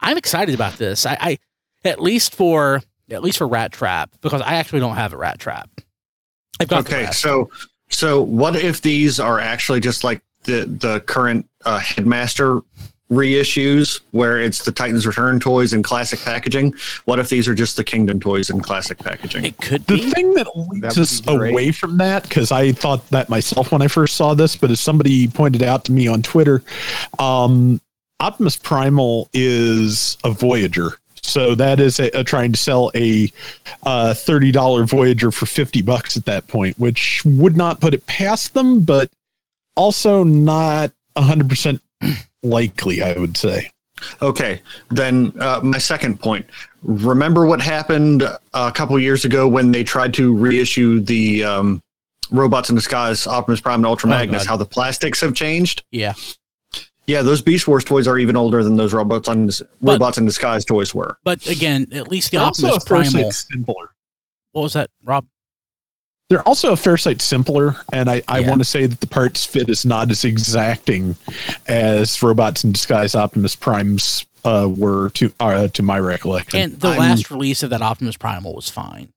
I'm 0.00 0.16
excited 0.16 0.54
about 0.54 0.78
this. 0.78 1.04
I, 1.04 1.18
I 1.20 1.38
at 1.84 2.00
least 2.00 2.34
for 2.34 2.80
at 3.14 3.22
least 3.22 3.38
for 3.38 3.48
Rat 3.48 3.72
Trap 3.72 4.10
because 4.20 4.40
I 4.42 4.54
actually 4.54 4.80
don't 4.80 4.96
have 4.96 5.12
a 5.12 5.16
Rat 5.16 5.38
Trap. 5.38 5.68
I've 6.60 6.68
got 6.68 6.80
Okay, 6.86 7.04
rest. 7.04 7.20
so 7.20 7.50
so 7.90 8.22
what 8.22 8.56
if 8.56 8.80
these 8.82 9.18
are 9.20 9.40
actually 9.40 9.80
just 9.80 10.04
like 10.04 10.22
the 10.44 10.66
the 10.66 11.00
current 11.00 11.48
uh, 11.64 11.78
headmaster 11.78 12.60
reissues 13.10 14.00
where 14.12 14.40
it's 14.40 14.64
the 14.64 14.72
Titans 14.72 15.06
Return 15.06 15.38
toys 15.38 15.72
in 15.72 15.82
classic 15.82 16.20
packaging? 16.20 16.74
What 17.04 17.18
if 17.18 17.28
these 17.28 17.46
are 17.48 17.54
just 17.54 17.76
the 17.76 17.84
Kingdom 17.84 18.18
toys 18.18 18.50
in 18.50 18.60
classic 18.60 18.98
packaging? 18.98 19.44
it 19.44 19.56
could 19.58 19.84
The 19.86 19.96
be. 19.96 20.10
thing 20.10 20.34
that 20.34 20.46
leads 20.56 20.98
us 20.98 21.22
away 21.26 21.70
from 21.70 21.98
that, 21.98 22.22
because 22.24 22.50
I 22.50 22.72
thought 22.72 23.08
that 23.10 23.28
myself 23.28 23.72
when 23.72 23.82
I 23.82 23.88
first 23.88 24.16
saw 24.16 24.34
this, 24.34 24.56
but 24.56 24.70
as 24.70 24.80
somebody 24.80 25.28
pointed 25.28 25.62
out 25.62 25.84
to 25.86 25.92
me 25.92 26.08
on 26.08 26.22
Twitter, 26.22 26.62
um, 27.18 27.80
Optimus 28.20 28.56
Primal 28.56 29.28
is 29.32 30.16
a 30.24 30.30
Voyager. 30.30 30.96
So 31.26 31.54
that 31.54 31.80
is 31.80 31.98
a, 32.00 32.08
a 32.18 32.22
trying 32.24 32.52
to 32.52 32.58
sell 32.58 32.90
a 32.94 33.32
uh, 33.84 34.12
thirty 34.14 34.52
dollar 34.52 34.84
Voyager 34.84 35.30
for 35.30 35.46
fifty 35.46 35.82
bucks 35.82 36.16
at 36.16 36.24
that 36.26 36.46
point, 36.48 36.78
which 36.78 37.22
would 37.24 37.56
not 37.56 37.80
put 37.80 37.94
it 37.94 38.06
past 38.06 38.54
them, 38.54 38.80
but 38.82 39.10
also 39.76 40.22
not 40.22 40.92
hundred 41.16 41.48
percent 41.48 41.80
likely. 42.42 43.02
I 43.02 43.14
would 43.18 43.36
say. 43.36 43.70
Okay, 44.20 44.60
then 44.90 45.32
uh, 45.40 45.60
my 45.62 45.78
second 45.78 46.20
point. 46.20 46.44
Remember 46.82 47.46
what 47.46 47.60
happened 47.62 48.22
a 48.52 48.70
couple 48.72 48.98
years 48.98 49.24
ago 49.24 49.48
when 49.48 49.72
they 49.72 49.82
tried 49.82 50.12
to 50.14 50.36
reissue 50.36 51.00
the 51.00 51.42
um, 51.44 51.80
Robots 52.30 52.68
in 52.68 52.74
Disguise 52.76 53.26
Optimus 53.26 53.62
Prime 53.62 53.76
and 53.76 53.86
Ultra 53.86 54.08
Oh, 54.08 54.10
Magnus? 54.10 54.42
God. 54.42 54.48
how 54.50 54.56
the 54.58 54.66
plastics 54.66 55.20
have 55.22 55.32
changed? 55.34 55.84
Yeah. 55.90 56.12
Yeah, 57.06 57.22
those 57.22 57.42
Beast 57.42 57.68
Wars 57.68 57.84
toys 57.84 58.08
are 58.08 58.18
even 58.18 58.34
older 58.36 58.64
than 58.64 58.76
those 58.76 58.94
Robots 58.94 59.28
on 59.28 59.46
But- 59.46 59.60
Robots 59.82 60.16
in 60.18 60.24
Disguise 60.24 60.64
toys 60.64 60.94
were. 60.94 61.18
But 61.24 61.46
again, 61.46 61.86
at 61.92 62.08
least 62.08 62.30
the 62.30 62.38
They're 62.38 62.46
also 62.46 62.66
Optimus 62.68 62.82
a 62.84 62.86
throw 62.86 62.98
Primal. 63.02 63.32
six 63.32 63.46
simpler. 63.52 63.90
What 64.52 64.62
was 64.62 64.72
that, 64.72 64.90
Rob? 65.02 65.26
They're 66.30 66.46
also 66.48 66.72
a 66.72 66.76
fair 66.76 66.96
sight 66.96 67.20
simpler, 67.20 67.76
and 67.92 68.08
I, 68.08 68.22
I 68.26 68.38
Yeah. 68.38 68.48
want 68.48 68.60
to 68.60 68.64
say 68.64 68.86
that 68.86 69.00
the 69.00 69.06
parts 69.06 69.44
fit 69.44 69.68
is 69.68 69.84
not 69.84 70.10
as 70.10 70.24
exacting 70.24 71.16
as 71.66 72.22
robots 72.22 72.64
in 72.64 72.72
disguise 72.72 73.14
Optimus 73.14 73.54
Primes 73.54 74.24
uh, 74.46 74.68
were 74.74 75.10
to 75.10 75.32
uh, 75.40 75.68
to 75.68 75.82
my 75.82 75.98
recollection. 75.98 76.58
And 76.60 76.80
the 76.80 76.88
I'm- 76.88 76.98
last 76.98 77.30
release 77.30 77.62
of 77.62 77.68
that 77.70 77.82
Optimus 77.82 78.16
Primal 78.16 78.54
was 78.54 78.70
fine. 78.70 79.10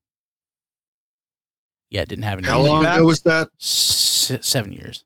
Yeah, 1.90 2.02
it 2.02 2.10
didn't 2.10 2.26
have 2.26 2.40
any. 2.40 2.48
How 2.48 2.60
long 2.62 2.86
ago 2.86 3.06
was 3.06 3.22
that? 3.22 3.48
S- 3.62 4.32
seven 4.42 4.74
years. 4.74 5.06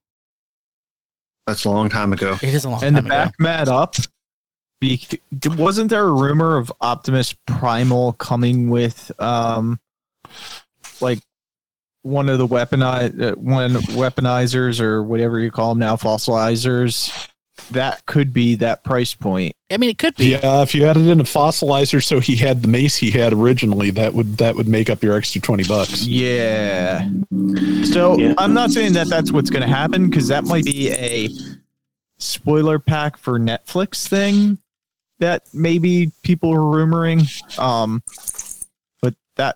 That's 1.47 1.65
a 1.65 1.69
long 1.69 1.89
time 1.89 2.13
ago. 2.13 2.37
It 2.41 2.53
is 2.53 2.65
a 2.65 2.69
long 2.69 2.83
and 2.83 2.95
time 2.95 3.05
ago. 3.05 3.15
And 3.15 3.25
the 3.25 3.29
back 3.29 3.39
Matt 3.39 3.67
up, 3.67 3.95
be, 4.79 5.01
wasn't 5.57 5.89
there 5.89 6.03
a 6.03 6.11
rumor 6.11 6.57
of 6.57 6.71
Optimus 6.81 7.35
Primal 7.45 8.13
coming 8.13 8.69
with 8.69 9.11
um, 9.19 9.79
like 10.99 11.19
one 12.03 12.29
of 12.29 12.39
the 12.39 12.47
weaponize 12.47 13.21
uh, 13.21 13.35
one 13.35 13.73
weaponizers 13.73 14.79
or 14.79 15.03
whatever 15.03 15.39
you 15.39 15.51
call 15.51 15.69
them 15.69 15.79
now, 15.79 15.95
fossilizers? 15.95 17.29
That 17.69 18.05
could 18.05 18.33
be 18.33 18.55
that 18.55 18.83
price 18.83 19.13
point. 19.13 19.55
I 19.71 19.77
mean, 19.77 19.89
it 19.91 19.97
could 19.97 20.15
be. 20.15 20.31
yeah, 20.31 20.61
if 20.61 20.75
you 20.75 20.85
added 20.85 21.07
in 21.07 21.21
a 21.21 21.23
fossilizer, 21.23 22.03
so 22.03 22.19
he 22.19 22.35
had 22.35 22.61
the 22.61 22.67
mace 22.67 22.97
he 22.97 23.11
had 23.11 23.31
originally, 23.31 23.91
that 23.91 24.13
would 24.13 24.37
that 24.37 24.55
would 24.55 24.67
make 24.67 24.89
up 24.89 25.01
your 25.03 25.15
extra 25.15 25.39
twenty 25.39 25.63
bucks. 25.63 26.05
Yeah. 26.05 27.07
So 27.85 28.17
Yeah. 28.17 28.33
I'm 28.37 28.53
not 28.53 28.71
saying 28.71 28.93
that 28.93 29.07
that's 29.07 29.31
what's 29.31 29.49
going 29.49 29.61
to 29.61 29.67
happen 29.73 30.09
because 30.09 30.27
that 30.27 30.43
might 30.43 30.65
be 30.65 30.89
a 30.91 31.29
spoiler 32.19 32.79
pack 32.79 33.15
for 33.17 33.39
Netflix 33.39 34.07
thing 34.07 34.57
that 35.19 35.43
maybe 35.53 36.11
people 36.23 36.51
are 36.51 36.57
rumoring. 36.59 37.23
Um, 37.59 38.03
but 39.01 39.15
that 39.37 39.55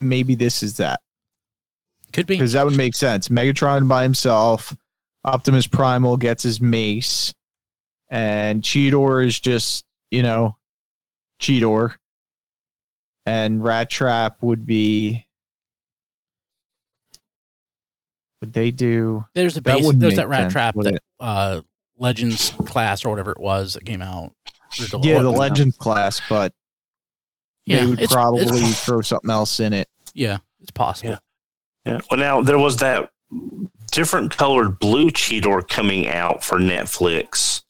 maybe 0.00 0.34
this 0.34 0.62
is 0.62 0.76
that 0.76 1.00
Could 2.12 2.26
be. 2.26 2.34
because 2.34 2.52
that 2.52 2.64
would 2.66 2.76
make 2.76 2.94
sense. 2.94 3.28
Megatron 3.28 3.88
by 3.88 4.02
himself, 4.02 4.76
Optimus 5.24 5.66
Primal 5.66 6.16
gets 6.16 6.42
his 6.42 6.60
mace, 6.60 7.32
and 8.08 8.62
Cheetor 8.62 9.24
is 9.24 9.38
just 9.38 9.84
you 10.10 10.22
know 10.22 10.56
Cheetor, 11.40 11.94
and 13.26 13.62
Rat 13.62 13.88
Trap 13.90 14.38
would 14.42 14.66
be. 14.66 15.26
Would 18.40 18.52
they 18.52 18.70
do? 18.72 19.24
There's 19.34 19.56
a 19.56 19.60
That 19.60 19.76
base. 19.76 19.84
wouldn't 19.86 20.00
There's 20.00 20.16
that 20.16 20.28
rat 20.28 20.42
sense, 20.42 20.52
trap 20.52 20.74
that 20.80 21.00
uh, 21.20 21.60
Legends 21.96 22.50
class 22.66 23.04
or 23.04 23.10
whatever 23.10 23.30
it 23.30 23.38
was 23.38 23.74
that 23.74 23.84
came 23.84 24.02
out. 24.02 24.32
There's 24.76 24.92
a- 24.92 24.98
Yeah, 25.00 25.22
the 25.22 25.30
Legends 25.30 25.76
class, 25.76 26.20
but 26.28 26.52
Yeah, 27.66 27.80
they 27.80 27.86
would 27.86 28.00
it's- 28.00 28.12
probably 28.12 28.40
it's- 28.42 28.84
throw 28.84 29.00
something 29.00 29.30
else 29.30 29.60
in 29.60 29.72
it. 29.72 29.88
yeah, 30.12 30.38
it's 30.60 30.72
possible. 30.72 31.10
Yeah. 31.10 31.18
Yeah. 31.92 32.00
Well, 32.10 32.18
now 32.18 32.42
there 32.42 32.58
was 32.58 32.76
that 32.78 33.10
different 33.90 34.36
colored 34.36 34.78
blue 34.78 35.10
Cheetor 35.10 35.68
coming 35.68 36.08
out 36.08 36.42
for 36.42 36.58
Netflix. 36.58 37.62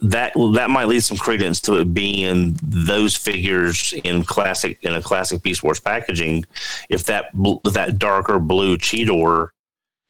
That 0.00 0.32
that 0.54 0.70
might 0.70 0.88
lead 0.88 1.00
some 1.00 1.16
credence 1.16 1.60
to 1.62 1.74
it 1.74 1.94
being 1.94 2.58
those 2.62 3.14
figures 3.14 3.92
in 4.04 4.24
classic 4.24 4.78
in 4.82 4.94
a 4.94 5.02
classic 5.02 5.42
Beast 5.42 5.62
Wars 5.62 5.80
packaging. 5.80 6.44
If 6.88 7.04
that 7.04 7.26
that 7.64 7.98
darker 7.98 8.38
blue 8.38 8.78
Cheetor 8.78 9.50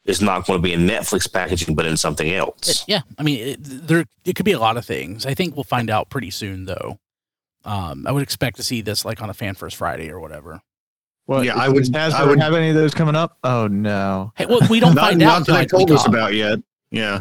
is 0.05 0.21
not 0.21 0.47
going 0.47 0.59
to 0.59 0.63
be 0.63 0.73
in 0.73 0.81
Netflix 0.81 1.33
packaging, 1.33 1.75
but 1.75 1.87
in 1.87 1.97
something 1.97 2.33
else. 2.33 2.85
yeah, 2.89 3.03
I 3.19 3.23
mean, 3.23 3.41
it, 3.41 3.59
there 3.61 4.05
it 4.25 4.35
could 4.35 4.45
be 4.45 4.53
a 4.53 4.59
lot 4.59 4.77
of 4.77 4.85
things. 4.85 5.27
I 5.27 5.35
think 5.35 5.55
we'll 5.55 5.65
find 5.65 5.91
out 5.91 6.11
pretty 6.11 6.31
soon, 6.31 6.65
though. 6.65 6.99
Um, 7.65 8.07
I 8.07 8.13
would 8.13 8.23
expect 8.23 8.57
to 8.57 8.63
see 8.63 8.81
this 8.81 9.05
like 9.05 9.23
on 9.23 9.31
a 9.31 9.35
Fan 9.35 9.55
First 9.55 9.77
Friday 9.77 10.11
or 10.11 10.19
whatever. 10.19 10.61
What, 11.27 11.45
Yeah, 11.45 11.57
I 11.57 11.69
would- 11.69 11.95
Has 11.95 12.15
I 12.15 12.25
would- 12.25 12.41
have 12.41 12.55
any 12.55 12.71
of 12.71 12.75
those 12.75 12.95
coming 12.95 13.15
up? 13.15 13.39
Oh 13.45 13.67
no. 13.69 14.33
Hey, 14.37 14.47
well, 14.47 14.61
we 14.69 14.81
don't 14.81 14.95
not, 14.95 15.09
find 15.09 15.19
not 15.21 15.43
out. 15.43 15.47
that 15.47 15.59
they 15.59 15.67
told 15.67 15.91
us 15.91 16.01
off. 16.01 16.09
about 16.09 16.35
yet. 16.35 16.59
Yeah. 16.91 17.21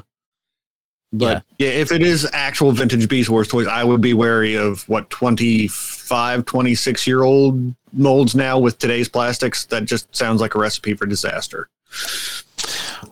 But 1.13 1.43
yeah. 1.59 1.67
if 1.69 1.91
it 1.91 2.01
is 2.01 2.27
actual 2.31 2.71
vintage 2.71 3.07
Beast 3.09 3.29
Wars 3.29 3.47
toys, 3.49 3.67
I 3.67 3.83
would 3.83 3.99
be 4.01 4.13
wary 4.13 4.55
of 4.55 4.87
what 4.87 5.09
25, 5.09 6.45
26 6.45 7.05
year 7.05 7.23
old 7.23 7.75
molds 7.93 8.33
now 8.33 8.57
with 8.59 8.77
today's 8.79 9.09
plastics. 9.09 9.65
That 9.65 9.83
just 9.85 10.15
sounds 10.15 10.39
like 10.39 10.55
a 10.55 10.59
recipe 10.59 10.93
for 10.93 11.05
disaster. 11.05 11.67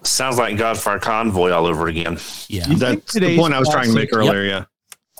Sounds 0.03 0.37
like 0.37 0.55
Godfire 0.55 1.01
Convoy 1.01 1.51
all 1.51 1.65
over 1.65 1.87
again. 1.87 2.17
Yeah, 2.47 2.67
You 2.69 2.75
That's 2.77 3.13
the 3.13 3.37
point 3.37 3.53
I 3.53 3.59
was 3.59 3.69
trying 3.69 3.87
to 3.89 3.93
make 3.93 4.11
plastic- 4.11 4.29
earlier. 4.33 4.45
Yeah. 4.45 4.65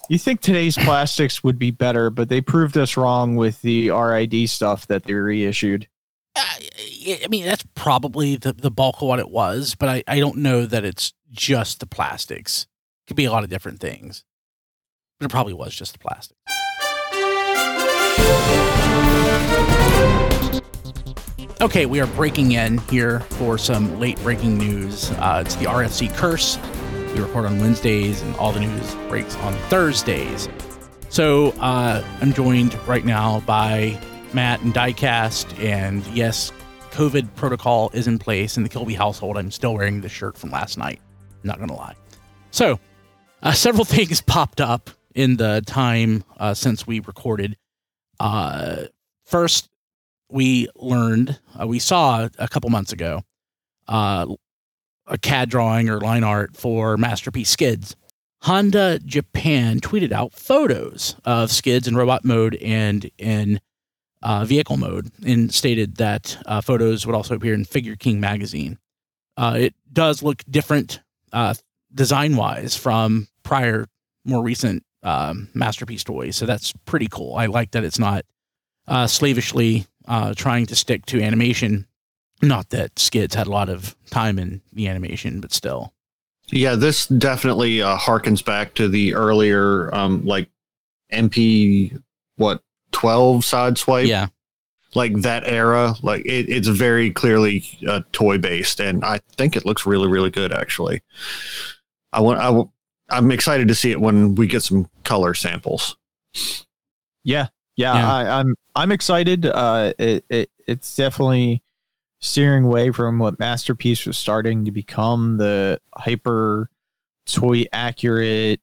You 0.10 0.18
think 0.18 0.42
today's 0.42 0.76
plastics 0.76 1.44
would 1.44 1.60
be 1.60 1.70
better, 1.70 2.10
but 2.10 2.30
they 2.30 2.42
proved 2.42 2.76
us 2.80 2.98
wrong 2.98 3.36
with 3.36 3.62
the 3.62 3.92
RID 3.92 4.50
stuff 4.50 4.88
that 4.88 5.04
they 5.04 5.14
reissued. 5.14 5.88
Uh, 6.36 6.42
I 7.08 7.28
mean, 7.30 7.46
that's 7.46 7.64
probably 7.76 8.36
the, 8.36 8.54
the 8.54 8.72
bulk 8.72 9.04
of 9.04 9.08
what 9.08 9.20
it 9.20 9.30
was, 9.30 9.76
but 9.76 9.88
I, 9.88 10.04
I 10.08 10.20
don't 10.20 10.38
know 10.38 10.66
that 10.66 10.84
it's 10.84 11.14
just 11.30 11.80
the 11.80 11.86
plastics. 11.86 12.64
It 12.64 13.10
Could 13.10 13.18
be 13.18 13.26
a 13.26 13.32
lot 13.32 13.44
of 13.44 13.52
different 13.52 13.82
things, 13.82 14.24
but 15.20 15.28
it 15.28 15.30
probably 15.30 15.54
was 15.54 15.76
just 15.76 15.94
the 15.94 16.00
plastic. 16.00 16.36
Okay, 21.62 21.86
we 21.86 22.00
are 22.00 22.08
breaking 22.08 22.54
in 22.54 22.80
here 22.80 23.20
for 23.20 23.60
some 23.60 24.00
late 24.00 24.18
breaking 24.24 24.58
news. 24.58 25.12
Uh, 25.12 25.44
it's 25.46 25.56
the 25.58 25.66
RFC 25.66 26.12
curse. 26.16 26.58
We 27.14 27.22
record 27.22 27.46
on 27.46 27.60
Wednesdays, 27.60 28.22
and 28.22 28.36
all 28.36 28.52
the 28.52 28.60
news 28.60 28.96
breaks 29.08 29.36
on 29.38 29.54
Thursdays. 29.70 30.48
So 31.10 31.50
uh, 31.60 32.04
I'm 32.22 32.34
joined 32.34 32.76
right 32.88 33.04
now 33.04 33.40
by 33.42 34.00
Matt 34.34 34.62
and 34.62 34.74
Diecast, 34.74 35.60
and 35.64 36.06
yes, 36.08 36.52
COVID 36.92 37.34
protocol 37.36 37.90
is 37.94 38.08
in 38.08 38.20
place 38.20 38.58
in 38.58 38.64
the 38.64 38.70
Kilby 38.70 38.94
household. 38.94 39.38
I'm 39.38 39.52
still 39.52 39.74
wearing 39.74 40.02
the 40.02 40.10
shirt 40.10 40.38
from 40.38 40.52
last 40.52 40.78
night. 40.78 41.02
Not 41.44 41.60
gonna 41.60 41.76
lie. 41.76 41.96
So, 42.52 42.80
uh, 43.42 43.54
several 43.54 43.86
things 43.86 44.22
popped 44.22 44.62
up 44.62 44.90
in 45.16 45.38
the 45.38 45.64
time 45.66 46.24
uh, 46.40 46.54
since 46.54 46.86
we 46.86 47.00
recorded. 47.00 47.58
Uh, 48.20 48.84
first, 49.26 49.70
we 50.30 50.68
learned, 50.76 51.40
uh, 51.60 51.66
we 51.66 51.80
saw 51.80 52.30
a 52.38 52.48
couple 52.48 52.70
months 52.70 52.92
ago, 52.92 53.24
uh, 53.88 54.28
a 55.10 55.18
CAD 55.18 55.50
drawing 55.50 55.90
or 55.90 56.00
line 56.00 56.24
art 56.24 56.56
for 56.56 56.98
Masterpiece 56.98 57.50
Skids. 57.50 57.96
Honda 58.44 59.00
Japan 59.00 59.82
tweeted 59.82 60.12
out 60.12 60.34
photos 60.34 61.16
of 61.26 61.52
skids 61.52 61.88
in 61.88 61.96
robot 61.96 62.24
mode 62.24 62.56
and 62.56 63.10
in 63.18 63.60
uh, 64.22 64.46
vehicle 64.46 64.78
mode 64.78 65.12
and 65.26 65.54
stated 65.54 65.98
that 65.98 66.42
uh, 66.46 66.62
photos 66.62 67.06
would 67.06 67.16
also 67.16 67.36
appear 67.36 67.54
in 67.54 67.66
Figure 67.66 67.96
King 67.96 68.20
magazine. 68.20 68.78
Uh, 69.36 69.56
it 69.58 69.76
does 69.92 70.24
look 70.24 70.44
different 70.50 71.02
uh, 71.34 71.54
design 71.94 72.36
wise 72.36 72.76
from 72.76 73.28
prior, 73.44 73.88
more 74.26 74.44
recent 74.44 74.84
um, 75.04 75.50
masterpiece 75.54 76.04
toys. 76.04 76.36
So 76.36 76.46
that's 76.46 76.74
pretty 76.86 77.08
cool. 77.10 77.36
I 77.36 77.48
like 77.48 77.72
that 77.72 77.84
it's 77.84 78.00
not 78.00 78.26
uh, 78.88 79.08
slavishly 79.08 79.86
uh, 80.08 80.34
trying 80.34 80.66
to 80.68 80.76
stick 80.76 81.06
to 81.08 81.22
animation. 81.22 81.88
Not 82.42 82.70
that 82.70 82.98
Skids 83.00 83.36
had 83.36 83.48
a 83.48 83.52
lot 83.52 83.70
of 83.70 83.96
time 84.10 84.40
in 84.40 84.62
the 84.74 84.88
animation, 84.88 85.42
but 85.42 85.54
still. 85.54 85.94
Yeah, 86.52 86.76
this 86.76 87.06
definitely 87.08 87.82
uh, 87.82 87.98
harkens 87.98 88.44
back 88.44 88.74
to 88.76 88.88
the 88.88 89.14
earlier, 89.14 89.94
um, 89.94 90.26
like 90.26 90.50
MP, 91.12 92.02
what, 92.38 92.62
12 92.92 93.42
Sideswipe? 93.44 94.08
Yeah. 94.08 94.28
Like 94.96 95.22
that 95.22 95.44
era. 95.46 95.94
Like 96.02 96.26
it, 96.26 96.50
it's 96.50 96.68
very 96.68 97.12
clearly 97.12 97.64
uh, 97.88 98.02
toy 98.12 98.40
based, 98.40 98.80
and 98.80 99.04
I 99.06 99.20
think 99.38 99.56
it 99.56 99.66
looks 99.66 99.86
really, 99.86 100.08
really 100.08 100.32
good, 100.32 100.52
actually. 100.52 101.02
I 102.12 102.22
want, 102.22 102.40
I, 102.40 102.46
w- 102.46 102.70
I'm 103.10 103.32
excited 103.32 103.68
to 103.68 103.76
see 103.76 103.92
it 103.92 104.02
when 104.02 104.34
we 104.34 104.48
get 104.48 104.64
some 104.64 104.90
color 105.04 105.36
samples. 105.36 105.96
Yeah, 107.24 107.48
yeah, 107.76 107.94
Yeah. 107.94 108.12
I, 108.12 108.40
I'm 108.40 108.56
I'm 108.76 108.92
excited. 108.92 109.46
Uh, 109.46 109.94
it, 110.00 110.26
it 110.30 110.50
it's 110.68 110.96
definitely 110.96 111.62
steering 112.22 112.66
away 112.66 112.92
from 112.92 113.20
what 113.20 113.40
Masterpiece 113.40 114.06
was 114.06 114.18
starting 114.18 114.66
to 114.66 114.72
become 114.72 115.38
the 115.38 115.80
hyper 115.96 116.70
toy 117.26 117.66
accurate, 117.72 118.60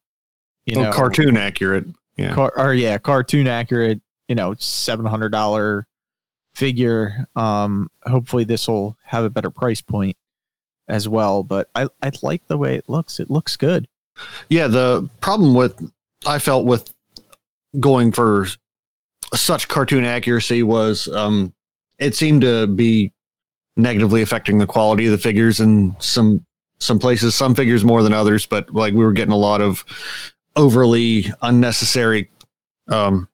you 0.65 0.77
Oh, 0.79 0.83
know, 0.83 0.91
cartoon 0.91 1.37
accurate. 1.37 1.85
yeah. 2.17 2.33
car, 2.33 2.51
or 2.57 2.73
yeah, 2.73 2.97
cartoon 2.97 3.47
accurate. 3.47 4.01
You 4.27 4.35
know, 4.35 4.53
seven 4.59 5.05
hundred 5.05 5.29
dollar 5.29 5.87
figure. 6.53 7.27
Um, 7.35 7.89
hopefully 8.05 8.43
this 8.43 8.67
will 8.67 8.97
have 9.03 9.23
a 9.23 9.29
better 9.29 9.49
price 9.49 9.79
point 9.81 10.17
as 10.89 11.07
well. 11.07 11.43
But 11.43 11.69
I 11.73 11.87
I 12.01 12.11
like 12.21 12.45
the 12.47 12.57
way 12.57 12.75
it 12.75 12.89
looks. 12.89 13.19
It 13.21 13.29
looks 13.31 13.55
good. 13.55 13.87
Yeah, 14.49 14.67
the 14.67 15.09
problem 15.21 15.53
with 15.53 15.91
I 16.25 16.39
felt 16.39 16.65
with 16.65 16.93
going 17.79 18.11
for 18.11 18.47
such 19.33 19.67
cartoon 19.69 20.03
accuracy 20.03 20.61
was 20.63 21.07
um 21.07 21.53
it 21.99 22.15
seemed 22.15 22.41
to 22.41 22.67
be 22.67 23.11
negatively 23.77 24.21
affecting 24.21 24.57
the 24.57 24.67
quality 24.67 25.05
of 25.05 25.11
the 25.11 25.17
figures 25.17 25.59
in 25.59 25.95
some 25.99 26.45
some 26.79 26.99
places, 26.99 27.33
some 27.33 27.55
figures 27.55 27.83
more 27.83 28.03
than 28.03 28.13
others, 28.13 28.45
but 28.45 28.73
like 28.73 28.93
we 28.93 29.03
were 29.03 29.13
getting 29.13 29.33
a 29.33 29.37
lot 29.37 29.61
of 29.61 29.83
overly 30.55 31.25
unnecessary 31.41 32.29
um 32.89 33.27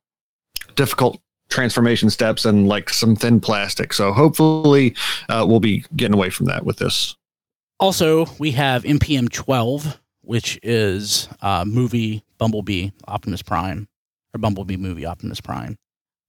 difficult 0.75 1.19
transformation 1.49 2.09
steps 2.09 2.45
and 2.45 2.67
like 2.67 2.89
some 2.89 3.15
thin 3.15 3.39
plastic. 3.39 3.93
So 3.93 4.11
hopefully, 4.11 4.95
uh, 5.29 5.45
we'll 5.47 5.59
be 5.59 5.85
getting 5.95 6.15
away 6.15 6.29
from 6.29 6.47
that 6.47 6.65
with 6.65 6.77
this. 6.77 7.15
Also, 7.79 8.25
we 8.39 8.51
have 8.51 8.83
MPM 8.83 9.29
12, 9.31 9.99
which 10.21 10.59
is 10.63 11.27
uh, 11.41 11.65
movie 11.65 12.23
Bumblebee 12.37 12.89
Optimus 13.07 13.41
Prime, 13.41 13.87
or 14.33 14.39
Bumblebee 14.39 14.77
movie 14.77 15.05
Optimus 15.05 15.41
Prime. 15.41 15.77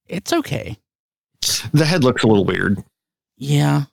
It's 0.07 0.31
okay. 0.31 0.77
The 1.73 1.85
head 1.85 2.03
looks 2.03 2.23
a 2.23 2.27
little 2.27 2.45
weird. 2.45 2.83
Yeah, 3.37 3.85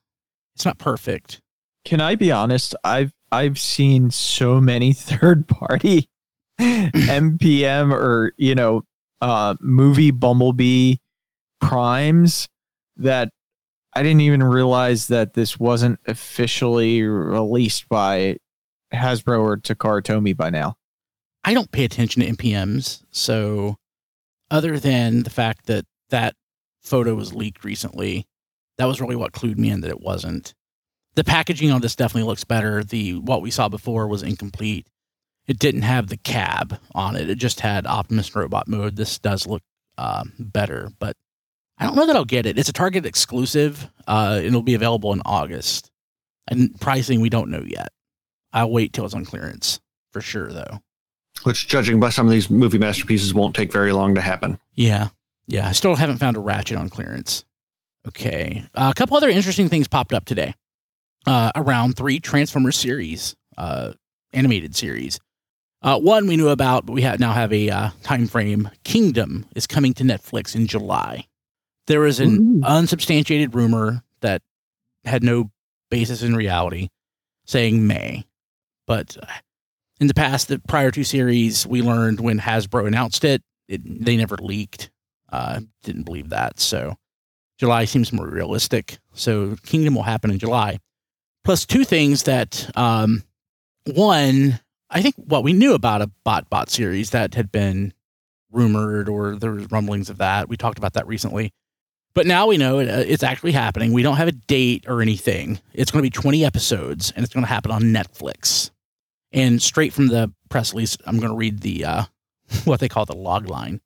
it's 0.55 0.65
not 0.65 0.79
perfect. 0.79 1.41
Can 1.85 2.01
I 2.01 2.15
be 2.15 2.31
honest? 2.31 2.75
I've 2.85 3.12
I've 3.31 3.59
seen 3.59 4.11
so 4.11 4.61
many 4.61 4.93
third 4.93 5.49
party 5.49 6.09
MPM 6.61 7.93
or 7.93 8.33
you 8.37 8.55
know 8.55 8.83
uh 9.21 9.55
movie 9.61 10.11
Bumblebee 10.11 10.97
primes 11.61 12.49
that 12.97 13.31
I 13.95 14.03
didn't 14.03 14.23
even 14.23 14.43
realize 14.43 15.09
that 15.09 15.35
this 15.35 15.59
wasn't 15.59 16.01
officially 16.07 17.03
released 17.03 17.88
by 17.88 18.38
Hasbro 18.93 19.41
or 19.41 19.57
Takara 19.59 20.03
Tomy 20.03 20.33
by 20.33 20.51
now. 20.51 20.77
I 21.45 21.55
don't 21.55 21.71
pay 21.73 21.85
attention 21.85 22.23
to 22.23 22.29
MPMs, 22.31 23.03
so 23.11 23.77
other 24.51 24.79
than 24.79 25.25
the 25.25 25.31
fact 25.31 25.67
that 25.67 25.85
that 26.11 26.35
photo 26.83 27.15
was 27.15 27.35
leaked 27.35 27.65
recently, 27.65 28.27
that 28.79 28.87
was 28.87 29.01
really 29.01 29.17
what 29.17 29.33
clued 29.33 29.59
me 29.59 29.71
in 29.71 29.81
that 29.83 29.91
it 29.91 30.01
wasn't. 30.01 30.55
The 31.15 31.25
packaging 31.25 31.71
on 31.71 31.83
this 31.83 31.95
definitely 31.95 32.29
looks 32.29 32.45
better. 32.45 32.83
The 32.83 33.17
what 33.17 33.43
we 33.43 33.51
saw 33.51 33.69
before 33.69 34.09
was 34.09 34.23
incomplete. 34.23 34.87
It 35.47 35.59
didn't 35.59 35.83
have 35.83 36.07
the 36.09 36.17
cab 36.17 36.79
on 36.95 37.17
it. 37.17 37.29
It 37.29 37.37
just 37.37 37.61
had 37.61 37.87
Optimus 37.87 38.35
Robot 38.35 38.69
mode. 38.69 38.97
This 38.97 39.19
does 39.19 39.47
look 39.47 39.63
uh, 39.99 40.25
better, 40.39 40.91
but 40.99 41.17
I 41.79 41.85
don't 41.85 41.97
know 41.97 42.07
that 42.07 42.17
I'll 42.17 42.25
get 42.25 42.47
it. 42.47 42.59
It's 42.59 42.69
a 42.69 42.73
Target 42.73 43.05
exclusive. 43.05 43.91
Uh, 44.07 44.41
it'll 44.43 44.63
be 44.63 44.75
available 44.75 45.13
in 45.13 45.21
August, 45.25 45.91
and 46.49 46.79
pricing 46.81 47.21
we 47.21 47.29
don't 47.29 47.51
know 47.51 47.65
yet. 47.67 47.89
I'll 48.53 48.71
wait 48.71 48.93
till 48.93 49.05
it's 49.05 49.15
on 49.15 49.25
clearance 49.25 49.81
for 50.13 50.21
sure, 50.21 50.53
though. 50.53 50.81
Which, 51.45 51.67
judging 51.67 51.99
by 51.99 52.11
some 52.11 52.27
of 52.27 52.33
these 52.33 52.51
movie 52.51 52.79
masterpieces, 52.79 53.35
won't 53.35 53.57
take 53.57 53.73
very 53.73 53.93
long 53.93 54.15
to 54.15 54.21
happen. 54.21 54.59
Yeah. 54.75 55.09
Yeah. 55.47 55.69
I 55.69 55.73
still 55.73 55.97
haven't 55.97 56.19
found 56.19 56.37
a 56.37 56.41
ratchet 56.41 56.77
on 56.77 56.89
clearance. 56.89 57.45
Okay. 58.09 58.65
Uh, 58.75 58.91
a 58.91 58.99
couple 58.99 59.17
other 59.17 59.29
interesting 59.29 59.69
things 59.69 59.88
popped 59.88 60.12
up 60.12 60.25
today 60.25 60.55
uh, 61.27 61.53
around 61.55 61.97
three 61.97 62.21
Transformers 62.21 62.77
series, 62.77 63.35
uh, 63.57 63.93
animated 64.33 64.75
series. 64.75 65.21
Uh, 65.83 65.99
one 65.99 66.27
we 66.27 66.37
knew 66.37 66.49
about, 66.49 66.87
but 66.87 66.93
we 66.93 67.03
have, 67.03 67.19
now 67.19 67.33
have 67.33 67.53
a 67.53 67.69
uh, 67.69 67.91
time 68.03 68.27
frame. 68.27 68.71
Kingdom 68.85 69.47
is 69.55 69.67
coming 69.67 69.93
to 69.95 70.05
Netflix 70.05 70.55
in 70.55 70.67
July. 70.67 71.27
There 71.88 72.01
was 72.01 72.21
an 72.21 72.61
Ooh. 72.62 72.67
unsubstantiated 72.67 73.55
rumor 73.55 74.03
that 74.21 74.43
had 75.05 75.25
no 75.25 75.51
basis 75.91 76.23
in 76.23 76.37
reality 76.37 76.88
saying 77.47 77.87
May. 77.87 78.25
But 78.87 79.17
uh, 79.21 79.27
in 80.01 80.07
the 80.07 80.15
past, 80.15 80.49
the 80.49 80.61
prior 80.61 80.91
two 80.93 81.05
series, 81.05 81.67
we 81.67 81.83
learned 81.83 82.21
when 82.21 82.38
Hasbro 82.38 82.87
announced 82.87 83.25
it, 83.25 83.43
it 83.69 84.05
they 84.05 84.17
never 84.17 84.37
leaked. 84.37 84.91
Uh, 85.31 85.61
didn't 85.83 86.03
believe 86.03 86.29
that. 86.29 86.61
So 86.61 86.97
July 87.62 87.85
seems 87.85 88.12
more 88.12 88.27
realistic. 88.27 88.98
So 89.12 89.55
Kingdom 89.64 89.94
will 89.94 90.03
happen 90.03 90.33
in 90.33 90.40
July. 90.40 90.81
Plus 91.44 91.64
two 91.64 91.85
things 91.85 92.25
that 92.25 92.68
um, 92.77 93.22
one, 93.87 94.59
I 94.90 95.01
think 95.01 95.14
what 95.14 95.44
we 95.44 95.53
knew 95.53 95.72
about 95.72 96.03
a 96.03 96.11
bot 96.25 96.51
bot 96.51 96.70
series 96.70 97.11
that 97.11 97.35
had 97.35 97.53
been 97.53 97.94
rumored 98.51 99.09
or 99.09 99.37
there 99.37 99.53
was 99.53 99.70
rumblings 99.70 100.11
of 100.11 100.18
that. 100.18 100.48
We 100.48 100.57
talked 100.57 100.77
about 100.77 100.94
that 100.94 101.07
recently. 101.07 101.53
But 102.14 102.27
now 102.27 102.48
we 102.48 102.59
know 102.59 102.81
it, 102.81 102.88
uh, 102.88 103.05
it's 103.07 103.22
actually 103.22 103.53
happening. 103.53 103.92
We 103.92 104.03
don't 104.03 104.16
have 104.16 104.27
a 104.27 104.33
date 104.33 104.87
or 104.88 105.01
anything. 105.01 105.61
It's 105.72 105.92
going 105.92 106.01
to 106.01 106.07
be 106.07 106.11
20 106.11 106.44
episodes 106.44 107.12
and 107.14 107.22
it's 107.22 107.33
going 107.33 107.44
to 107.44 107.48
happen 107.48 107.70
on 107.70 107.83
Netflix. 107.83 108.72
And 109.31 109.62
straight 109.62 109.92
from 109.92 110.09
the 110.09 110.33
press 110.48 110.72
release, 110.72 110.98
I'm 111.07 111.20
going 111.20 111.31
to 111.31 111.37
read 111.37 111.61
the 111.61 111.85
uh, 111.85 112.05
what 112.64 112.81
they 112.81 112.88
call 112.88 113.05
the 113.05 113.14
log 113.14 113.48
line. 113.48 113.81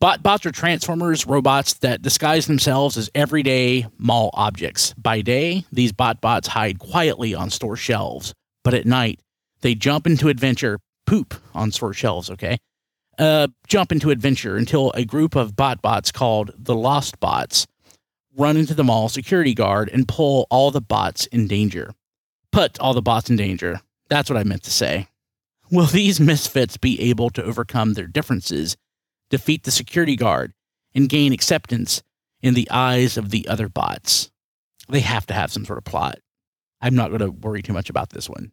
Bot 0.00 0.22
bots 0.22 0.46
are 0.46 0.50
transformers, 0.50 1.26
robots 1.26 1.74
that 1.74 2.00
disguise 2.00 2.46
themselves 2.46 2.96
as 2.96 3.10
everyday 3.14 3.86
mall 3.98 4.30
objects. 4.32 4.94
By 4.94 5.20
day, 5.20 5.66
these 5.70 5.92
bot 5.92 6.22
bots 6.22 6.48
hide 6.48 6.78
quietly 6.78 7.34
on 7.34 7.50
store 7.50 7.76
shelves, 7.76 8.32
but 8.64 8.72
at 8.72 8.86
night, 8.86 9.20
they 9.60 9.74
jump 9.74 10.06
into 10.06 10.30
adventure, 10.30 10.78
poop 11.04 11.34
on 11.52 11.70
store 11.70 11.92
shelves, 11.92 12.30
okay? 12.30 12.56
Uh, 13.18 13.48
jump 13.68 13.92
into 13.92 14.08
adventure 14.08 14.56
until 14.56 14.90
a 14.92 15.04
group 15.04 15.36
of 15.36 15.54
bot 15.54 15.82
bots 15.82 16.10
called 16.10 16.50
the 16.56 16.74
Lost 16.74 17.20
Bots 17.20 17.66
run 18.34 18.56
into 18.56 18.72
the 18.72 18.84
mall 18.84 19.10
security 19.10 19.52
guard 19.52 19.90
and 19.92 20.08
pull 20.08 20.46
all 20.48 20.70
the 20.70 20.80
bots 20.80 21.26
in 21.26 21.46
danger. 21.46 21.92
Put 22.52 22.80
all 22.80 22.94
the 22.94 23.02
bots 23.02 23.28
in 23.28 23.36
danger. 23.36 23.82
That's 24.08 24.30
what 24.30 24.38
I 24.38 24.44
meant 24.44 24.62
to 24.62 24.70
say. 24.70 25.08
Will 25.70 25.84
these 25.84 26.18
misfits 26.18 26.78
be 26.78 26.98
able 27.02 27.28
to 27.30 27.44
overcome 27.44 27.92
their 27.92 28.06
differences, 28.06 28.78
defeat 29.30 29.62
the 29.64 29.70
security 29.70 30.16
guard, 30.16 30.52
and 30.94 31.08
gain 31.08 31.32
acceptance 31.32 32.02
in 32.42 32.54
the 32.54 32.68
eyes 32.70 33.16
of 33.16 33.30
the 33.30 33.46
other 33.48 33.68
bots? 33.68 34.30
They 34.88 35.00
have 35.00 35.26
to 35.26 35.34
have 35.34 35.52
some 35.52 35.64
sort 35.64 35.78
of 35.78 35.84
plot. 35.84 36.18
I'm 36.82 36.94
not 36.94 37.08
going 37.08 37.20
to 37.20 37.30
worry 37.30 37.62
too 37.62 37.72
much 37.72 37.88
about 37.90 38.10
this 38.10 38.28
one. 38.28 38.52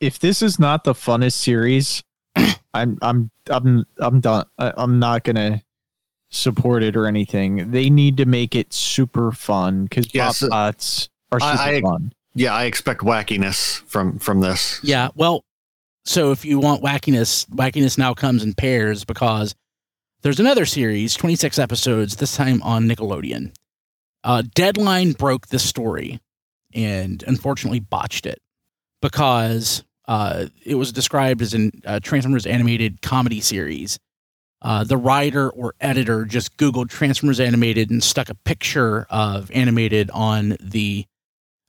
If 0.00 0.18
this 0.18 0.42
is 0.42 0.58
not 0.58 0.84
the 0.84 0.92
funnest 0.94 1.34
series, 1.34 2.02
I'm 2.74 2.98
I'm 3.00 3.30
I'm 3.48 3.84
I'm 3.98 4.20
done. 4.20 4.44
I- 4.58 4.72
I'm 4.76 4.98
not 4.98 5.24
gonna 5.24 5.62
support 6.30 6.82
it 6.82 6.96
or 6.96 7.06
anything. 7.06 7.70
They 7.70 7.88
need 7.88 8.16
to 8.18 8.26
make 8.26 8.54
it 8.54 8.72
super 8.72 9.32
fun 9.32 9.84
because 9.84 10.12
Yes, 10.12 10.40
Bot 10.40 10.50
bots 10.50 11.08
are 11.32 11.40
super 11.40 11.52
I- 11.52 11.76
I- 11.76 11.80
fun. 11.80 12.12
Yeah, 12.34 12.52
I 12.52 12.64
expect 12.64 13.00
wackiness 13.00 13.80
from 13.86 14.18
from 14.18 14.40
this. 14.40 14.80
Yeah, 14.82 15.08
well, 15.14 15.44
so 16.04 16.30
if 16.32 16.44
you 16.44 16.58
want 16.58 16.82
wackiness, 16.82 17.46
wackiness 17.48 17.96
now 17.96 18.12
comes 18.12 18.42
in 18.42 18.52
pairs 18.52 19.04
because 19.04 19.54
there's 20.22 20.40
another 20.40 20.66
series, 20.66 21.14
26 21.14 21.58
episodes, 21.58 22.16
this 22.16 22.36
time 22.36 22.62
on 22.62 22.88
Nickelodeon. 22.88 23.52
Uh, 24.24 24.42
Deadline 24.54 25.12
broke 25.12 25.48
this 25.48 25.64
story 25.64 26.20
and 26.74 27.22
unfortunately 27.26 27.80
botched 27.80 28.26
it 28.26 28.40
because 29.00 29.84
uh, 30.08 30.46
it 30.64 30.74
was 30.74 30.92
described 30.92 31.42
as 31.42 31.54
a 31.54 31.70
uh, 31.84 32.00
Transformers 32.00 32.46
animated 32.46 33.02
comedy 33.02 33.40
series. 33.40 33.98
Uh, 34.62 34.84
the 34.84 34.96
writer 34.96 35.50
or 35.50 35.74
editor 35.80 36.24
just 36.24 36.56
Googled 36.56 36.88
Transformers 36.88 37.38
animated 37.38 37.90
and 37.90 38.02
stuck 38.02 38.28
a 38.28 38.34
picture 38.34 39.06
of 39.10 39.50
animated 39.52 40.10
on 40.10 40.56
the 40.60 41.06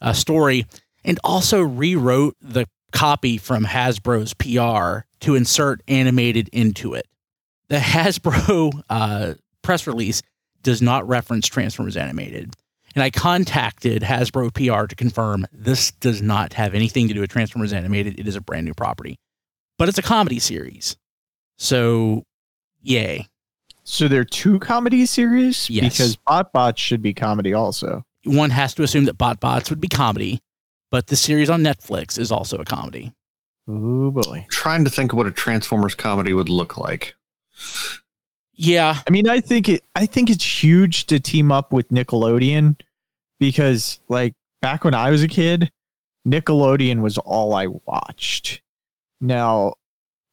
uh, 0.01 0.13
story 0.13 0.65
and 1.03 1.19
also 1.23 1.61
rewrote 1.61 2.35
the 2.41 2.65
copy 2.91 3.37
from 3.37 3.65
Hasbro's 3.65 4.33
PR 4.33 5.05
to 5.19 5.35
insert 5.35 5.81
animated 5.87 6.49
into 6.51 6.93
it. 6.93 7.05
The 7.69 7.77
Hasbro 7.77 8.81
uh, 8.89 9.33
press 9.61 9.87
release 9.87 10.21
does 10.63 10.81
not 10.81 11.07
reference 11.07 11.47
Transformers 11.47 11.97
Animated. 11.97 12.53
And 12.95 13.03
I 13.03 13.09
contacted 13.11 14.01
Hasbro 14.01 14.53
PR 14.53 14.87
to 14.87 14.95
confirm 14.95 15.45
this 15.51 15.91
does 15.91 16.21
not 16.21 16.53
have 16.53 16.73
anything 16.73 17.07
to 17.09 17.13
do 17.13 17.19
with 17.21 17.29
Transformers 17.29 17.71
Animated. 17.73 18.19
It 18.19 18.27
is 18.27 18.35
a 18.35 18.41
brand 18.41 18.65
new 18.65 18.73
property, 18.73 19.17
but 19.77 19.87
it's 19.87 19.97
a 19.99 20.01
comedy 20.03 20.39
series. 20.39 20.95
So, 21.57 22.23
yay. 22.81 23.27
So 23.83 24.07
there 24.07 24.21
are 24.21 24.25
two 24.25 24.59
comedy 24.59 25.05
series 25.05 25.69
Yes. 25.69 25.93
because 25.97 26.15
Bot 26.17 26.51
Bots 26.51 26.81
should 26.81 27.01
be 27.01 27.13
comedy 27.13 27.53
also. 27.53 28.03
One 28.25 28.49
has 28.49 28.73
to 28.75 28.83
assume 28.83 29.05
that 29.05 29.17
Bot 29.17 29.39
Bots 29.39 29.69
would 29.69 29.79
be 29.79 29.87
comedy, 29.87 30.39
but 30.91 31.07
the 31.07 31.15
series 31.15 31.49
on 31.49 31.61
Netflix 31.63 32.17
is 32.17 32.31
also 32.31 32.57
a 32.57 32.65
comedy. 32.65 33.13
Oh 33.67 34.11
boy. 34.11 34.45
trying 34.49 34.83
to 34.85 34.89
think 34.89 35.11
of 35.13 35.17
what 35.17 35.27
a 35.27 35.31
Transformers 35.31 35.93
comedy 35.95 36.33
would 36.33 36.49
look 36.49 36.77
like. 36.77 37.15
Yeah, 38.53 38.99
I 39.07 39.11
mean, 39.11 39.29
I 39.29 39.39
think 39.39 39.69
it. 39.69 39.83
I 39.95 40.05
think 40.07 40.29
it's 40.29 40.63
huge 40.63 41.05
to 41.07 41.19
team 41.19 41.51
up 41.51 41.71
with 41.71 41.89
Nickelodeon 41.89 42.79
because, 43.39 43.99
like, 44.09 44.33
back 44.61 44.83
when 44.83 44.95
I 44.95 45.11
was 45.11 45.21
a 45.21 45.27
kid, 45.27 45.71
Nickelodeon 46.27 47.01
was 47.01 47.19
all 47.19 47.53
I 47.53 47.67
watched. 47.67 48.61
Now, 49.21 49.75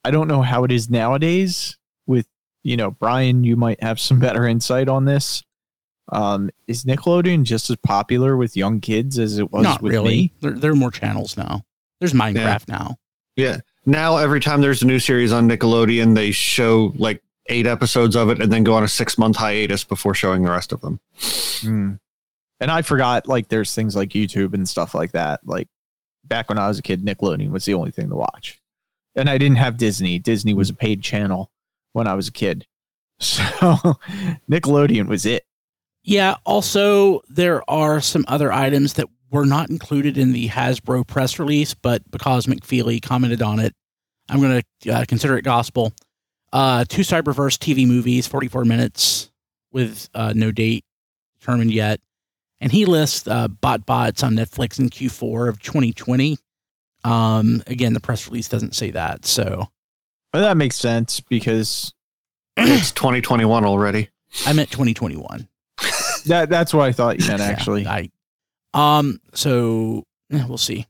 I 0.04 0.10
don't 0.10 0.28
know 0.28 0.42
how 0.42 0.64
it 0.64 0.72
is 0.72 0.88
nowadays. 0.88 1.76
With 2.06 2.26
you 2.62 2.78
know, 2.78 2.90
Brian, 2.90 3.44
you 3.44 3.56
might 3.56 3.82
have 3.82 4.00
some 4.00 4.18
better 4.20 4.46
insight 4.46 4.88
on 4.88 5.04
this. 5.04 5.42
Um, 6.10 6.50
is 6.66 6.84
Nickelodeon 6.84 7.44
just 7.44 7.70
as 7.70 7.76
popular 7.76 8.36
with 8.36 8.56
young 8.56 8.80
kids 8.80 9.18
as 9.18 9.38
it 9.38 9.50
was 9.52 9.62
not 9.64 9.82
with 9.82 9.92
really. 9.92 10.16
me? 10.16 10.32
There, 10.40 10.52
there 10.52 10.72
are 10.72 10.76
more 10.76 10.90
channels 10.90 11.36
now. 11.36 11.62
There's 12.00 12.12
Minecraft 12.12 12.68
now. 12.68 12.96
Yeah. 13.36 13.58
Now 13.86 14.16
every 14.16 14.40
time 14.40 14.60
there's 14.60 14.82
a 14.82 14.86
new 14.86 14.98
series 14.98 15.32
on 15.32 15.48
Nickelodeon, 15.48 16.14
they 16.14 16.30
show 16.30 16.92
like 16.96 17.22
eight 17.46 17.66
episodes 17.66 18.16
of 18.16 18.30
it 18.30 18.40
and 18.40 18.52
then 18.52 18.64
go 18.64 18.74
on 18.74 18.82
a 18.82 18.88
six 18.88 19.18
month 19.18 19.36
hiatus 19.36 19.84
before 19.84 20.14
showing 20.14 20.42
the 20.42 20.50
rest 20.50 20.72
of 20.72 20.80
them. 20.80 21.00
Hmm. 21.60 21.92
And 22.60 22.70
I 22.70 22.82
forgot, 22.82 23.26
like, 23.26 23.48
there's 23.48 23.74
things 23.74 23.96
like 23.96 24.10
YouTube 24.10 24.54
and 24.54 24.66
stuff 24.68 24.94
like 24.94 25.12
that. 25.12 25.40
Like, 25.44 25.68
back 26.24 26.48
when 26.48 26.58
I 26.58 26.68
was 26.68 26.78
a 26.78 26.82
kid, 26.82 27.04
Nickelodeon 27.04 27.50
was 27.50 27.64
the 27.64 27.74
only 27.74 27.90
thing 27.90 28.08
to 28.08 28.14
watch. 28.14 28.60
And 29.16 29.28
I 29.28 29.38
didn't 29.38 29.56
have 29.56 29.76
Disney. 29.76 30.18
Disney 30.18 30.54
was 30.54 30.70
a 30.70 30.74
paid 30.74 31.02
channel 31.02 31.50
when 31.92 32.06
I 32.06 32.14
was 32.14 32.28
a 32.28 32.32
kid. 32.32 32.66
So 33.20 33.44
Nickelodeon 34.50 35.06
was 35.06 35.24
it. 35.24 35.44
Yeah. 36.02 36.34
Also, 36.44 37.22
there 37.28 37.68
are 37.70 38.00
some 38.00 38.24
other 38.26 38.52
items 38.52 38.94
that 38.94 39.06
were 39.30 39.46
not 39.46 39.70
included 39.70 40.16
in 40.18 40.32
the 40.32 40.48
Hasbro 40.48 41.06
press 41.06 41.38
release, 41.38 41.74
but 41.74 42.08
because 42.10 42.46
McFeely 42.46 43.02
commented 43.02 43.42
on 43.42 43.58
it, 43.58 43.74
I'm 44.28 44.40
going 44.40 44.62
to 44.82 44.90
uh, 44.90 45.04
consider 45.06 45.36
it 45.36 45.42
gospel. 45.42 45.92
Uh, 46.52 46.84
two 46.88 47.02
Cyberverse 47.02 47.58
TV 47.58 47.86
movies, 47.86 48.26
44 48.26 48.64
minutes 48.64 49.30
with 49.72 50.08
uh, 50.14 50.32
no 50.36 50.52
date 50.52 50.84
determined 51.40 51.72
yet. 51.72 52.00
And 52.60 52.70
he 52.70 52.86
lists 52.86 53.26
uh, 53.26 53.48
Bot 53.48 53.84
Bots 53.84 54.22
on 54.22 54.34
Netflix 54.34 54.78
in 54.78 54.88
Q4 54.88 55.48
of 55.48 55.60
2020. 55.60 56.38
Um, 57.02 57.62
again, 57.66 57.92
the 57.92 58.00
press 58.00 58.26
release 58.28 58.48
doesn't 58.48 58.74
say 58.74 58.90
that. 58.92 59.26
So 59.26 59.68
Well, 60.32 60.42
that 60.42 60.56
makes 60.56 60.76
sense 60.76 61.20
because 61.20 61.92
It's 62.56 62.92
2021 62.92 63.64
already. 63.64 64.10
I 64.46 64.52
meant 64.52 64.70
2021. 64.70 65.48
that 66.26 66.48
that's 66.48 66.72
what 66.72 66.84
I 66.84 66.92
thought 66.92 67.18
you 67.20 67.26
meant 67.26 67.40
Yeah, 67.42 67.46
actually. 67.46 67.86
I 67.86 68.10
um 68.74 69.20
so 69.32 70.04
we'll 70.30 70.58
see. 70.58 70.86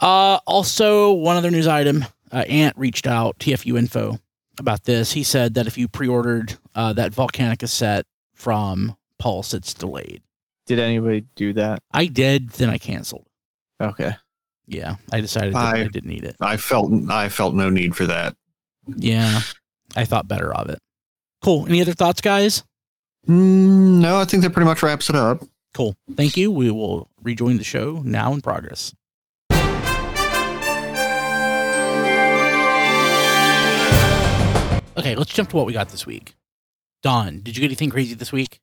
Uh 0.00 0.38
also 0.46 1.12
one 1.12 1.36
other 1.36 1.50
news 1.50 1.66
item, 1.66 2.04
uh, 2.32 2.44
Ant 2.48 2.76
reached 2.76 3.06
out 3.06 3.38
TFU 3.38 3.78
info 3.78 4.18
about 4.58 4.84
this. 4.84 5.12
He 5.12 5.22
said 5.24 5.54
that 5.54 5.66
if 5.66 5.76
you 5.78 5.88
pre-ordered 5.88 6.56
uh, 6.74 6.92
that 6.92 7.12
Volcanicus 7.12 7.70
set 7.70 8.06
from 8.34 8.96
Pulse, 9.18 9.54
it's 9.54 9.74
delayed. 9.74 10.22
Did 10.66 10.78
anybody 10.78 11.24
do 11.34 11.52
that? 11.54 11.80
I 11.92 12.06
did, 12.06 12.50
then 12.50 12.70
I 12.70 12.78
canceled. 12.78 13.26
Okay. 13.80 14.12
Yeah, 14.66 14.96
I 15.12 15.20
decided 15.20 15.54
that 15.54 15.74
I, 15.74 15.80
I- 15.80 15.88
didn't 15.88 16.06
need 16.06 16.24
it. 16.24 16.36
I 16.40 16.56
felt 16.56 16.90
I 17.10 17.28
felt 17.28 17.54
no 17.54 17.68
need 17.70 17.94
for 17.96 18.06
that. 18.06 18.34
Yeah, 18.96 19.40
I 19.96 20.04
thought 20.04 20.28
better 20.28 20.54
of 20.54 20.68
it. 20.70 20.78
Cool. 21.42 21.66
Any 21.66 21.80
other 21.82 21.92
thoughts, 21.92 22.20
guys? 22.20 22.62
Mm, 23.28 24.00
no, 24.00 24.16
I 24.18 24.24
think 24.24 24.42
that 24.42 24.50
pretty 24.50 24.66
much 24.66 24.82
wraps 24.82 25.08
it 25.10 25.16
up. 25.16 25.42
Cool. 25.74 25.96
Thank 26.14 26.36
you. 26.36 26.50
We 26.50 26.70
will 26.70 27.08
rejoin 27.22 27.58
the 27.58 27.64
show 27.64 28.00
now 28.04 28.32
in 28.32 28.40
progress. 28.40 28.94
Okay, 34.96 35.16
let's 35.16 35.32
jump 35.32 35.50
to 35.50 35.56
what 35.56 35.66
we 35.66 35.72
got 35.72 35.88
this 35.88 36.06
week. 36.06 36.36
Don, 37.02 37.40
did 37.40 37.56
you 37.56 37.60
get 37.60 37.66
anything 37.66 37.90
crazy 37.90 38.14
this 38.14 38.32
week? 38.32 38.60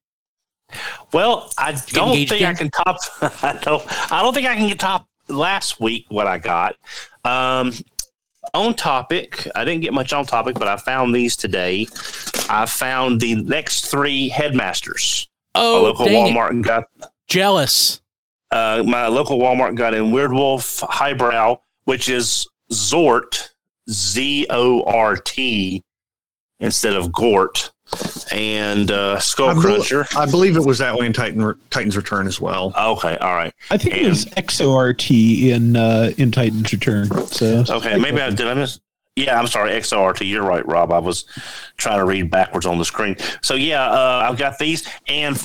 Well, 1.12 1.52
I 1.58 1.74
don't 1.88 2.16
think 2.28 2.44
I 2.44 2.54
can 2.54 2.70
top. 2.70 2.98
I 3.44 3.60
don't. 3.62 4.12
I 4.12 4.22
don't 4.22 4.34
think 4.34 4.48
I 4.48 4.56
can 4.56 4.70
get 4.70 4.80
top 4.80 5.06
last 5.28 5.82
week. 5.82 6.06
What 6.08 6.28
I 6.28 6.38
got. 6.38 6.78
Um, 7.26 7.74
on 8.54 8.74
topic, 8.74 9.48
I 9.54 9.66
didn't 9.66 9.82
get 9.82 9.94
much 9.94 10.14
on 10.14 10.26
topic, 10.26 10.56
but 10.58 10.70
I 10.70 10.78
found 10.78 11.14
these 11.14 11.36
today. 11.36 11.88
I 12.50 12.66
found 12.66 13.20
the 13.20 13.36
next 13.36 13.88
three 13.88 14.30
headmasters. 14.30 15.28
A 15.56 15.60
Oh, 15.60 15.84
local 15.84 16.06
dang 16.06 16.28
it. 16.28 16.36
Walmart 16.36 16.62
got 16.64 16.86
Jealous. 17.28 18.02
uh, 18.52 18.84
my 18.86 19.08
local 19.08 19.38
Walmart 19.40 19.76
got 19.76 19.94
in 19.94 20.12
Weird 20.12 20.32
Wolf 20.34 20.80
Highbrow, 20.82 21.58
which 21.86 22.10
is 22.10 22.48
Zort, 22.72 23.50
Z 23.90 24.48
O 24.50 24.84
R 24.84 25.16
T, 25.18 25.84
instead 26.60 26.94
of 26.94 27.12
Gort, 27.12 27.72
and 28.32 28.90
uh, 28.92 29.20
Skull 29.20 29.50
I 29.50 29.54
bel- 29.54 29.62
Cruncher. 29.64 30.08
I 30.16 30.26
believe 30.26 30.56
it 30.56 30.64
was 30.66 30.78
that 30.78 30.96
way 30.96 31.06
in 31.06 31.14
Titan 31.14 31.54
Titan's 31.70 31.98
Return 31.98 32.28
as 32.28 32.40
well. 32.40 32.74
Okay, 32.78 33.18
all 33.18 33.34
right. 33.34 33.54
I 33.70 33.78
think 33.78 33.96
it 33.96 34.08
was 34.08 34.26
XORT 34.26 35.50
in 35.50 35.76
uh, 35.76 36.12
in 36.18 36.32
Titan's 36.32 36.72
Return. 36.72 37.08
So 37.28 37.64
Okay, 37.68 37.98
maybe 37.98 38.22
I 38.22 38.30
did. 38.30 38.48
I 38.48 38.54
miss. 38.54 38.80
Yeah, 39.16 39.38
I'm 39.38 39.48
sorry, 39.48 39.72
XRT. 39.72 40.28
You're 40.28 40.44
right, 40.44 40.66
Rob. 40.66 40.92
I 40.92 41.00
was 41.00 41.26
trying 41.78 42.00
to 42.00 42.06
read 42.06 42.32
backwards 42.32 42.66
on 42.66 42.78
the 42.78 42.86
screen. 42.86 43.18
So 43.42 43.56
yeah, 43.56 43.84
uh, 43.90 44.28
I've 44.30 44.38
got 44.38 44.58
these, 44.58 44.88
and 45.08 45.38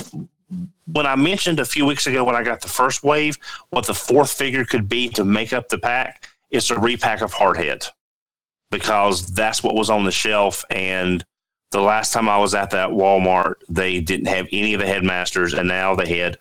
when 0.86 1.06
I 1.06 1.16
mentioned 1.16 1.58
a 1.58 1.64
few 1.64 1.84
weeks 1.84 2.06
ago 2.06 2.22
when 2.22 2.36
I 2.36 2.44
got 2.44 2.60
the 2.60 2.68
first 2.68 3.02
wave, 3.02 3.36
what 3.70 3.86
the 3.86 3.94
fourth 3.94 4.32
figure 4.32 4.64
could 4.64 4.88
be 4.88 5.08
to 5.10 5.24
make 5.24 5.52
up 5.52 5.68
the 5.68 5.78
pack, 5.78 6.28
it's 6.50 6.70
a 6.70 6.78
repack 6.78 7.22
of 7.22 7.34
Hardhead, 7.34 7.88
because 8.70 9.26
that's 9.26 9.64
what 9.64 9.74
was 9.74 9.90
on 9.90 10.04
the 10.04 10.12
shelf. 10.12 10.64
And 10.70 11.24
the 11.72 11.80
last 11.80 12.12
time 12.12 12.28
I 12.28 12.38
was 12.38 12.54
at 12.54 12.70
that 12.70 12.90
Walmart, 12.90 13.54
they 13.68 14.00
didn't 14.00 14.26
have 14.26 14.46
any 14.52 14.74
of 14.74 14.80
the 14.80 14.86
headmasters, 14.86 15.54
and 15.54 15.66
now 15.66 15.96
they 15.96 16.18
had 16.18 16.38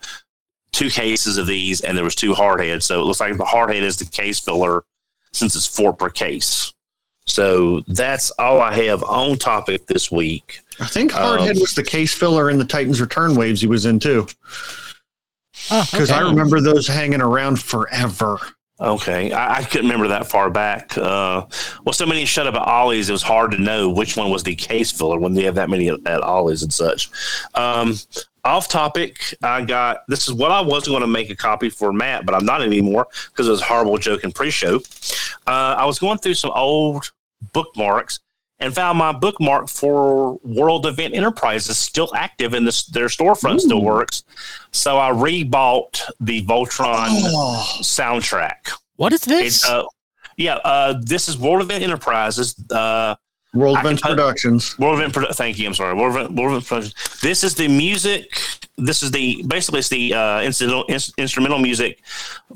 two 0.70 0.90
cases 0.90 1.38
of 1.38 1.48
these, 1.48 1.80
and 1.80 1.96
there 1.96 2.04
was 2.04 2.14
two 2.14 2.34
Hardheads. 2.34 2.84
So 2.84 3.00
it 3.00 3.04
looks 3.04 3.18
like 3.18 3.36
the 3.36 3.44
Hardhead 3.44 3.82
is 3.82 3.96
the 3.96 4.04
case 4.04 4.38
filler 4.38 4.84
since 5.32 5.56
it's 5.56 5.66
four 5.66 5.92
per 5.92 6.08
case. 6.08 6.72
So 7.26 7.80
that's 7.88 8.30
all 8.32 8.60
I 8.60 8.72
have 8.84 9.02
on 9.04 9.36
topic 9.36 9.86
this 9.86 10.10
week. 10.10 10.60
I 10.80 10.86
think 10.86 11.12
Hardhead 11.12 11.54
Um, 11.54 11.60
was 11.60 11.74
the 11.74 11.82
case 11.82 12.14
filler 12.14 12.50
in 12.50 12.58
the 12.58 12.64
Titan's 12.64 13.00
Return 13.00 13.34
waves 13.34 13.60
he 13.60 13.66
was 13.66 13.84
in 13.86 13.98
too, 13.98 14.26
Oh, 15.70 15.86
because 15.90 16.10
okay. 16.10 16.20
I 16.20 16.22
remember 16.28 16.60
those 16.60 16.86
hanging 16.86 17.20
around 17.20 17.60
forever. 17.60 18.38
Okay, 18.78 19.32
I, 19.32 19.56
I 19.56 19.62
couldn't 19.64 19.86
remember 19.86 20.08
that 20.08 20.28
far 20.30 20.50
back. 20.50 20.96
Uh, 20.98 21.46
well, 21.84 21.94
so 21.94 22.04
many 22.04 22.26
shut 22.26 22.46
up 22.46 22.54
at 22.56 22.62
Ollie's, 22.62 23.08
it 23.08 23.12
was 23.12 23.22
hard 23.22 23.50
to 23.52 23.58
know 23.58 23.88
which 23.88 24.16
one 24.18 24.30
was 24.30 24.42
the 24.42 24.54
case 24.54 24.92
filler 24.92 25.18
when 25.18 25.32
they 25.32 25.44
have 25.44 25.54
that 25.54 25.70
many 25.70 25.88
at, 25.88 25.98
at 26.06 26.22
Ollie's 26.22 26.62
and 26.62 26.72
such. 26.72 27.08
Um, 27.54 27.94
off 28.44 28.68
topic, 28.68 29.34
I 29.42 29.62
got 29.64 30.00
this 30.08 30.28
is 30.28 30.34
what 30.34 30.52
I 30.52 30.60
was 30.60 30.86
going 30.86 31.00
to 31.00 31.06
make 31.08 31.30
a 31.30 31.34
copy 31.36 31.70
for 31.70 31.90
Matt, 31.92 32.26
but 32.26 32.34
I'm 32.34 32.44
not 32.44 32.62
anymore 32.62 33.08
because 33.32 33.48
it 33.48 33.50
was 33.50 33.62
a 33.62 33.64
horrible 33.64 33.96
joke 33.98 34.22
in 34.24 34.30
pre-show. 34.30 34.76
Uh, 35.46 35.74
I 35.78 35.84
was 35.86 35.98
going 35.98 36.18
through 36.18 36.34
some 36.34 36.52
old 36.54 37.10
bookmarks 37.52 38.20
and 38.58 38.74
found 38.74 38.96
my 38.98 39.12
bookmark 39.12 39.68
for 39.68 40.38
World 40.42 40.86
Event 40.86 41.14
Enterprises 41.14 41.76
still 41.76 42.10
active 42.16 42.54
and 42.54 42.66
this, 42.66 42.86
their 42.86 43.08
storefront 43.08 43.60
still 43.60 43.82
works. 43.82 44.24
So 44.72 44.96
I 44.98 45.10
rebought 45.10 46.00
the 46.20 46.42
Voltron 46.44 47.08
soundtrack. 47.82 48.70
what 48.96 49.12
is 49.12 49.20
this? 49.22 49.56
It's, 49.62 49.68
uh, 49.68 49.84
yeah, 50.36 50.56
uh, 50.56 50.94
this 51.02 51.28
is 51.28 51.38
World 51.38 51.62
Event 51.62 51.82
Enterprises. 51.84 52.54
Uh, 52.70 53.14
World 53.54 53.76
I 53.76 53.80
can 53.80 53.86
Events 53.86 54.02
put- 54.02 54.10
Productions. 54.10 54.78
World 54.78 54.98
Event. 55.00 55.14
Produ- 55.14 55.34
Thank 55.34 55.58
you. 55.58 55.66
I'm 55.66 55.74
sorry. 55.74 55.94
World 55.94 56.16
Event. 56.16 56.32
World 56.34 56.52
Event 56.52 56.66
Productions. 56.66 57.20
This 57.20 57.42
is 57.44 57.54
the 57.54 57.68
music. 57.68 58.38
This 58.78 59.02
is 59.02 59.10
the 59.10 59.42
basically 59.46 59.78
it's 59.80 59.88
the 59.88 60.12
uh, 60.14 60.42
incidental, 60.42 60.84
ins- 60.88 61.12
instrumental 61.16 61.58
music 61.58 62.02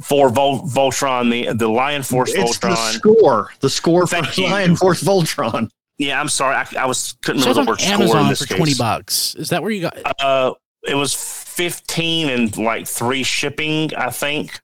for 0.03 0.29
Vol- 0.29 0.61
Voltron, 0.69 1.31
the 1.31 1.53
the 1.55 1.69
Lion 1.69 2.03
Force 2.03 2.33
It's 2.35 2.59
the 2.59 2.69
Voltron. 2.69 2.93
score. 2.93 3.51
The 3.61 3.71
score 3.71 4.07
for 4.07 4.17
Thank 4.17 4.37
you. 4.39 4.45
Lion 4.45 4.77
Force 4.77 5.03
Voltron. 5.03 5.71
yeah, 5.99 6.21
I'm 6.21 6.29
sorry. 6.29 6.57
I, 6.57 6.67
I 6.81 6.87
was 6.87 7.15
couldn't 7.23 7.41
It 7.41 7.45
says 7.45 7.57
remember 7.57 7.73
on 7.73 7.77
the 7.77 7.81
word 7.81 7.81
score 7.81 7.95
in 7.95 8.01
Amazon 8.03 8.29
this 8.29 8.39
for 8.41 8.47
case. 8.49 8.57
twenty 8.59 8.75
bucks. 8.75 9.35
Is 9.37 9.49
that 9.49 9.63
where 9.63 9.71
you 9.71 9.81
got? 9.83 9.97
Uh, 10.21 10.53
it 10.87 10.95
was 10.95 11.15
15 11.15 12.31
and 12.31 12.57
like 12.59 12.87
three 12.87 13.23
shipping, 13.23 13.95
I 13.95 14.11
think. 14.11 14.61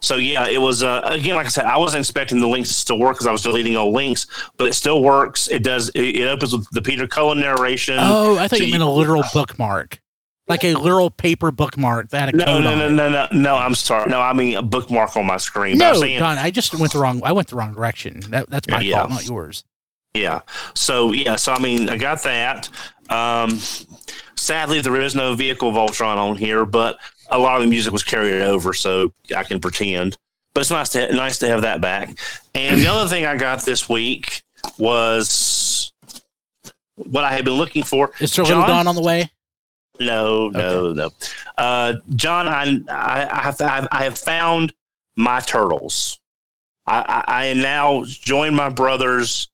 So 0.00 0.16
yeah, 0.16 0.46
it 0.46 0.58
was 0.58 0.82
uh, 0.82 1.00
again, 1.04 1.34
like 1.36 1.46
I 1.46 1.48
said, 1.48 1.64
I 1.64 1.76
wasn't 1.78 2.00
expecting 2.00 2.38
the 2.40 2.46
links 2.46 2.68
to 2.68 2.74
still 2.74 2.98
work 2.98 3.14
because 3.14 3.26
I 3.26 3.32
was 3.32 3.42
deleting 3.42 3.76
old 3.76 3.94
links, 3.94 4.26
but 4.56 4.66
it 4.68 4.74
still 4.74 5.02
works. 5.02 5.48
It 5.48 5.62
does. 5.64 5.88
It, 5.90 6.16
it 6.16 6.28
opens 6.28 6.52
with 6.52 6.68
the 6.70 6.82
Peter 6.82 7.06
Cullen 7.08 7.40
narration. 7.40 7.96
Oh, 7.98 8.36
I 8.38 8.46
thought 8.46 8.58
so 8.58 8.64
you 8.64 8.72
meant 8.72 8.82
a 8.82 8.86
you- 8.86 8.92
literal 8.92 9.24
bookmark, 9.32 9.98
like 10.48 10.64
a 10.64 10.74
literal 10.74 11.10
paper 11.10 11.50
bookmark 11.50 12.10
that 12.10 12.20
had 12.26 12.34
a 12.34 12.36
no, 12.36 12.44
code 12.44 12.64
no, 12.64 12.76
no, 12.76 12.88
no, 12.88 13.08
no, 13.08 13.26
no. 13.32 13.56
I'm 13.56 13.74
sorry. 13.74 14.08
No, 14.10 14.20
I 14.20 14.32
mean 14.32 14.56
a 14.56 14.62
bookmark 14.62 15.16
on 15.16 15.26
my 15.26 15.36
screen. 15.38 15.78
No, 15.78 15.94
saying, 15.94 16.20
Don, 16.20 16.38
I 16.38 16.50
just 16.50 16.74
went 16.74 16.92
the 16.92 16.98
wrong. 17.00 17.20
I 17.24 17.32
went 17.32 17.48
the 17.48 17.56
wrong 17.56 17.74
direction. 17.74 18.20
That, 18.28 18.48
that's 18.50 18.68
my 18.68 18.80
Yeah. 18.80 18.98
fault, 19.00 19.10
not 19.10 19.26
yours. 19.26 19.64
Yeah. 20.14 20.40
So 20.74 21.12
yeah. 21.12 21.36
So 21.36 21.52
I 21.52 21.58
mean, 21.58 21.88
I 21.88 21.96
got 21.98 22.22
that. 22.22 22.68
Um, 23.10 23.60
sadly, 24.36 24.80
there 24.80 25.00
is 25.00 25.14
no 25.14 25.34
vehicle 25.34 25.72
Voltron 25.72 26.16
on 26.16 26.36
here, 26.36 26.64
but 26.64 26.98
a 27.28 27.38
lot 27.38 27.56
of 27.56 27.62
the 27.62 27.68
music 27.68 27.92
was 27.92 28.04
carried 28.04 28.42
over, 28.42 28.72
so 28.72 29.12
I 29.36 29.42
can 29.42 29.60
pretend. 29.60 30.16
But 30.54 30.60
it's 30.62 30.70
nice 30.70 30.88
to 30.90 31.12
nice 31.14 31.38
to 31.40 31.48
have 31.48 31.62
that 31.62 31.80
back. 31.80 32.16
And 32.54 32.80
the 32.80 32.86
other 32.86 33.08
thing 33.10 33.26
I 33.26 33.36
got 33.36 33.64
this 33.64 33.88
week 33.88 34.42
was 34.78 35.92
what 36.94 37.24
I 37.24 37.32
had 37.32 37.44
been 37.44 37.54
looking 37.54 37.82
for. 37.82 38.12
Is 38.20 38.34
there 38.34 38.44
a 38.44 38.48
John? 38.48 38.60
little 38.60 38.74
Don 38.74 38.86
on 38.86 38.94
the 38.94 39.02
way? 39.02 39.30
No, 40.00 40.48
no, 40.48 40.92
no. 40.92 41.10
Uh, 41.56 41.94
John, 42.14 42.48
I, 42.48 42.80
I, 42.88 43.28
I 43.30 43.40
have, 43.42 43.60
I 43.60 43.68
have- 43.68 43.88
I 43.92 44.04
have 44.04 44.18
found 44.18 44.72
my 45.16 45.40
turtles. 45.40 46.18
I, 46.86 47.24
I, 47.26 47.50
I 47.50 47.52
now 47.54 48.04
join 48.06 48.54
my 48.54 48.68
brothers 48.68 49.48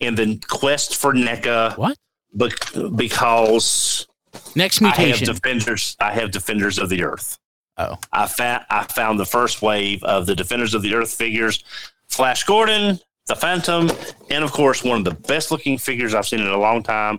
in 0.00 0.14
the 0.14 0.38
quest 0.48 0.96
for 0.96 1.12
NECA. 1.12 1.76
What? 1.76 1.98
Bec- 2.32 2.72
because 2.96 4.06
Next 4.54 4.80
mutation. 4.80 5.04
I 5.04 5.16
have 5.16 5.26
defenders. 5.42 5.96
I 6.00 6.12
have 6.12 6.30
defenders 6.30 6.78
of 6.78 6.88
the 6.88 7.02
earth. 7.02 7.38
Oh. 7.76 7.96
I 8.12 8.26
found 8.26 8.64
I 8.70 8.84
found 8.84 9.18
the 9.20 9.24
first 9.26 9.62
wave 9.62 10.02
of 10.04 10.26
the 10.26 10.34
defenders 10.34 10.74
of 10.74 10.82
the 10.82 10.94
earth 10.94 11.12
figures: 11.14 11.62
Flash 12.08 12.44
Gordon, 12.44 12.98
the 13.26 13.34
Phantom, 13.36 13.90
and 14.30 14.44
of 14.44 14.52
course 14.52 14.82
one 14.84 14.98
of 14.98 15.04
the 15.04 15.14
best 15.28 15.50
looking 15.50 15.78
figures 15.78 16.14
I've 16.14 16.26
seen 16.26 16.40
in 16.40 16.46
a 16.48 16.56
long 16.58 16.82
time, 16.82 17.18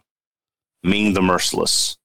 Ming 0.84 1.13
the 1.13 1.21
Merciless. 1.21 1.97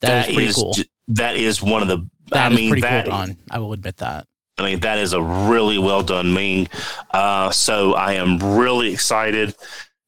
That 0.00 0.28
is 0.28 0.34
pretty 0.34 0.48
is 0.48 0.56
cool. 0.56 0.74
That 1.08 1.36
is 1.36 1.62
one 1.62 1.82
of 1.82 1.88
the. 1.88 2.08
That 2.28 2.52
I 2.52 2.54
mean, 2.54 2.70
pretty 2.70 2.82
that, 2.82 3.06
cool. 3.06 3.36
I 3.50 3.58
will 3.58 3.72
admit 3.72 3.96
that. 3.98 4.26
I 4.58 4.64
mean, 4.64 4.80
that 4.80 4.98
is 4.98 5.12
a 5.12 5.22
really 5.22 5.78
well 5.78 6.02
done 6.02 6.32
Ming. 6.32 6.68
Uh, 7.10 7.50
so 7.50 7.94
I 7.94 8.14
am 8.14 8.38
really 8.38 8.92
excited 8.92 9.54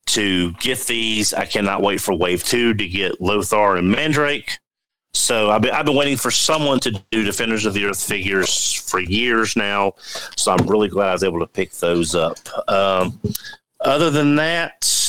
to 0.07 0.53
get 0.55 0.80
these. 0.80 1.32
I 1.32 1.47
cannot 1.47 1.82
wait 1.82 2.01
for 2.01 2.14
Wave 2.14 2.45
Two 2.45 2.74
to 2.74 2.88
get 2.88 3.20
Lothar 3.20 3.76
and 3.76 3.90
Mandrake. 3.90 4.59
So 5.14 5.51
I've 5.51 5.62
been, 5.62 5.72
I've 5.72 5.84
been 5.84 5.97
waiting 5.97 6.16
for 6.16 6.30
someone 6.30 6.80
to 6.80 6.90
do 7.11 7.22
Defenders 7.22 7.66
of 7.66 7.74
the 7.74 7.84
Earth 7.84 8.03
figures 8.03 8.72
for 8.72 8.99
years 9.01 9.57
now. 9.57 9.95
So 10.36 10.53
I'm 10.53 10.66
really 10.66 10.88
glad 10.88 11.11
I 11.11 11.12
was 11.12 11.24
able 11.24 11.40
to 11.40 11.47
pick 11.47 11.72
those 11.72 12.14
up. 12.14 12.38
Um, 12.68 13.20
other 13.80 14.11
than 14.11 14.36
that, 14.36 15.01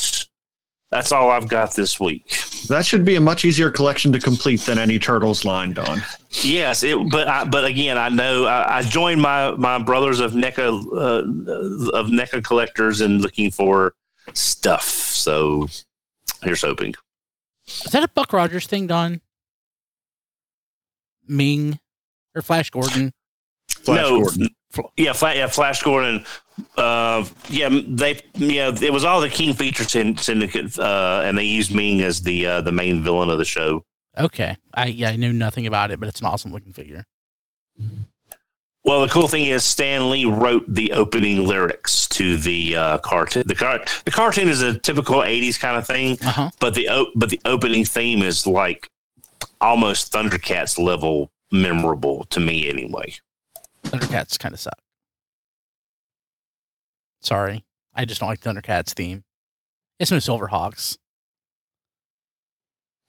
that's 0.94 1.10
all 1.10 1.28
I've 1.28 1.48
got 1.48 1.74
this 1.74 1.98
week. 1.98 2.38
That 2.68 2.86
should 2.86 3.04
be 3.04 3.16
a 3.16 3.20
much 3.20 3.44
easier 3.44 3.68
collection 3.68 4.12
to 4.12 4.20
complete 4.20 4.60
than 4.60 4.78
any 4.78 5.00
Turtles 5.00 5.44
line, 5.44 5.72
Don. 5.72 6.00
Yes, 6.30 6.84
it, 6.84 6.96
but 7.10 7.26
I, 7.26 7.42
but 7.42 7.64
again, 7.64 7.98
I 7.98 8.10
know 8.10 8.44
I, 8.44 8.78
I 8.78 8.82
joined 8.82 9.20
my 9.20 9.50
my 9.56 9.78
brothers 9.78 10.20
of 10.20 10.34
NECA 10.34 10.68
uh, 10.68 11.90
of 11.98 12.06
NECA 12.06 12.44
collectors 12.44 13.00
and 13.00 13.20
looking 13.20 13.50
for 13.50 13.94
stuff. 14.34 14.84
So 14.84 15.66
here's 16.44 16.62
hoping. 16.62 16.94
Is 17.66 17.90
that 17.90 18.04
a 18.04 18.08
Buck 18.08 18.32
Rogers 18.32 18.68
thing, 18.68 18.86
Don? 18.86 19.20
Ming 21.26 21.80
or 22.36 22.42
Flash 22.42 22.70
Gordon? 22.70 23.12
Flash 23.68 24.00
no, 24.00 24.20
Gordon. 24.20 24.48
Fl- 24.70 24.80
yeah, 24.96 25.12
Flash, 25.12 25.36
yeah, 25.36 25.48
Flash 25.48 25.82
Gordon. 25.82 26.24
Uh, 26.76 27.24
yeah, 27.48 27.68
they 27.86 28.20
yeah, 28.34 28.72
it 28.80 28.92
was 28.92 29.04
all 29.04 29.20
the 29.20 29.28
King 29.28 29.54
Feature 29.54 29.84
Syndicate, 30.16 30.78
uh, 30.78 31.22
and 31.24 31.36
they 31.36 31.44
used 31.44 31.74
Ming 31.74 32.00
as 32.02 32.22
the 32.22 32.46
uh, 32.46 32.60
the 32.60 32.72
main 32.72 33.02
villain 33.02 33.28
of 33.30 33.38
the 33.38 33.44
show. 33.44 33.84
Okay. 34.16 34.56
I 34.72 34.86
yeah, 34.86 35.10
I 35.10 35.16
knew 35.16 35.32
nothing 35.32 35.66
about 35.66 35.90
it, 35.90 35.98
but 35.98 36.08
it's 36.08 36.20
an 36.20 36.26
awesome 36.26 36.52
looking 36.52 36.72
figure. 36.72 37.04
Well, 38.84 39.00
the 39.00 39.08
cool 39.08 39.28
thing 39.28 39.46
is 39.46 39.64
Stan 39.64 40.10
Lee 40.10 40.26
wrote 40.26 40.64
the 40.68 40.92
opening 40.92 41.46
lyrics 41.46 42.06
to 42.08 42.36
the 42.36 42.76
uh, 42.76 42.98
cartoon. 42.98 43.44
The 43.46 43.54
car- 43.54 43.82
the 44.04 44.10
cartoon 44.10 44.48
is 44.48 44.60
a 44.62 44.78
typical 44.78 45.16
'80s 45.22 45.58
kind 45.58 45.76
of 45.78 45.86
thing, 45.86 46.18
Uh 46.22 46.30
huh. 46.30 46.50
but 46.60 46.74
the 46.74 46.88
o- 46.90 47.10
but 47.16 47.30
the 47.30 47.40
opening 47.46 47.84
theme 47.84 48.22
is 48.22 48.46
like 48.46 48.88
almost 49.60 50.12
Thundercats 50.12 50.78
level 50.78 51.30
memorable 51.50 52.24
to 52.26 52.40
me 52.40 52.68
anyway. 52.68 53.14
Thundercats 53.84 54.38
kind 54.38 54.52
of 54.54 54.60
suck. 54.60 54.78
Sorry. 57.24 57.64
I 57.94 58.04
just 58.04 58.20
don't 58.20 58.28
like 58.28 58.40
Thundercats 58.40 58.92
theme. 58.92 59.24
It's 59.98 60.10
no 60.10 60.18
Silverhawks. 60.18 60.98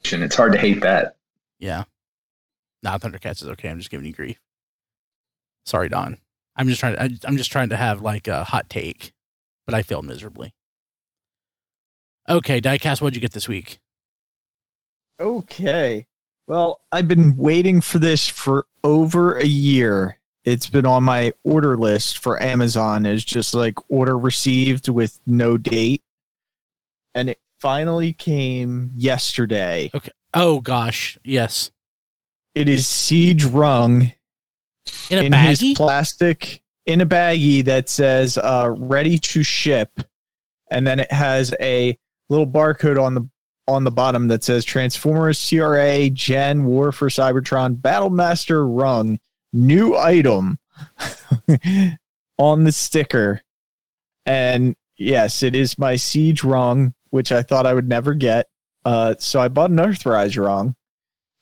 It's 0.03 0.35
hard 0.35 0.53
to 0.53 0.57
hate 0.57 0.81
that. 0.81 1.17
Yeah. 1.59 1.83
Nah, 2.81 2.97
Thundercats 2.97 3.41
is 3.41 3.49
okay. 3.49 3.69
I'm 3.69 3.79
just 3.79 3.89
giving 3.89 4.05
you 4.05 4.13
grief. 4.13 4.39
Sorry, 5.65 5.89
Don. 5.89 6.17
I'm 6.55 6.67
just 6.67 6.79
trying 6.79 6.93
to, 6.95 7.01
I, 7.01 7.09
I'm 7.25 7.37
just 7.37 7.51
trying 7.51 7.69
to 7.69 7.77
have 7.77 8.01
like 8.01 8.27
a 8.27 8.43
hot 8.43 8.69
take, 8.69 9.11
but 9.65 9.75
I 9.75 9.81
failed 9.81 10.05
miserably. 10.05 10.53
Okay, 12.29 12.61
Diecast, 12.61 13.01
what'd 13.01 13.15
you 13.15 13.21
get 13.21 13.33
this 13.33 13.47
week? 13.47 13.79
Okay. 15.19 16.05
Well, 16.47 16.79
I've 16.91 17.07
been 17.07 17.35
waiting 17.35 17.81
for 17.81 17.99
this 17.99 18.27
for 18.29 18.67
over 18.83 19.37
a 19.37 19.45
year. 19.45 20.19
It's 20.45 20.69
been 20.69 20.85
on 20.85 21.03
my 21.03 21.33
order 21.43 21.75
list 21.75 22.19
for 22.19 22.41
Amazon 22.41 23.05
as 23.05 23.25
just 23.25 23.53
like 23.53 23.75
order 23.89 24.17
received 24.17 24.87
with 24.87 25.19
no 25.25 25.57
date. 25.57 26.03
And 27.15 27.29
it 27.31 27.39
finally 27.59 28.13
came 28.13 28.91
yesterday. 28.95 29.89
Okay. 29.93 30.11
Oh 30.33 30.59
gosh, 30.61 31.17
yes. 31.23 31.71
It 32.53 32.69
is 32.69 32.87
Siege 32.87 33.43
Rung 33.43 34.13
In 35.09 35.17
a 35.19 35.21
in 35.23 35.31
baggie? 35.31 35.47
his 35.69 35.73
plastic 35.75 36.61
in 36.85 37.01
a 37.01 37.05
baggie 37.05 37.65
that 37.65 37.89
says 37.89 38.37
uh, 38.37 38.71
ready 38.77 39.17
to 39.17 39.41
ship. 39.43 39.89
And 40.69 40.85
then 40.85 40.99
it 40.99 41.11
has 41.11 41.53
a 41.59 41.97
little 42.29 42.47
barcode 42.47 43.01
on 43.01 43.15
the 43.15 43.27
on 43.67 43.83
the 43.83 43.91
bottom 43.91 44.27
that 44.27 44.43
says 44.43 44.63
Transformers 44.63 45.49
CRA 45.49 46.07
Gen 46.11 46.65
War 46.65 46.91
for 46.91 47.09
Cybertron 47.09 47.77
Battlemaster 47.77 48.63
Rung 48.69 49.19
new 49.55 49.95
item 49.95 50.59
on 52.37 52.63
the 52.63 52.71
sticker. 52.71 53.41
And 54.25 54.75
yes, 54.97 55.43
it 55.43 55.55
is 55.55 55.77
my 55.77 55.95
Siege 55.95 56.43
Rung, 56.43 56.93
which 57.09 57.31
I 57.31 57.43
thought 57.43 57.65
I 57.65 57.73
would 57.73 57.87
never 57.87 58.13
get. 58.13 58.47
Uh, 58.83 59.15
so 59.19 59.39
I 59.39 59.47
bought 59.47 59.71
an 59.71 59.77
Earthrise 59.77 60.43
Rung. 60.43 60.75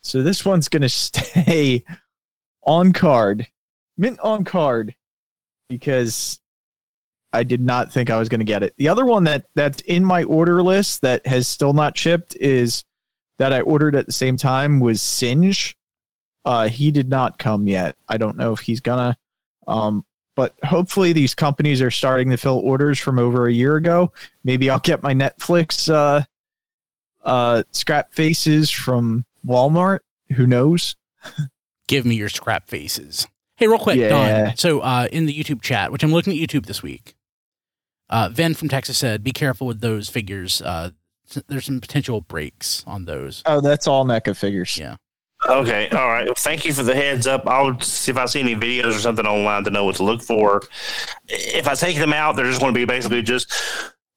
So 0.02 0.22
this 0.22 0.46
one's 0.46 0.70
gonna 0.70 0.90
stay 0.90 1.84
on 2.64 2.94
card, 2.94 3.48
mint 3.98 4.20
on 4.20 4.44
card, 4.44 4.96
because 5.70 6.40
I 7.34 7.44
did 7.44 7.62
not 7.62 7.92
think 7.92 8.10
I 8.10 8.20
was 8.20 8.30
going 8.30 8.40
to 8.40 8.46
get 8.46 8.62
it. 8.62 8.76
The 8.78 8.88
other 8.88 9.06
one 9.06 9.24
that 9.24 9.46
that's 9.56 9.82
in 9.82 10.06
my 10.06 10.24
order 10.24 10.62
list 10.62 11.02
that 11.02 11.26
has 11.26 11.48
still 11.48 11.74
not 11.74 11.98
shipped 11.98 12.38
is 12.40 12.84
that 13.40 13.52
I 13.52 13.62
ordered 13.62 13.96
at 13.96 14.06
the 14.06 14.12
same 14.12 14.38
time 14.38 14.80
was 14.80 15.02
Singe. 15.02 15.76
Uh, 16.46 16.68
he 16.68 16.92
did 16.92 17.10
not 17.10 17.38
come 17.40 17.68
yet. 17.68 17.96
I 18.10 18.18
don't 18.18 18.38
know 18.38 18.54
if 18.54 18.60
he's 18.60 18.82
gonna. 18.82 19.18
Um, 19.68 20.06
but 20.36 20.56
hopefully 20.64 21.14
these 21.14 21.36
companies 21.36 21.82
are 21.82 21.92
starting 21.92 22.30
to 22.32 22.38
fill 22.38 22.60
orders 22.60 23.00
from 23.00 23.20
over 23.20 23.48
a 23.48 23.54
year 23.54 23.76
ago. 23.76 24.12
Maybe 24.44 24.70
I'll 24.70 24.80
get 24.80 25.04
my 25.04 25.14
Netflix 25.14 25.94
uh, 25.94 26.24
uh, 27.24 27.64
scrap 27.72 28.14
faces 28.14 28.70
from 28.72 29.26
Walmart. 29.46 30.00
Who 30.36 30.48
knows? 30.48 30.96
Give 31.88 32.06
me 32.06 32.16
your 32.16 32.30
scrap 32.30 32.68
faces. 32.68 33.28
Hey, 33.56 33.68
real 33.68 33.78
quick, 33.80 33.98
Yeah. 33.98 34.10
Don. 34.46 34.58
So, 34.58 34.80
uh, 34.80 35.08
in 35.12 35.28
the 35.28 35.34
YouTube 35.38 35.62
chat, 35.62 35.92
which 35.92 36.04
I'm 36.04 36.12
looking 36.12 36.34
at 36.34 36.40
YouTube 36.50 36.66
this 36.66 36.82
week, 36.82 37.16
uh, 38.10 38.30
Ven 38.30 38.54
from 38.56 38.68
Texas 38.68 38.98
said, 38.98 39.24
"Be 39.24 39.32
careful 39.32 39.68
with 39.68 39.82
those 39.82 40.10
figures. 40.10 40.62
Uh, 40.62 40.90
there's 41.48 41.66
some 41.66 41.80
potential 41.80 42.22
breaks 42.22 42.84
on 42.88 43.06
those." 43.06 43.44
Oh, 43.46 43.62
that's 43.62 43.86
all 43.88 44.06
NECA 44.06 44.36
figures. 44.36 44.78
Yeah. 44.78 44.96
Okay, 45.48 45.90
all 45.90 46.08
right. 46.08 46.26
Well, 46.26 46.36
thank 46.38 46.66
you 46.66 46.74
for 46.74 46.84
the 46.84 46.96
heads 46.96 47.28
up. 47.28 47.48
I'll 47.48 47.80
see 47.82 48.12
if 48.12 48.18
I 48.18 48.26
see 48.26 48.40
any 48.40 48.56
videos 48.56 48.96
or 48.96 49.00
something 49.00 49.26
online 49.26 49.64
to 49.66 49.72
know 49.72 49.86
what 49.86 49.96
to 49.98 50.04
look 50.04 50.22
for. 50.22 50.62
If 51.28 51.68
I 51.68 51.76
take 51.76 51.98
them 51.98 52.14
out, 52.14 52.36
they're 52.36 52.46
just 52.46 52.62
going 52.62 52.74
to 52.74 52.80
be 52.80 52.86
basically 52.86 53.22
just 53.22 53.52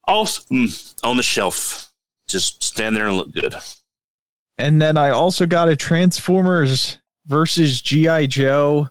also 0.05 0.41
mm, 0.51 0.95
on 1.03 1.17
the 1.17 1.23
shelf, 1.23 1.91
just 2.27 2.63
stand 2.63 2.95
there 2.95 3.07
and 3.07 3.17
look 3.17 3.31
good. 3.33 3.55
And 4.57 4.81
then 4.81 4.97
I 4.97 5.09
also 5.09 5.45
got 5.45 5.69
a 5.69 5.75
Transformers 5.75 6.97
versus 7.25 7.81
GI 7.81 8.27
Joe 8.27 8.87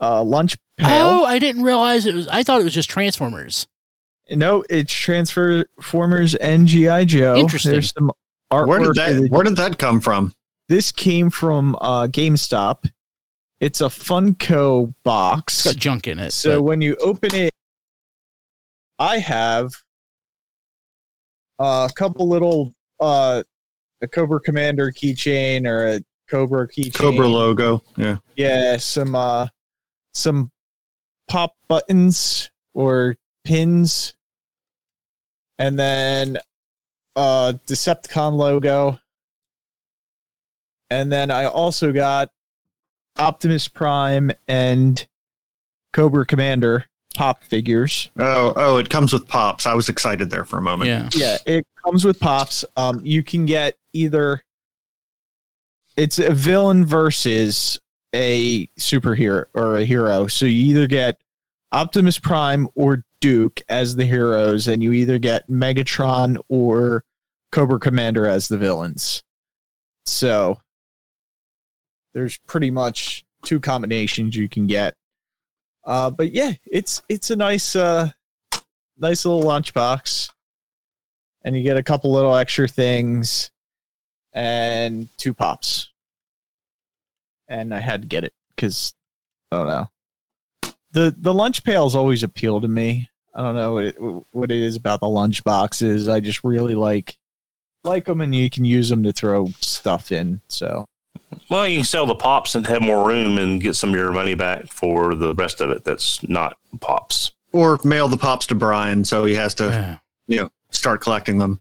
uh, 0.00 0.22
lunch 0.22 0.56
pail. 0.76 1.06
Oh, 1.06 1.24
I 1.24 1.38
didn't 1.38 1.62
realize 1.62 2.06
it 2.06 2.14
was. 2.14 2.28
I 2.28 2.42
thought 2.42 2.60
it 2.60 2.64
was 2.64 2.74
just 2.74 2.90
Transformers. 2.90 3.66
No, 4.30 4.64
it's 4.68 4.92
Transformers 4.92 6.34
and 6.34 6.66
GI 6.66 7.06
Joe. 7.06 7.36
Interesting. 7.36 7.72
There's 7.72 7.92
some 7.92 8.12
artwork. 8.52 8.66
Where 8.66 8.80
did 8.80 8.94
that 8.96 9.30
Where 9.30 9.44
did 9.44 9.56
that 9.56 9.78
come 9.78 10.00
from? 10.00 10.34
This 10.68 10.92
came 10.92 11.30
from 11.30 11.76
uh, 11.80 12.06
GameStop. 12.06 12.90
It's 13.60 13.80
a 13.80 13.86
Funko 13.86 14.94
box. 15.02 15.66
It's 15.66 15.74
got 15.74 15.80
junk 15.80 16.06
in 16.06 16.18
it. 16.18 16.32
So 16.32 16.56
but- 16.56 16.62
when 16.62 16.80
you 16.80 16.96
open 16.96 17.34
it, 17.34 17.52
I 18.98 19.18
have 19.18 19.70
a 21.58 21.90
couple 21.94 22.28
little 22.28 22.74
uh, 23.00 23.42
a 24.00 24.08
Cobra 24.08 24.40
Commander 24.40 24.92
keychain 24.92 25.66
or 25.66 25.86
a 25.88 26.00
Cobra 26.28 26.68
keychain. 26.68 26.94
Cobra 26.94 27.26
logo. 27.26 27.82
Yeah. 27.96 28.18
Yeah, 28.36 28.76
some 28.76 29.14
uh 29.14 29.48
some 30.14 30.50
pop 31.28 31.54
buttons 31.68 32.50
or 32.74 33.16
pins. 33.44 34.14
And 35.58 35.78
then 35.78 36.38
uh 37.16 37.54
Decepticon 37.66 38.34
logo. 38.34 38.98
And 40.90 41.12
then 41.12 41.30
I 41.30 41.44
also 41.44 41.92
got 41.92 42.30
Optimus 43.18 43.68
Prime 43.68 44.30
and 44.46 45.06
Cobra 45.92 46.24
Commander 46.24 46.86
pop 47.14 47.42
figures. 47.44 48.10
Oh, 48.18 48.52
oh, 48.56 48.76
it 48.76 48.90
comes 48.90 49.12
with 49.12 49.26
pops. 49.26 49.66
I 49.66 49.74
was 49.74 49.88
excited 49.88 50.30
there 50.30 50.44
for 50.44 50.58
a 50.58 50.62
moment. 50.62 50.88
yeah. 50.88 51.08
Yeah, 51.14 51.36
it 51.46 51.66
comes 51.84 52.04
with 52.04 52.20
pops. 52.20 52.64
Um, 52.76 53.00
you 53.04 53.22
can 53.22 53.44
get 53.44 53.76
either 53.92 54.42
it's 55.96 56.18
a 56.20 56.32
villain 56.32 56.86
versus 56.86 57.80
a 58.14 58.66
superhero 58.78 59.46
or 59.54 59.78
a 59.78 59.84
hero. 59.84 60.28
So 60.28 60.46
you 60.46 60.70
either 60.70 60.86
get 60.86 61.20
Optimus 61.72 62.18
Prime 62.18 62.68
or 62.76 63.04
Duke 63.20 63.60
as 63.68 63.96
the 63.96 64.04
heroes, 64.04 64.68
and 64.68 64.82
you 64.82 64.92
either 64.92 65.18
get 65.18 65.48
Megatron 65.50 66.38
or 66.48 67.04
Cobra 67.50 67.80
Commander 67.80 68.26
as 68.26 68.46
the 68.46 68.56
villains. 68.56 69.24
So 70.06 70.60
there's 72.14 72.38
pretty 72.46 72.70
much 72.70 73.24
two 73.44 73.60
combinations 73.60 74.36
you 74.36 74.48
can 74.48 74.66
get. 74.66 74.94
Uh, 75.84 76.10
but 76.10 76.32
yeah, 76.32 76.52
it's 76.66 77.02
it's 77.08 77.30
a 77.30 77.36
nice 77.36 77.74
uh 77.76 78.10
nice 78.98 79.24
little 79.24 79.42
lunchbox 79.42 80.30
and 81.42 81.56
you 81.56 81.62
get 81.62 81.76
a 81.76 81.82
couple 81.82 82.12
little 82.12 82.36
extra 82.36 82.68
things 82.68 83.50
and 84.32 85.08
two 85.16 85.32
pops. 85.32 85.90
And 87.48 87.74
I 87.74 87.80
had 87.80 88.02
to 88.02 88.08
get 88.08 88.24
it 88.24 88.34
because 88.54 88.92
I 89.50 89.56
don't 89.56 89.66
know. 89.68 89.88
The 90.92 91.14
the 91.16 91.32
lunch 91.32 91.64
pails 91.64 91.94
always 91.94 92.22
appeal 92.22 92.60
to 92.60 92.68
me. 92.68 93.08
I 93.34 93.42
don't 93.42 93.54
know 93.54 93.74
what 93.74 93.84
it, 93.84 93.96
what 94.32 94.50
it 94.50 94.58
is 94.58 94.76
about 94.76 95.00
the 95.00 95.08
lunch 95.08 95.44
boxes. 95.44 96.08
I 96.08 96.20
just 96.20 96.44
really 96.44 96.74
like 96.74 97.16
like 97.84 98.04
them, 98.04 98.20
and 98.20 98.34
you 98.34 98.50
can 98.50 98.64
use 98.64 98.88
them 98.88 99.02
to 99.04 99.12
throw 99.12 99.48
stuff 99.60 100.12
in. 100.12 100.42
So 100.48 100.86
Well, 101.50 101.66
you 101.68 101.78
can 101.78 101.84
sell 101.84 102.06
the 102.06 102.14
pops 102.14 102.54
and 102.54 102.66
have 102.66 102.82
more 102.82 103.06
room 103.06 103.38
and 103.38 103.60
get 103.60 103.74
some 103.76 103.90
of 103.90 103.96
your 103.96 104.12
money 104.12 104.34
back 104.34 104.68
for 104.68 105.14
the 105.14 105.34
rest 105.34 105.60
of 105.60 105.70
it. 105.70 105.84
That's 105.84 106.26
not 106.28 106.56
pops. 106.80 107.32
Or 107.52 107.78
mail 107.84 108.08
the 108.08 108.16
pops 108.18 108.46
to 108.46 108.54
Brian, 108.54 109.04
so 109.04 109.24
he 109.24 109.34
has 109.34 109.54
to 109.56 109.64
Yeah. 109.64 109.98
you 110.26 110.42
know 110.42 110.50
start 110.70 111.00
collecting 111.00 111.38
them. 111.38 111.60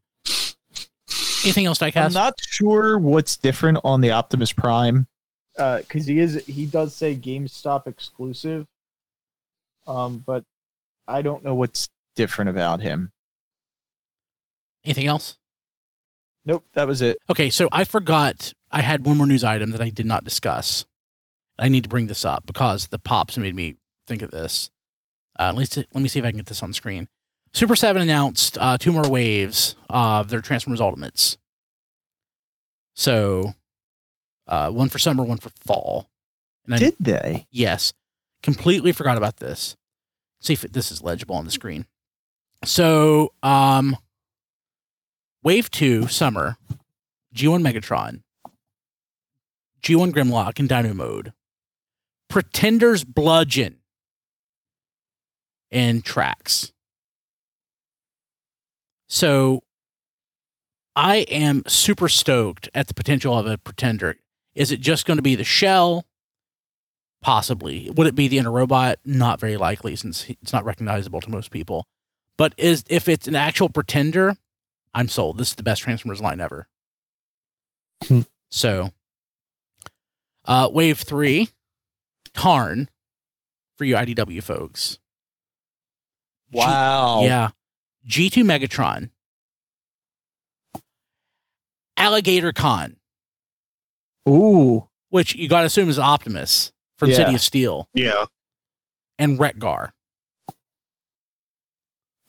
Anything 1.44 1.66
else, 1.66 1.82
I'm 1.82 2.12
not 2.14 2.34
sure 2.42 2.98
what's 2.98 3.38
different 3.38 3.78
on 3.84 4.02
the 4.02 4.12
Optimus 4.12 4.52
Prime, 4.52 5.08
because 5.56 6.06
he 6.06 6.20
is 6.20 6.44
he 6.46 6.66
does 6.66 6.94
say 6.94 7.16
GameStop 7.16 7.88
exclusive, 7.88 8.66
um, 9.86 10.24
but 10.26 10.44
I 11.08 11.22
don't 11.22 11.44
know 11.46 11.56
what's 11.56 11.88
different 12.16 12.50
about 12.50 12.82
him. 12.82 13.12
Anything 14.84 15.08
else? 15.08 15.38
Nope, 16.48 16.64
that 16.76 16.88
was 16.88 17.02
it. 17.02 17.18
Okay, 17.30 17.50
so 17.50 17.68
I 17.74 17.84
forgot 17.84 18.54
I 18.72 18.82
had 18.82 19.06
one 19.06 19.18
more 19.18 19.28
news 19.28 19.44
item 19.44 19.72
that 19.72 19.82
I 19.82 19.90
did 19.90 20.06
not 20.06 20.24
discuss. 20.24 20.86
I 21.60 21.68
need 21.68 21.84
to 21.84 21.90
bring 21.90 22.08
this 22.08 22.24
up 22.24 22.46
because 22.46 22.88
the 22.88 22.98
pops 22.98 23.38
made 23.38 23.54
me 23.54 23.76
think 24.08 24.22
of 24.22 24.32
this. 24.32 24.72
Uh, 25.38 25.50
at 25.50 25.56
least 25.56 25.76
let 25.76 25.96
me 25.96 26.08
see 26.08 26.20
if 26.20 26.26
I 26.26 26.30
can 26.30 26.38
get 26.38 26.46
this 26.46 26.64
on 26.64 26.72
screen. 26.72 27.10
Super 27.54 27.76
Seven 27.76 28.02
announced 28.02 28.58
uh, 28.60 28.78
two 28.78 28.94
more 28.94 29.10
waves 29.10 29.76
of 29.90 30.30
their 30.30 30.40
Transformers 30.40 30.80
Ultimates. 30.80 31.38
So, 32.96 33.54
uh, 34.48 34.72
one 34.72 34.88
for 34.88 35.00
summer, 35.00 35.26
one 35.26 35.40
for 35.40 35.50
fall. 35.66 36.10
I, 36.72 36.78
Did 36.78 36.96
they? 36.98 37.46
Yes. 37.52 37.94
Completely 38.42 38.94
forgot 38.94 39.18
about 39.18 39.38
this. 39.38 39.76
See 40.40 40.54
if 40.54 40.62
this 40.62 40.94
is 40.94 41.04
legible 41.04 41.36
on 41.36 41.44
the 41.44 41.52
screen. 41.52 41.88
So, 42.64 43.34
um, 43.44 43.98
Wave 45.44 45.70
2, 45.72 46.08
Summer, 46.08 46.58
G1 47.36 47.62
Megatron, 47.62 48.22
G1 49.82 50.12
Grimlock 50.12 50.60
in 50.60 50.68
Dino 50.68 50.94
Mode, 50.94 51.34
Pretenders 52.30 53.04
Bludgeon, 53.04 53.78
and 55.72 56.04
Tracks. 56.04 56.72
So, 59.08 59.64
I 60.96 61.18
am 61.30 61.64
super 61.68 62.10
stoked 62.10 62.70
at 62.74 62.88
the 62.88 62.94
potential 62.94 63.38
of 63.38 63.46
a 63.46 63.58
Pretender. 63.58 64.16
Is 64.56 64.72
it 64.72 64.82
just 64.82 65.06
going 65.06 65.18
to 65.18 65.24
be 65.24 65.36
the 65.36 65.44
shell? 65.44 66.06
Possibly. 67.22 67.92
Would 67.92 68.08
it 68.08 68.16
be 68.16 68.28
the 68.28 68.40
inner 68.40 68.52
robot? 68.52 68.98
Not 69.06 69.40
very 69.40 69.58
likely, 69.58 69.96
since 69.96 70.28
it's 70.30 70.52
not 70.52 70.66
recognizable 70.66 71.22
to 71.22 71.30
most 71.30 71.52
people. 71.52 71.86
But 72.38 72.54
is 72.58 72.84
if 72.90 73.08
it's 73.08 73.28
an 73.28 73.36
actual 73.36 73.70
pretender, 73.70 74.36
I'm 74.94 75.08
sold. 75.08 75.38
This 75.38 75.50
is 75.50 75.56
the 75.56 75.64
best 75.64 75.82
Transformers 75.82 76.22
line 76.22 76.40
ever. 76.42 76.68
Hmm. 78.08 78.22
so, 78.52 78.92
uh, 80.46 80.70
wave 80.72 81.00
three, 81.00 81.50
Tarn, 82.34 82.90
for 83.78 83.86
you 83.86 83.96
IDW 83.96 84.42
folks. 84.44 85.00
G- 86.52 86.58
Wow. 86.60 87.24
yeah, 87.24 87.50
G2 88.08 88.44
Megatron, 88.44 89.10
Alligaticon, 91.98 92.96
Ooh. 94.30 94.88
which 95.10 95.36
you 95.36 95.50
got 95.50 95.62
to 95.62 95.66
assume 95.68 95.90
is 95.90 95.98
Optimus 96.00 96.72
from 96.98 97.10
Yeah. 97.10 97.16
City 97.16 97.36
of 97.36 97.42
Steel, 97.42 97.90
Yeah. 97.94 98.26
and 99.18 99.40
Retgar. 99.40 99.92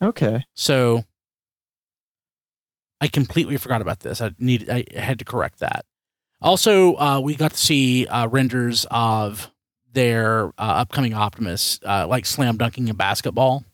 Okay. 0.01 0.45
So 0.55 1.03
I 3.01 3.07
completely 3.07 3.57
forgot 3.57 3.81
about 3.81 4.01
this. 4.01 4.21
I 4.21 4.31
need 4.39 4.69
I 4.69 4.85
had 4.93 5.19
to 5.19 5.25
correct 5.25 5.59
that. 5.59 5.85
Also, 6.41 6.95
uh, 6.95 7.19
we 7.19 7.35
got 7.35 7.51
to 7.51 7.57
see 7.57 8.07
uh, 8.07 8.27
renders 8.27 8.85
of 8.91 9.51
their 9.91 10.47
uh, 10.57 10.81
upcoming 10.81 11.13
Optimus, 11.13 11.79
uh, 11.85 12.07
like 12.07 12.25
slam 12.25 12.57
dunking 12.57 12.87
in 12.87 12.95
basketball. 12.95 13.65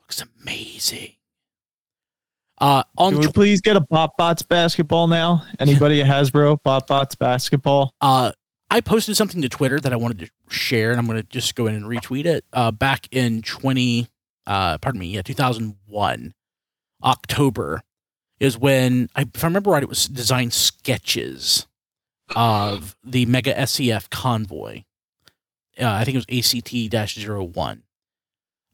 Looks 0.00 0.24
amazing. 0.42 1.12
Uh, 2.58 2.82
on 2.98 3.12
Can 3.12 3.20
we 3.20 3.26
tw- 3.28 3.34
please 3.34 3.60
get 3.60 3.76
a 3.76 3.80
Bot 3.80 4.10
Bots 4.18 4.42
basketball 4.42 5.06
now? 5.06 5.44
Anybody 5.58 6.02
at 6.02 6.06
Hasbro? 6.06 6.62
Bot 6.62 6.86
Bots 6.86 7.14
basketball? 7.14 7.94
uh, 8.00 8.32
I 8.72 8.80
posted 8.80 9.16
something 9.16 9.42
to 9.42 9.48
Twitter 9.48 9.80
that 9.80 9.92
I 9.92 9.96
wanted 9.96 10.20
to 10.20 10.30
share, 10.48 10.92
and 10.92 11.00
I'm 11.00 11.06
going 11.06 11.20
to 11.20 11.26
just 11.26 11.56
go 11.56 11.66
in 11.66 11.74
and 11.74 11.84
retweet 11.84 12.24
it. 12.24 12.44
Uh, 12.52 12.70
back 12.70 13.08
in 13.10 13.42
20, 13.42 14.06
uh, 14.46 14.78
pardon 14.78 15.00
me, 15.00 15.08
yeah, 15.08 15.22
2001, 15.22 16.34
October 17.02 17.82
is 18.40 18.58
when 18.58 19.08
I, 19.14 19.22
if 19.34 19.44
I 19.44 19.46
remember 19.46 19.70
right, 19.70 19.82
it 19.82 19.88
was 19.88 20.06
design 20.06 20.50
sketches 20.50 21.66
of 22.34 22.96
the 23.04 23.26
Mega 23.26 23.54
SCF 23.54 24.10
convoy. 24.10 24.82
Uh, 25.80 25.86
I 25.86 26.04
think 26.04 26.16
it 26.16 26.26
was 26.26 26.54
ACT 26.54 26.72
01. 27.54 27.82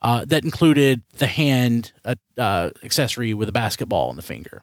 Uh, 0.02 0.24
that 0.26 0.44
included 0.44 1.02
the 1.18 1.26
hand 1.26 1.92
uh, 2.04 2.14
uh, 2.38 2.70
accessory 2.84 3.34
with 3.34 3.48
a 3.48 3.52
basketball 3.52 4.10
in 4.10 4.16
the 4.16 4.22
finger. 4.22 4.62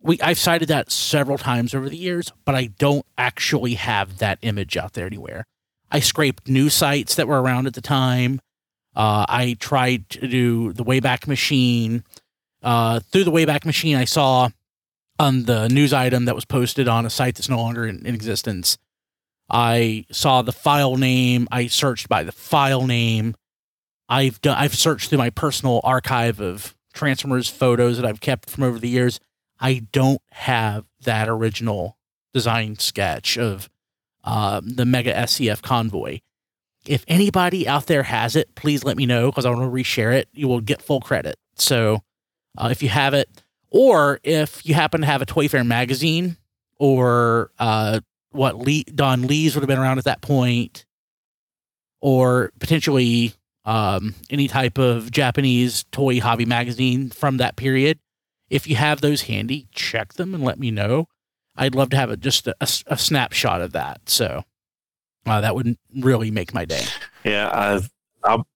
We 0.00 0.20
I've 0.20 0.38
cited 0.38 0.68
that 0.68 0.90
several 0.90 1.38
times 1.38 1.74
over 1.74 1.88
the 1.88 1.96
years, 1.96 2.32
but 2.44 2.54
I 2.54 2.66
don't 2.66 3.04
actually 3.18 3.74
have 3.74 4.18
that 4.18 4.38
image 4.42 4.76
out 4.76 4.94
there 4.94 5.06
anywhere. 5.06 5.44
I 5.90 6.00
scraped 6.00 6.48
news 6.48 6.74
sites 6.74 7.14
that 7.16 7.28
were 7.28 7.42
around 7.42 7.66
at 7.66 7.74
the 7.74 7.80
time. 7.80 8.40
Uh, 8.94 9.26
I 9.28 9.56
tried 9.58 10.08
to 10.10 10.26
do 10.26 10.72
the 10.72 10.84
Wayback 10.84 11.26
Machine. 11.26 12.04
Uh, 12.62 13.00
through 13.00 13.24
the 13.24 13.32
Wayback 13.32 13.64
Machine, 13.64 13.96
I 13.96 14.04
saw 14.04 14.50
on 15.18 15.44
the 15.44 15.68
news 15.68 15.92
item 15.92 16.24
that 16.26 16.34
was 16.34 16.44
posted 16.44 16.88
on 16.88 17.06
a 17.06 17.10
site 17.10 17.36
that's 17.36 17.48
no 17.48 17.58
longer 17.58 17.86
in, 17.86 18.04
in 18.06 18.14
existence. 18.14 18.78
I 19.50 20.06
saw 20.10 20.42
the 20.42 20.52
file 20.52 20.96
name. 20.96 21.48
I 21.50 21.66
searched 21.66 22.08
by 22.08 22.22
the 22.22 22.32
file 22.32 22.86
name. 22.86 23.34
I've 24.08 24.40
done. 24.40 24.56
I've 24.56 24.74
searched 24.74 25.08
through 25.08 25.18
my 25.18 25.30
personal 25.30 25.80
archive 25.84 26.40
of 26.40 26.74
Transformers 26.92 27.48
photos 27.48 27.96
that 27.96 28.06
I've 28.06 28.20
kept 28.20 28.50
from 28.50 28.64
over 28.64 28.78
the 28.78 28.88
years. 28.88 29.20
I 29.60 29.86
don't 29.92 30.20
have 30.32 30.84
that 31.02 31.28
original 31.28 31.96
design 32.32 32.78
sketch 32.78 33.38
of 33.38 33.68
uh, 34.24 34.60
the 34.64 34.84
Mega 34.84 35.12
SCF 35.12 35.62
convoy. 35.62 36.20
If 36.86 37.04
anybody 37.06 37.68
out 37.68 37.86
there 37.86 38.02
has 38.02 38.34
it, 38.34 38.54
please 38.54 38.84
let 38.84 38.96
me 38.96 39.06
know 39.06 39.30
because 39.30 39.44
I 39.44 39.50
want 39.50 39.62
to 39.62 39.68
reshare 39.68 40.12
it. 40.12 40.28
You 40.32 40.48
will 40.48 40.60
get 40.60 40.82
full 40.82 41.00
credit. 41.00 41.36
So 41.54 42.02
uh, 42.56 42.68
if 42.70 42.82
you 42.82 42.88
have 42.88 43.14
it, 43.14 43.28
or 43.70 44.20
if 44.22 44.66
you 44.66 44.74
happen 44.74 45.00
to 45.00 45.06
have 45.06 45.22
a 45.22 45.26
Toy 45.26 45.48
Fair 45.48 45.64
magazine, 45.64 46.36
or 46.78 47.50
uh, 47.58 48.00
what 48.30 48.58
Lee, 48.58 48.84
Don 48.84 49.22
Lee's 49.22 49.54
would 49.54 49.62
have 49.62 49.68
been 49.68 49.78
around 49.78 49.98
at 49.98 50.04
that 50.04 50.20
point, 50.20 50.84
or 52.00 52.50
potentially 52.58 53.34
um, 53.64 54.14
any 54.30 54.48
type 54.48 54.78
of 54.78 55.10
Japanese 55.10 55.84
toy 55.92 56.20
hobby 56.20 56.44
magazine 56.44 57.10
from 57.10 57.36
that 57.36 57.56
period. 57.56 57.98
If 58.50 58.66
you 58.66 58.76
have 58.76 59.00
those 59.00 59.22
handy, 59.22 59.68
check 59.72 60.14
them 60.14 60.34
and 60.34 60.44
let 60.44 60.58
me 60.58 60.70
know. 60.70 61.08
I'd 61.56 61.74
love 61.74 61.90
to 61.90 61.96
have 61.96 62.10
a, 62.10 62.16
just 62.16 62.46
a, 62.46 62.54
a 62.60 62.98
snapshot 62.98 63.60
of 63.60 63.72
that. 63.72 64.08
So 64.08 64.44
uh, 65.26 65.40
that 65.40 65.54
would 65.54 65.76
really 65.96 66.30
make 66.30 66.52
my 66.52 66.64
day. 66.64 66.84
Yeah, 67.24 67.50
I've, 67.52 67.90
I'll, 68.24 68.46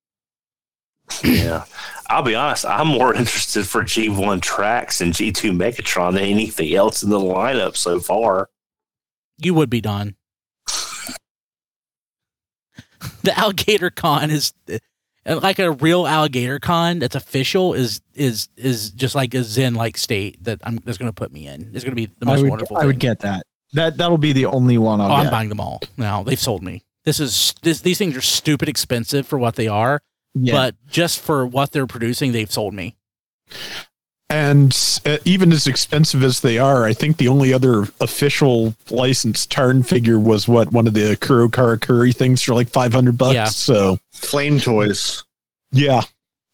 yeah, 1.25 1.65
I'll 2.09 2.23
be 2.23 2.35
honest. 2.35 2.65
I'm 2.67 2.89
more 2.89 3.15
interested 3.17 3.67
for 3.67 3.83
G1 3.83 4.41
tracks 4.43 5.01
and 5.01 5.13
G2 5.13 5.57
Megatron 5.57 6.15
than 6.15 6.25
anything 6.25 6.75
else 6.75 7.03
in 7.03 7.11
the 7.11 7.19
lineup 7.19 7.77
so 7.77 8.01
far. 8.01 8.49
You 9.39 9.55
would 9.55 9.71
be 9.71 9.81
Don. 9.81 10.17
the 13.23 13.31
Alligaticon 13.33 14.31
is 14.31 14.53
like 15.27 15.59
a 15.59 15.73
real 15.73 16.05
Alligaticon 16.05 17.01
that's 17.01 17.15
official 17.15 17.75
is 17.75 18.01
is 18.15 18.49
is 18.57 18.91
just 18.91 19.15
like 19.15 19.35
a 19.35 19.43
zen 19.43 19.75
like 19.75 19.97
state 19.97 20.43
that 20.45 20.61
I'm 20.65 20.77
that's 20.85 20.99
going 20.99 21.11
to 21.11 21.15
put 21.15 21.33
me 21.33 21.47
in. 21.47 21.71
It's 21.75 21.85
going 21.85 21.93
to 21.93 21.97
be 21.97 22.07
the 22.07 22.27
I 22.27 22.33
most 22.33 22.43
would, 22.43 22.51
wonderful. 22.51 22.77
I 22.77 22.81
thing. 22.81 22.87
would 22.89 22.99
get 23.01 23.21
that. 23.21 23.45
That 23.73 23.97
that'll 23.97 24.19
be 24.19 24.33
the 24.33 24.47
only 24.47 24.79
one 24.79 25.01
I'll 25.01 25.11
Oh, 25.11 25.15
I'm 25.15 25.31
buying 25.31 25.49
them 25.49 25.61
all 25.61 25.81
now. 25.97 26.23
They've 26.23 26.39
sold 26.39 26.63
me. 26.63 26.83
This 27.05 27.21
is 27.21 27.55
this, 27.63 27.81
these 27.81 27.99
things 27.99 28.17
are 28.17 28.21
stupid 28.21 28.69
expensive 28.69 29.27
for 29.27 29.39
what 29.39 29.57
they 29.57 29.69
are, 29.69 30.01
Yeah. 30.39 30.53
but 30.53 30.75
just 30.89 31.21
for 31.21 31.47
what 31.47 31.73
they're 31.73 31.87
producing, 31.87 32.33
they've 32.33 32.51
sold 32.51 32.75
me. 32.75 32.97
And 34.29 34.77
uh, 35.07 35.19
even 35.25 35.53
as 35.53 35.67
expensive 35.69 36.25
as 36.25 36.41
they 36.41 36.59
are, 36.59 36.85
I 36.85 36.93
think 36.93 37.17
the 37.17 37.29
only 37.29 37.53
other 37.53 37.83
official 38.01 38.75
licensed 38.91 39.53
Tarn 39.53 39.85
figure 39.85 40.19
was 40.19 40.49
what 40.49 40.73
one 40.73 40.89
of 40.89 40.95
the 40.95 41.17
Kuro 41.17 41.49
Karakuri 41.49 42.15
things 42.15 42.43
for 42.43 42.53
like 42.53 42.69
500 42.69 43.17
bucks. 43.17 43.35
Yeah. 43.35 43.45
So, 43.45 43.99
Flame 44.13 44.59
toys. 44.59 45.23
yeah. 45.71 46.03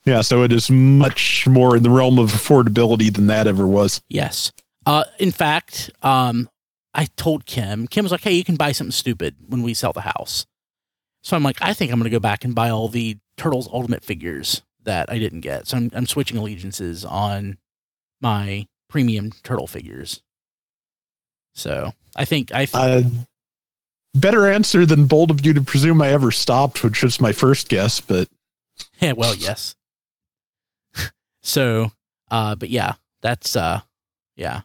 Yeah. 0.04 0.20
So 0.20 0.42
it 0.42 0.52
is 0.52 0.68
much 0.70 1.46
more 1.46 1.76
in 1.76 1.82
the 1.84 1.90
realm 1.90 2.18
of 2.18 2.32
affordability 2.32 3.14
than 3.14 3.28
that 3.28 3.46
ever 3.46 3.66
was. 3.66 4.02
Yes. 4.08 4.52
Uh, 4.84 5.04
in 5.18 5.30
fact, 5.30 5.90
um, 6.02 6.50
I 6.92 7.06
told 7.16 7.46
Kim. 7.46 7.86
Kim 7.86 8.04
was 8.04 8.10
like, 8.10 8.22
"Hey, 8.22 8.32
you 8.32 8.42
can 8.44 8.56
buy 8.56 8.72
something 8.72 8.90
stupid 8.90 9.36
when 9.48 9.62
we 9.62 9.74
sell 9.74 9.92
the 9.92 10.00
house." 10.00 10.44
So 11.22 11.36
I'm 11.36 11.44
like, 11.44 11.58
I 11.62 11.72
think 11.72 11.92
I'm 11.92 12.00
going 12.00 12.10
to 12.10 12.14
go 12.14 12.18
back 12.18 12.44
and 12.44 12.52
buy 12.52 12.68
all 12.70 12.88
the 12.88 13.16
Turtles 13.36 13.68
Ultimate 13.72 14.04
figures 14.04 14.62
that 14.84 15.10
I 15.10 15.18
didn't 15.18 15.40
get. 15.40 15.66
So 15.68 15.76
I'm 15.76 15.90
I'm 15.94 16.06
switching 16.06 16.36
allegiances 16.36 17.04
on 17.04 17.58
my 18.20 18.66
premium 18.88 19.32
turtle 19.42 19.66
figures. 19.66 20.22
So 21.54 21.92
I 22.16 22.24
think 22.24 22.52
I 22.52 22.64
th- 22.66 22.74
Uh, 22.74 23.02
better 24.14 24.46
answer 24.50 24.84
than 24.86 25.06
bold 25.06 25.30
of 25.30 25.44
you 25.44 25.52
to 25.54 25.62
presume 25.62 26.02
I 26.02 26.08
ever 26.10 26.30
stopped, 26.30 26.82
which 26.84 27.02
was 27.02 27.20
my 27.20 27.32
first 27.32 27.68
guess. 27.68 28.00
But 28.00 28.28
yeah, 29.00 29.12
well, 29.12 29.34
yes. 29.34 29.74
so, 31.42 31.92
uh, 32.30 32.54
but 32.54 32.70
yeah, 32.70 32.94
that's 33.22 33.56
uh, 33.56 33.80
yeah, 34.36 34.62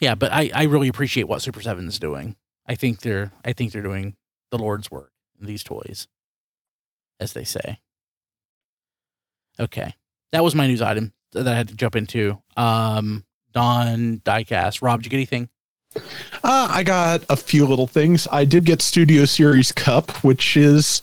yeah. 0.00 0.14
But 0.14 0.32
I 0.32 0.50
I 0.54 0.64
really 0.64 0.88
appreciate 0.88 1.28
what 1.28 1.42
Super 1.42 1.60
Seven 1.60 1.86
is 1.88 1.98
doing. 1.98 2.36
I 2.66 2.74
think 2.74 3.00
they're 3.00 3.32
I 3.44 3.52
think 3.52 3.72
they're 3.72 3.82
doing 3.82 4.16
the 4.50 4.58
Lord's 4.58 4.90
work 4.90 5.12
in 5.40 5.46
these 5.46 5.62
toys, 5.64 6.06
as 7.20 7.32
they 7.32 7.44
say. 7.44 7.78
Okay, 9.58 9.94
that 10.32 10.44
was 10.44 10.54
my 10.54 10.66
news 10.66 10.82
item 10.82 11.12
that 11.32 11.48
I 11.48 11.54
had 11.54 11.68
to 11.68 11.74
jump 11.74 11.96
into. 11.96 12.38
Um, 12.56 13.24
Don 13.52 14.20
Diecast, 14.24 14.82
Rob, 14.82 15.00
did 15.00 15.06
you 15.06 15.10
get 15.10 15.16
anything? 15.16 15.48
Uh, 16.44 16.68
I 16.70 16.82
got 16.82 17.24
a 17.30 17.36
few 17.36 17.66
little 17.66 17.86
things. 17.86 18.28
I 18.30 18.44
did 18.44 18.64
get 18.64 18.82
Studio 18.82 19.24
Series 19.24 19.72
Kup, 19.72 20.10
which 20.22 20.56
is 20.56 21.02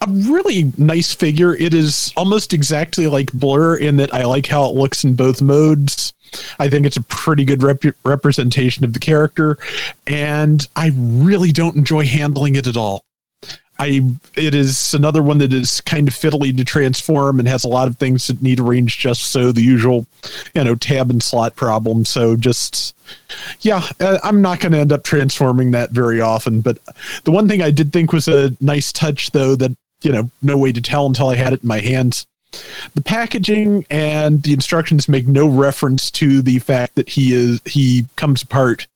a 0.00 0.06
really 0.08 0.72
nice 0.78 1.14
figure. 1.14 1.54
It 1.54 1.74
is 1.74 2.12
almost 2.16 2.52
exactly 2.52 3.06
like 3.06 3.32
Blur 3.32 3.76
in 3.76 3.98
that 3.98 4.14
I 4.14 4.24
like 4.24 4.46
how 4.46 4.64
it 4.64 4.74
looks 4.74 5.04
in 5.04 5.14
both 5.14 5.42
modes. 5.42 6.12
I 6.58 6.68
think 6.68 6.86
it's 6.86 6.96
a 6.96 7.02
pretty 7.02 7.44
good 7.44 7.62
rep- 7.62 7.96
representation 8.04 8.84
of 8.84 8.92
the 8.92 8.98
character, 8.98 9.58
and 10.06 10.66
I 10.76 10.92
really 10.94 11.52
don't 11.52 11.76
enjoy 11.76 12.06
handling 12.06 12.54
it 12.54 12.66
at 12.66 12.76
all. 12.76 13.04
I 13.80 14.02
it 14.36 14.54
is 14.54 14.92
another 14.92 15.22
one 15.22 15.38
that 15.38 15.54
is 15.54 15.80
kind 15.80 16.06
of 16.06 16.12
fiddly 16.12 16.54
to 16.54 16.64
transform 16.64 17.38
and 17.38 17.48
has 17.48 17.64
a 17.64 17.68
lot 17.68 17.88
of 17.88 17.96
things 17.96 18.26
that 18.26 18.42
need 18.42 18.60
arranged 18.60 19.00
just 19.00 19.30
so 19.30 19.52
the 19.52 19.62
usual, 19.62 20.06
you 20.54 20.62
know, 20.62 20.74
tab 20.74 21.08
and 21.08 21.22
slot 21.22 21.56
problem. 21.56 22.04
So 22.04 22.36
just 22.36 22.94
yeah, 23.60 23.82
uh, 23.98 24.18
I'm 24.22 24.42
not 24.42 24.60
going 24.60 24.72
to 24.72 24.78
end 24.78 24.92
up 24.92 25.02
transforming 25.02 25.70
that 25.70 25.92
very 25.92 26.20
often. 26.20 26.60
But 26.60 26.78
the 27.24 27.30
one 27.30 27.48
thing 27.48 27.62
I 27.62 27.70
did 27.70 27.90
think 27.90 28.12
was 28.12 28.28
a 28.28 28.54
nice 28.60 28.92
touch, 28.92 29.30
though, 29.30 29.56
that 29.56 29.74
you 30.02 30.12
know, 30.12 30.30
no 30.42 30.58
way 30.58 30.72
to 30.72 30.82
tell 30.82 31.06
until 31.06 31.28
I 31.28 31.36
had 31.36 31.54
it 31.54 31.62
in 31.62 31.68
my 31.68 31.80
hands. 31.80 32.26
The 32.94 33.02
packaging 33.02 33.86
and 33.88 34.42
the 34.42 34.52
instructions 34.52 35.08
make 35.08 35.26
no 35.26 35.48
reference 35.48 36.10
to 36.12 36.42
the 36.42 36.58
fact 36.58 36.96
that 36.96 37.08
he 37.08 37.32
is 37.32 37.62
he 37.64 38.06
comes 38.16 38.42
apart, 38.42 38.86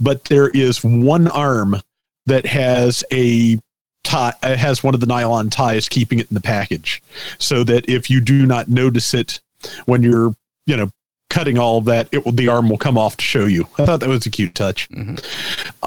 but 0.00 0.24
there 0.24 0.48
is 0.48 0.82
one 0.82 1.28
arm 1.28 1.82
that 2.24 2.46
has 2.46 3.04
a 3.12 3.58
tie 4.04 4.32
uh, 4.42 4.56
has 4.56 4.82
one 4.82 4.94
of 4.94 5.00
the 5.00 5.06
nylon 5.06 5.50
ties 5.50 5.88
keeping 5.88 6.18
it 6.18 6.28
in 6.30 6.34
the 6.34 6.40
package 6.40 7.02
so 7.38 7.62
that 7.64 7.88
if 7.88 8.08
you 8.10 8.20
do 8.20 8.46
not 8.46 8.68
notice 8.68 9.12
it 9.14 9.40
when 9.86 10.02
you're 10.02 10.34
you 10.66 10.76
know 10.76 10.90
cutting 11.28 11.58
all 11.58 11.78
of 11.78 11.84
that 11.84 12.08
it 12.10 12.24
will 12.24 12.32
the 12.32 12.48
arm 12.48 12.68
will 12.68 12.78
come 12.78 12.98
off 12.98 13.16
to 13.16 13.24
show 13.24 13.44
you 13.44 13.68
i 13.78 13.84
thought 13.86 14.00
that 14.00 14.08
was 14.08 14.26
a 14.26 14.30
cute 14.30 14.54
touch 14.54 14.88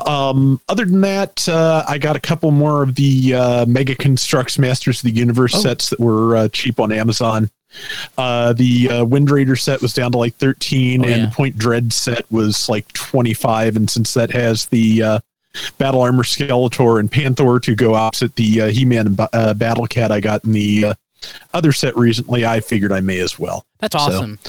um 0.05 0.59
other 0.69 0.85
than 0.85 1.01
that 1.01 1.47
uh, 1.49 1.83
i 1.87 1.97
got 1.97 2.15
a 2.15 2.19
couple 2.19 2.51
more 2.51 2.83
of 2.83 2.95
the 2.95 3.33
uh, 3.33 3.65
mega 3.65 3.95
constructs 3.95 4.57
masters 4.57 4.99
of 5.03 5.11
the 5.13 5.19
universe 5.19 5.53
Oh. 5.55 5.59
sets 5.59 5.89
that 5.89 5.99
were 5.99 6.35
uh, 6.37 6.47
cheap 6.49 6.79
on 6.79 6.91
amazon 6.91 7.49
uh, 8.19 8.53
the 8.53 8.87
uh, 8.87 9.03
Wind 9.03 9.31
Raider 9.31 9.55
set 9.55 9.81
was 9.81 9.95
down 9.95 10.11
to 10.11 10.19
like 10.19 10.35
13, 10.35 11.01
Oh, 11.03 11.07
and 11.07 11.21
yeah. 11.21 11.25
the 11.25 11.31
Point 11.31 11.57
Dread 11.57 11.91
set 11.91 12.31
was 12.31 12.69
like 12.69 12.87
25. 12.93 13.75
And 13.75 13.89
since 13.89 14.13
that 14.13 14.29
has 14.29 14.67
the 14.67 15.01
uh, 15.01 15.19
Battle 15.77 16.01
Armor 16.01 16.23
Skeletor 16.23 16.99
and 16.99 17.11
Panther 17.11 17.59
to 17.59 17.75
go 17.75 17.93
opposite 17.93 18.35
the 18.35 18.61
uh, 18.61 18.67
He 18.67 18.85
Man 18.85 19.07
and 19.07 19.19
uh, 19.33 19.53
Battle 19.53 19.85
Cat 19.87 20.11
I 20.11 20.19
got 20.19 20.43
in 20.45 20.51
the 20.53 20.85
uh, 20.85 20.93
other 21.53 21.71
set 21.71 21.95
recently, 21.95 22.45
I 22.45 22.59
figured 22.59 22.91
I 22.91 22.99
may 23.01 23.19
as 23.19 23.37
well. 23.39 23.65
That's 23.79 23.93
So, 23.93 23.99
awesome. 23.99 24.39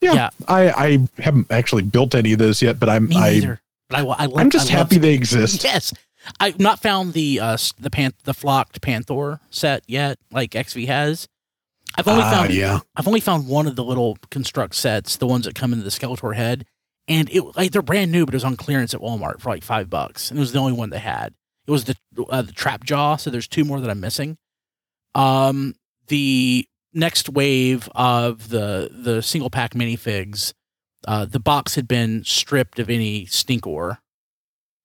Yeah, 0.00 0.14
Yeah. 0.14 0.30
I, 0.48 0.70
I 0.70 1.08
haven't 1.18 1.50
actually 1.50 1.82
built 1.82 2.14
any 2.14 2.32
of 2.32 2.38
those 2.38 2.62
yet, 2.62 2.80
but 2.80 2.88
I'm 2.88 3.08
Me 3.08 3.16
I, 3.16 3.30
neither. 3.34 3.60
But 3.88 3.98
I, 3.98 4.00
I 4.02 4.26
love, 4.26 4.38
I'm 4.38 4.50
just 4.50 4.70
I 4.72 4.76
happy 4.76 4.98
they 4.98 5.14
exist. 5.14 5.62
Yes, 5.64 5.92
I've 6.38 6.58
not 6.58 6.80
found 6.80 7.12
the 7.12 7.40
uh 7.40 7.56
the 7.78 7.90
pan 7.90 8.12
the 8.24 8.34
flocked 8.34 8.80
Panther 8.80 9.40
set 9.50 9.82
yet, 9.86 10.18
like 10.30 10.54
XV 10.54 10.84
has. 10.86 11.28
I've 11.98 12.06
only 12.08 12.22
Ah, 12.22 12.30
found 12.30 12.54
yeah. 12.54 12.78
I've 12.96 13.08
only 13.08 13.20
found 13.20 13.48
one 13.48 13.66
of 13.66 13.74
the 13.76 13.84
little 13.84 14.16
construct 14.30 14.76
sets, 14.76 15.16
the 15.16 15.26
ones 15.26 15.44
that 15.44 15.54
come 15.54 15.72
into 15.72 15.84
the 15.84 15.90
Skeletor 15.90 16.36
head, 16.36 16.64
and 17.10 17.28
it 17.30 17.42
like 17.56 17.72
they're 17.72 17.82
brand 17.82 18.10
new, 18.10 18.24
but 18.24 18.32
it 18.32 18.36
was 18.36 18.44
on 18.44 18.56
clearance 18.56 18.94
at 18.94 19.00
Walmart 19.00 19.40
for 19.40 19.50
like 19.50 19.62
five 19.62 19.90
bucks, 19.90 20.30
and 20.30 20.38
it 20.38 20.40
was 20.40 20.52
the 20.52 20.58
only 20.60 20.72
one 20.72 20.88
they 20.88 20.98
had. 20.98 21.34
It 21.66 21.70
was 21.70 21.84
the 21.84 21.96
uh, 22.30 22.40
the 22.42 22.52
trap 22.52 22.84
jaw, 22.84 23.16
so 23.16 23.28
there's 23.30 23.48
two 23.48 23.64
more 23.64 23.80
that 23.80 23.90
I'm 23.90 24.00
missing. 24.00 24.38
Um, 25.14 25.74
the 26.06 26.66
next 26.94 27.28
wave 27.28 27.88
of 27.94 28.48
the 28.48 28.88
the 28.92 29.22
single 29.22 29.50
pack 29.50 29.74
minifigs, 29.74 30.54
uh, 31.06 31.24
the 31.26 31.40
box 31.40 31.74
had 31.74 31.86
been 31.86 32.24
stripped 32.24 32.78
of 32.78 32.88
any 32.88 33.26
stinkor. 33.26 33.98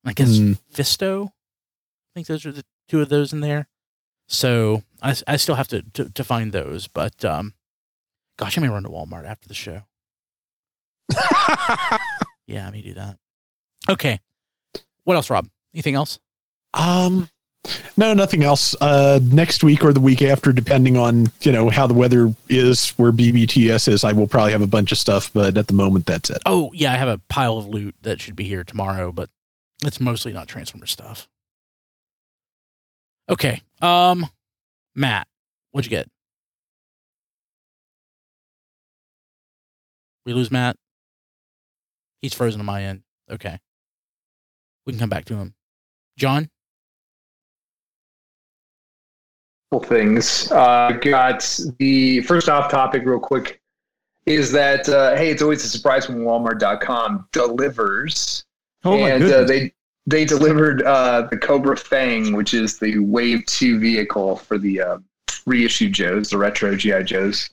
I 0.03 0.13
guess 0.13 0.37
Mm. 0.37 0.59
Fisto. 0.73 1.27
I 1.27 2.11
think 2.13 2.27
those 2.27 2.45
are 2.45 2.51
the 2.51 2.63
two 2.89 3.01
of 3.01 3.09
those 3.09 3.33
in 3.33 3.39
there. 3.41 3.67
So 4.27 4.83
I, 5.01 5.15
I 5.27 5.35
still 5.37 5.55
have 5.55 5.67
to, 5.69 5.81
to, 5.93 6.09
to 6.09 6.23
find 6.23 6.51
those, 6.51 6.87
but 6.87 7.23
um, 7.25 7.53
gosh, 8.37 8.57
I 8.57 8.61
may 8.61 8.69
run 8.69 8.83
to 8.83 8.89
Walmart 8.89 9.25
after 9.25 9.47
the 9.47 9.53
show. 9.53 9.83
Yeah, 12.47 12.67
I 12.67 12.71
may 12.71 12.81
do 12.81 12.93
that. 12.93 13.17
Okay. 13.89 14.19
What 15.03 15.15
else, 15.15 15.29
Rob? 15.29 15.47
Anything 15.73 15.95
else? 15.95 16.19
Um, 16.73 17.29
no, 17.97 18.13
nothing 18.13 18.43
else. 18.43 18.75
Uh, 18.79 19.19
next 19.23 19.63
week 19.63 19.83
or 19.83 19.93
the 19.93 19.99
week 19.99 20.21
after, 20.21 20.53
depending 20.53 20.97
on 20.97 21.27
you 21.41 21.51
know 21.51 21.69
how 21.69 21.87
the 21.87 21.93
weather 21.93 22.33
is, 22.49 22.89
where 22.91 23.11
BBTS 23.11 23.87
is, 23.87 24.03
I 24.03 24.11
will 24.13 24.27
probably 24.27 24.51
have 24.51 24.61
a 24.61 24.67
bunch 24.67 24.91
of 24.91 24.97
stuff. 24.97 25.31
But 25.33 25.57
at 25.57 25.67
the 25.67 25.73
moment, 25.73 26.05
that's 26.05 26.29
it. 26.29 26.41
Oh, 26.45 26.71
yeah, 26.73 26.93
I 26.93 26.97
have 26.97 27.07
a 27.07 27.19
pile 27.29 27.57
of 27.57 27.67
loot 27.67 27.95
that 28.03 28.21
should 28.21 28.35
be 28.35 28.43
here 28.43 28.63
tomorrow, 28.63 29.11
but 29.11 29.29
it's 29.83 29.99
mostly 29.99 30.31
not 30.33 30.47
Transformer 30.47 30.85
stuff. 30.85 31.27
Okay. 33.27 33.61
Um, 33.81 34.27
Matt, 34.93 35.27
what'd 35.71 35.89
you 35.89 35.97
get? 35.97 36.07
We 40.25 40.33
lose 40.33 40.51
Matt. 40.51 40.75
He's 42.25 42.33
frozen 42.33 42.59
on 42.59 42.65
my 42.65 42.83
end. 42.83 43.03
Okay. 43.29 43.59
We 44.87 44.93
can 44.93 44.99
come 44.99 45.11
back 45.11 45.25
to 45.25 45.35
him. 45.35 45.53
John? 46.17 46.49
couple 49.69 49.87
things. 49.87 50.51
Uh, 50.51 50.93
got 51.01 51.59
the 51.77 52.21
first 52.21 52.49
off 52.49 52.71
topic, 52.71 53.03
real 53.05 53.19
quick, 53.19 53.61
is 54.25 54.51
that 54.53 54.89
uh, 54.89 55.15
hey, 55.15 55.29
it's 55.29 55.43
always 55.43 55.63
a 55.63 55.67
surprise 55.67 56.09
when 56.09 56.21
Walmart.com 56.21 57.27
delivers, 57.31 58.43
Oh 58.83 58.97
my 58.97 59.11
and 59.11 59.23
uh, 59.25 59.43
they 59.43 59.71
they 60.07 60.25
delivered 60.25 60.81
uh, 60.81 61.27
the 61.29 61.37
Cobra 61.37 61.77
Fang, 61.77 62.33
which 62.33 62.55
is 62.55 62.79
the 62.79 62.97
Wave 62.97 63.45
Two 63.45 63.79
vehicle 63.79 64.37
for 64.37 64.57
the 64.57 64.81
uh, 64.81 64.97
reissue 65.45 65.91
Joes, 65.91 66.31
the 66.31 66.39
retro 66.39 66.75
GI 66.75 67.03
Joes. 67.03 67.51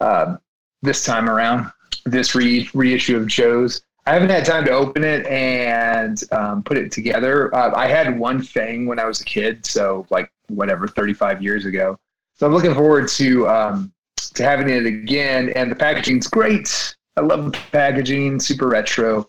Uh, 0.00 0.38
this 0.82 1.04
time 1.04 1.30
around, 1.30 1.70
this 2.04 2.34
re- 2.34 2.68
reissue 2.74 3.16
of 3.16 3.28
Joes. 3.28 3.82
I 4.08 4.14
haven't 4.14 4.30
had 4.30 4.46
time 4.46 4.64
to 4.64 4.70
open 4.70 5.04
it 5.04 5.26
and 5.26 6.18
um, 6.32 6.62
put 6.62 6.78
it 6.78 6.90
together. 6.90 7.54
Uh, 7.54 7.74
I 7.76 7.88
had 7.88 8.18
one 8.18 8.40
Fang 8.40 8.86
when 8.86 8.98
I 8.98 9.04
was 9.04 9.20
a 9.20 9.24
kid, 9.24 9.66
so 9.66 10.06
like 10.08 10.32
whatever, 10.46 10.88
35 10.88 11.42
years 11.42 11.66
ago. 11.66 11.98
So 12.32 12.46
I'm 12.46 12.54
looking 12.54 12.72
forward 12.72 13.08
to 13.08 13.46
um, 13.46 13.92
to 14.32 14.42
having 14.42 14.70
it 14.70 14.86
again. 14.86 15.52
And 15.54 15.70
the 15.70 15.76
packaging's 15.76 16.26
great. 16.26 16.96
I 17.18 17.20
love 17.20 17.52
the 17.52 17.58
packaging, 17.70 18.40
super 18.40 18.66
retro 18.66 19.28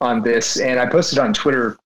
on 0.00 0.22
this. 0.22 0.60
And 0.60 0.78
I 0.78 0.86
posted 0.86 1.18
on 1.18 1.32
Twitter 1.32 1.76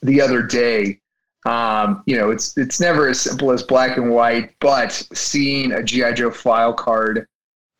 the 0.00 0.22
other 0.22 0.42
day. 0.42 1.00
Um, 1.44 2.02
you 2.06 2.16
know, 2.16 2.30
it's 2.30 2.56
it's 2.56 2.80
never 2.80 3.08
as 3.08 3.20
simple 3.20 3.52
as 3.52 3.62
black 3.62 3.98
and 3.98 4.10
white, 4.10 4.54
but 4.58 5.06
seeing 5.12 5.72
a 5.72 5.82
GI 5.82 6.14
Joe 6.14 6.30
file 6.30 6.72
card 6.72 7.26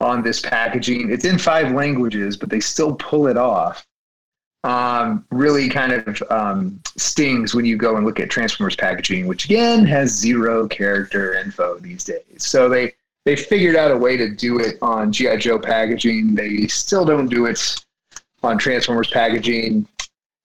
on 0.02 0.22
this 0.22 0.40
packaging, 0.40 1.10
it's 1.10 1.24
in 1.24 1.38
five 1.38 1.72
languages, 1.72 2.36
but 2.36 2.50
they 2.50 2.60
still 2.60 2.94
pull 2.96 3.26
it 3.26 3.36
off. 3.36 3.86
Um, 4.64 5.24
really 5.32 5.68
kind 5.68 5.92
of 5.92 6.22
um, 6.30 6.80
stings 6.96 7.52
when 7.52 7.64
you 7.64 7.76
go 7.76 7.96
and 7.96 8.06
look 8.06 8.20
at 8.20 8.30
Transformers 8.30 8.76
packaging, 8.76 9.26
which 9.26 9.44
again 9.44 9.84
has 9.86 10.10
zero 10.10 10.68
character 10.68 11.34
info 11.34 11.78
these 11.78 12.04
days. 12.04 12.22
So 12.38 12.68
they 12.68 12.92
they 13.24 13.34
figured 13.34 13.74
out 13.74 13.90
a 13.90 13.96
way 13.96 14.16
to 14.16 14.28
do 14.28 14.60
it 14.60 14.78
on 14.80 15.12
GI 15.12 15.38
Joe 15.38 15.58
packaging. 15.58 16.36
They 16.36 16.68
still 16.68 17.04
don't 17.04 17.26
do 17.26 17.46
it 17.46 17.84
on 18.42 18.56
Transformers 18.58 19.10
packaging. 19.10 19.88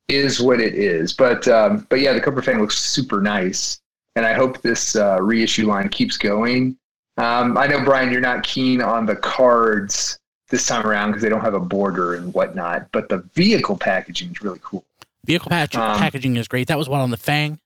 Is 0.10 0.40
what 0.40 0.62
it 0.62 0.74
is, 0.74 1.12
but 1.12 1.48
um, 1.50 1.86
but 1.90 2.00
yeah, 2.00 2.14
the 2.14 2.22
Cobra 2.22 2.42
Fang 2.42 2.62
looks 2.62 2.80
super 2.80 3.22
nice, 3.22 3.82
and 4.16 4.26
I 4.26 4.34
hope 4.34 4.62
this 4.62 4.96
uh, 4.96 5.18
reissue 5.22 5.68
line 5.68 5.90
keeps 5.90 6.18
going. 6.18 6.78
Um, 7.18 7.58
I 7.58 7.66
know 7.68 7.84
Brian, 7.84 8.12
you're 8.12 8.22
not 8.22 8.44
keen 8.44 8.82
on 8.82 9.06
the 9.06 9.16
cards 9.16 10.20
this 10.50 10.68
time 10.68 10.86
around 10.86 11.10
because 11.10 11.24
they 11.24 11.30
don't 11.30 11.42
have 11.42 11.56
a 11.56 11.60
border 11.60 12.14
and 12.16 12.34
whatnot, 12.34 12.88
but 12.92 13.10
the 13.10 13.18
vehicle 13.34 13.76
packaging 13.78 14.32
is 14.32 14.42
really 14.42 14.60
cool. 14.64 14.86
Vehicle 15.26 15.50
patch- 15.50 15.76
Um, 15.76 15.98
packaging 15.98 16.36
is 16.38 16.48
great. 16.48 16.68
That 16.68 16.78
was 16.78 16.88
one 16.88 17.02
on 17.02 17.10
the 17.12 17.18
Fang. 17.18 17.60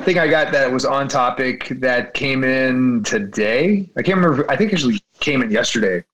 I 0.00 0.04
think 0.04 0.18
I 0.18 0.28
got 0.28 0.52
that 0.52 0.70
was 0.70 0.84
on 0.84 1.08
topic 1.08 1.68
that 1.80 2.14
came 2.14 2.44
in 2.44 3.02
today. 3.04 3.88
I 3.96 4.02
can't 4.02 4.18
remember. 4.20 4.48
I 4.50 4.56
think 4.56 4.70
it 4.72 4.74
actually 4.74 5.00
came 5.20 5.40
in 5.42 5.50
yesterday. 5.50 6.04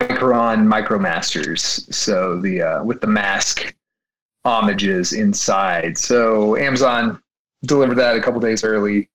Micron 0.00 0.66
MicroMasters. 0.66 1.92
So 1.92 2.40
the 2.40 2.62
uh, 2.62 2.84
with 2.84 3.00
the 3.00 3.06
mask 3.08 3.74
homages 4.44 5.12
inside. 5.12 5.98
So 5.98 6.56
Amazon 6.56 7.20
delivered 7.64 7.96
that 7.96 8.16
a 8.16 8.20
couple 8.20 8.40
days 8.40 8.64
early, 8.64 9.08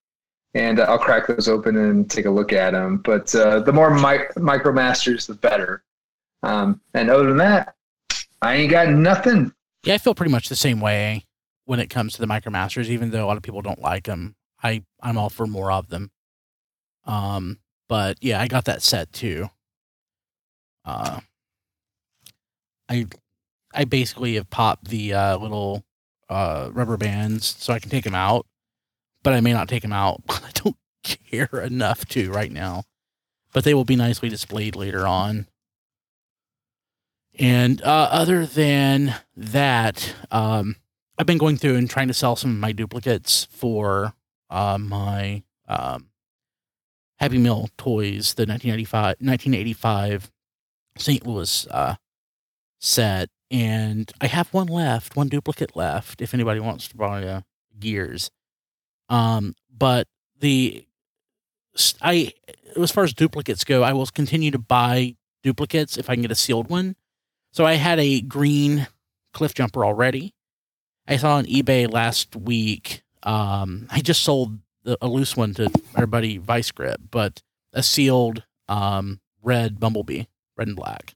and 0.54 0.80
uh, 0.80 0.84
I'll 0.84 1.00
crack 1.00 1.28
those 1.28 1.48
open 1.48 1.76
and 1.78 2.10
take 2.10 2.26
a 2.26 2.30
look 2.30 2.54
at 2.54 2.72
them. 2.72 2.98
But 2.98 3.34
uh, 3.36 3.60
the 3.62 3.74
more 3.74 3.94
mi- 3.94 4.28
MicroMasters, 4.38 5.28
the 5.28 5.34
better. 5.34 5.84
Um, 6.44 6.82
and 6.94 7.10
other 7.10 7.28
than 7.28 7.38
that, 7.38 7.76
I 8.42 8.56
ain't 8.56 8.72
got 8.72 8.90
nothing. 8.90 9.54
Yeah, 9.84 9.96
I 9.96 9.98
feel 9.98 10.16
pretty 10.16 10.32
much 10.32 10.50
the 10.50 10.56
same 10.56 10.80
way 10.80 11.26
when 11.66 11.80
it 11.80 11.90
comes 11.90 12.14
to 12.14 12.22
the 12.22 12.28
MicroMasters, 12.28 12.88
even 12.88 13.12
though 13.12 13.26
a 13.26 13.28
lot 13.28 13.38
of 13.38 13.44
people 13.44 13.62
don't 13.62 13.82
like 13.82 14.06
them. 14.06 14.36
I, 14.62 14.84
I'm 15.02 15.18
all 15.18 15.30
for 15.30 15.48
more 15.48 15.72
of 15.72 15.90
them. 15.90 16.12
Um, 17.06 17.60
but 17.88 18.18
yeah, 18.22 18.42
I 18.42 18.48
got 18.48 18.66
that 18.66 18.82
set 18.82 19.12
too. 19.14 19.50
Uh, 20.84 21.20
I 22.90 23.08
I 23.74 23.86
basically 23.86 24.36
have 24.36 24.50
popped 24.50 24.88
the 24.88 25.14
uh, 25.14 25.38
little 25.38 25.84
uh, 26.30 26.70
rubber 26.74 26.98
bands 26.98 27.56
so 27.60 27.74
I 27.74 27.80
can 27.80 27.90
take 27.90 28.04
them 28.04 28.16
out, 28.16 28.46
but 29.24 29.34
I 29.34 29.42
may 29.42 29.54
not 29.54 29.68
take 29.68 29.82
them 29.82 29.94
out. 29.94 30.22
I 30.30 30.52
don't 30.54 30.78
care 31.04 31.62
enough 31.62 32.06
to 32.08 32.32
right 32.32 32.52
now, 32.52 32.84
but 33.54 33.64
they 33.64 33.74
will 33.74 33.86
be 33.86 33.96
nicely 33.96 34.30
displayed 34.30 34.76
later 34.76 35.06
on. 35.06 35.48
And 37.38 37.82
uh, 37.82 38.10
other 38.12 38.46
than 38.46 39.16
that, 39.36 40.16
um, 40.32 40.78
I've 41.18 41.26
been 41.26 41.38
going 41.38 41.58
through 41.58 41.76
and 41.76 41.90
trying 41.90 42.08
to 42.08 42.14
sell 42.14 42.36
some 42.36 42.52
of 42.52 42.58
my 42.58 42.72
duplicates 42.72 43.46
for 43.52 44.14
uh, 44.50 44.78
my 44.78 45.44
um, 45.68 46.08
Happy 47.18 47.38
Meal 47.38 47.70
toys, 47.78 48.34
the 48.34 48.44
1995, 48.44 49.18
1985 49.20 50.32
St. 50.98 51.26
Louis 51.26 51.68
uh, 51.68 51.96
set. 52.80 53.30
And 53.52 54.12
I 54.20 54.28
have 54.28 54.54
one 54.54 54.68
left, 54.68 55.16
one 55.16 55.28
duplicate 55.28 55.76
left, 55.76 56.22
if 56.22 56.34
anybody 56.34 56.60
wants 56.60 56.88
to 56.88 56.98
buy 56.98 57.24
uh, 57.24 57.42
gears. 57.80 58.32
Um, 59.10 59.56
but 59.72 60.08
the 60.40 60.86
I, 62.02 62.34
as 62.76 62.92
far 62.92 63.04
as 63.04 63.14
duplicates 63.14 63.64
go, 63.64 63.84
I 63.84 63.94
will 63.94 64.06
continue 64.08 64.52
to 64.52 64.58
buy 64.58 65.16
duplicates 65.44 65.98
if 65.98 66.10
I 66.10 66.16
can 66.16 66.22
get 66.22 66.32
a 66.32 66.36
sealed 66.36 66.70
one. 66.70 66.96
So 67.52 67.66
I 67.66 67.74
had 67.74 68.00
a 68.00 68.22
green 68.22 68.88
cliff 69.34 69.54
jumper 69.54 69.86
already. 69.86 70.34
I 71.08 71.18
saw 71.18 71.36
on 71.36 71.46
eBay 71.46 71.92
last 71.92 72.36
week. 72.36 73.04
Um, 73.24 73.88
I 73.92 74.00
just 74.02 74.24
sold 74.24 74.60
the, 74.84 74.98
a 75.02 75.08
loose 75.08 75.38
one 75.38 75.54
to 75.56 75.70
our 75.96 76.08
buddy 76.08 76.38
Vice 76.38 76.72
Grip, 76.72 77.00
but 77.12 77.42
a 77.74 77.84
sealed 77.84 78.44
um, 78.68 79.20
red 79.44 79.80
bumblebee, 79.80 80.24
red 80.58 80.68
and 80.68 80.76
black. 80.76 81.15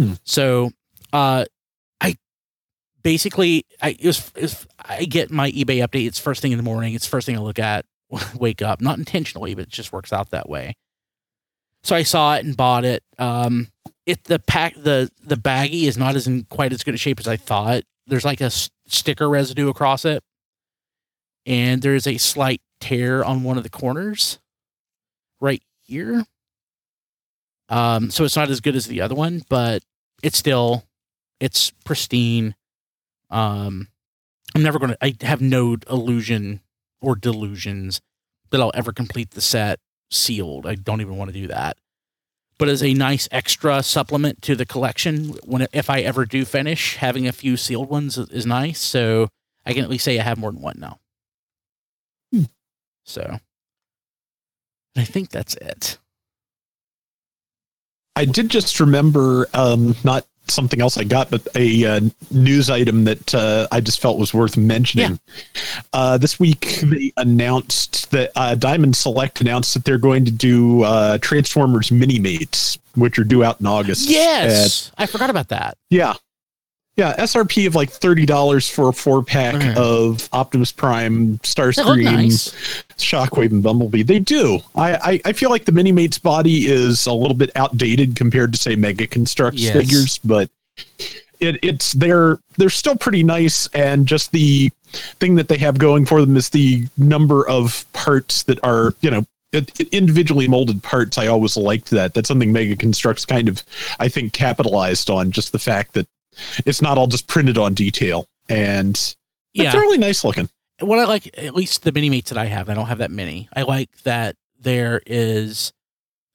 Hmm. 0.00 0.14
So, 0.24 0.70
uh, 1.12 1.44
I 2.00 2.16
basically 3.02 3.66
I 3.82 3.90
it 3.90 4.06
was, 4.06 4.32
it 4.34 4.42
was 4.42 4.66
I 4.78 5.04
get 5.04 5.30
my 5.30 5.50
eBay 5.50 5.86
update. 5.86 6.06
It's 6.06 6.18
first 6.18 6.40
thing 6.40 6.52
in 6.52 6.58
the 6.58 6.64
morning. 6.64 6.94
It's 6.94 7.06
first 7.06 7.26
thing 7.26 7.36
I 7.36 7.40
look 7.40 7.58
at. 7.58 7.84
Wake 8.34 8.62
up, 8.62 8.80
not 8.80 8.98
intentionally, 8.98 9.54
but 9.54 9.64
it 9.64 9.68
just 9.68 9.92
works 9.92 10.12
out 10.12 10.30
that 10.30 10.48
way. 10.48 10.74
So 11.82 11.94
I 11.94 12.02
saw 12.02 12.34
it 12.36 12.44
and 12.44 12.56
bought 12.56 12.84
it. 12.84 13.02
Um, 13.18 13.68
it 14.06 14.24
the 14.24 14.38
pack 14.38 14.74
the 14.74 15.10
the 15.22 15.36
baggie 15.36 15.84
is 15.84 15.98
not 15.98 16.16
as 16.16 16.26
in 16.26 16.44
quite 16.44 16.72
as 16.72 16.82
good 16.82 16.94
a 16.94 16.98
shape 16.98 17.20
as 17.20 17.28
I 17.28 17.36
thought. 17.36 17.82
There's 18.06 18.24
like 18.24 18.40
a 18.40 18.44
s- 18.46 18.70
sticker 18.86 19.28
residue 19.28 19.68
across 19.68 20.06
it, 20.06 20.22
and 21.44 21.82
there's 21.82 22.06
a 22.06 22.16
slight 22.16 22.62
tear 22.80 23.22
on 23.22 23.42
one 23.42 23.58
of 23.58 23.64
the 23.64 23.70
corners, 23.70 24.38
right 25.40 25.62
here. 25.82 26.24
Um, 27.68 28.10
so 28.10 28.24
it's 28.24 28.34
not 28.36 28.50
as 28.50 28.60
good 28.60 28.74
as 28.74 28.86
the 28.86 29.00
other 29.00 29.14
one, 29.14 29.42
but 29.48 29.82
it's 30.22 30.38
still 30.38 30.84
it's 31.40 31.70
pristine. 31.84 32.54
Um, 33.30 33.88
I'm 34.54 34.62
never 34.62 34.78
gonna. 34.78 34.96
I 35.00 35.16
have 35.22 35.40
no 35.40 35.76
illusion 35.88 36.60
or 37.00 37.16
delusions 37.16 38.00
that 38.50 38.60
I'll 38.60 38.72
ever 38.74 38.92
complete 38.92 39.30
the 39.30 39.40
set 39.40 39.80
sealed. 40.10 40.66
I 40.66 40.74
don't 40.74 41.00
even 41.00 41.16
want 41.16 41.32
to 41.32 41.40
do 41.40 41.46
that. 41.48 41.76
But 42.58 42.68
as 42.68 42.82
a 42.82 42.92
nice 42.92 43.26
extra 43.32 43.82
supplement 43.82 44.42
to 44.42 44.54
the 44.54 44.66
collection, 44.66 45.30
when 45.44 45.66
if 45.72 45.88
I 45.88 46.00
ever 46.00 46.26
do 46.26 46.44
finish, 46.44 46.96
having 46.96 47.26
a 47.26 47.32
few 47.32 47.56
sealed 47.56 47.88
ones 47.88 48.18
is, 48.18 48.28
is 48.28 48.44
nice. 48.44 48.80
So 48.80 49.28
I 49.64 49.72
can 49.72 49.82
at 49.82 49.90
least 49.90 50.04
say 50.04 50.18
I 50.18 50.22
have 50.22 50.38
more 50.38 50.52
than 50.52 50.60
one 50.60 50.78
now. 50.78 50.98
So 53.04 53.38
I 54.96 55.04
think 55.04 55.30
that's 55.30 55.54
it. 55.54 55.98
I 58.20 58.26
did 58.26 58.50
just 58.50 58.80
remember, 58.80 59.48
um, 59.54 59.96
not 60.04 60.26
something 60.46 60.78
else 60.78 60.98
I 60.98 61.04
got, 61.04 61.30
but 61.30 61.48
a 61.54 61.86
uh, 61.86 62.00
news 62.30 62.68
item 62.68 63.04
that 63.04 63.34
uh, 63.34 63.66
I 63.72 63.80
just 63.80 63.98
felt 63.98 64.18
was 64.18 64.34
worth 64.34 64.58
mentioning. 64.58 65.18
Uh, 65.94 66.18
this 66.18 66.38
week, 66.38 66.80
they 66.82 67.14
announced 67.16 68.10
that 68.10 68.30
uh, 68.36 68.56
Diamond 68.56 68.94
Select 68.94 69.40
announced 69.40 69.72
that 69.72 69.86
they're 69.86 69.96
going 69.96 70.26
to 70.26 70.30
do 70.30 70.82
uh, 70.82 71.16
Transformers 71.16 71.90
Mini 71.90 72.18
Mates, 72.18 72.78
which 72.94 73.18
are 73.18 73.24
due 73.24 73.42
out 73.42 73.58
in 73.58 73.66
August. 73.66 74.10
Yes, 74.10 74.92
I 74.98 75.06
forgot 75.06 75.30
about 75.30 75.48
that. 75.48 75.78
Yeah. 75.88 76.12
Yeah, 76.96 77.14
SRP 77.16 77.66
of 77.66 77.74
like 77.74 77.88
thirty 77.88 78.26
dollars 78.26 78.68
for 78.68 78.88
a 78.88 78.92
four 78.92 79.22
pack 79.24 79.76
of 79.76 80.28
Optimus 80.32 80.70
Prime, 80.72 81.38
Starscream, 81.38 82.02
nice. 82.04 82.50
Shockwave, 82.98 83.52
and 83.52 83.62
Bumblebee. 83.62 84.02
They 84.02 84.18
do. 84.18 84.58
I, 84.74 84.94
I 84.96 85.20
I 85.26 85.32
feel 85.32 85.48
like 85.50 85.64
the 85.64 85.72
Mini 85.72 85.92
Mates 85.92 86.18
body 86.18 86.66
is 86.66 87.06
a 87.06 87.12
little 87.12 87.36
bit 87.36 87.50
outdated 87.56 88.16
compared 88.16 88.52
to 88.52 88.58
say 88.58 88.74
Mega 88.76 89.06
Constructs 89.06 89.60
Yes. 89.62 89.72
figures, 89.72 90.18
but 90.18 90.50
it 91.38 91.58
it's 91.62 91.92
they're 91.92 92.38
they're 92.58 92.68
still 92.68 92.96
pretty 92.96 93.22
nice. 93.22 93.66
And 93.68 94.04
just 94.06 94.32
the 94.32 94.70
thing 95.20 95.36
that 95.36 95.48
they 95.48 95.56
have 95.58 95.78
going 95.78 96.04
for 96.04 96.20
them 96.20 96.36
is 96.36 96.50
the 96.50 96.86
number 96.98 97.48
of 97.48 97.86
parts 97.94 98.42
that 98.42 98.58
are 98.62 98.94
you 99.00 99.10
know 99.10 99.24
it, 99.52 99.80
it- 99.80 99.88
individually 99.88 100.48
molded 100.48 100.82
parts. 100.82 101.16
I 101.16 101.28
always 101.28 101.56
liked 101.56 101.88
that. 101.90 102.12
That's 102.12 102.28
something 102.28 102.52
Mega 102.52 102.76
Constructs 102.76 103.24
kind 103.24 103.48
of 103.48 103.62
I 103.98 104.08
think 104.08 104.34
capitalized 104.34 105.08
on. 105.08 105.30
Just 105.30 105.52
the 105.52 105.58
fact 105.58 105.94
that 105.94 106.06
it's 106.66 106.80
not 106.82 106.98
all 106.98 107.06
just 107.06 107.26
printed 107.26 107.58
on 107.58 107.74
detail 107.74 108.26
and 108.48 109.14
yeah. 109.52 109.64
it's 109.66 109.74
really 109.74 109.98
nice 109.98 110.24
looking. 110.24 110.48
what 110.80 110.98
I 110.98 111.04
like, 111.04 111.36
at 111.38 111.54
least 111.54 111.82
the 111.82 111.92
mini 111.92 112.10
mates 112.10 112.30
that 112.30 112.38
I 112.38 112.46
have, 112.46 112.68
I 112.68 112.74
don't 112.74 112.86
have 112.86 112.98
that 112.98 113.10
many. 113.10 113.48
I 113.54 113.62
like 113.62 113.90
that 114.04 114.36
there 114.58 115.00
is, 115.06 115.72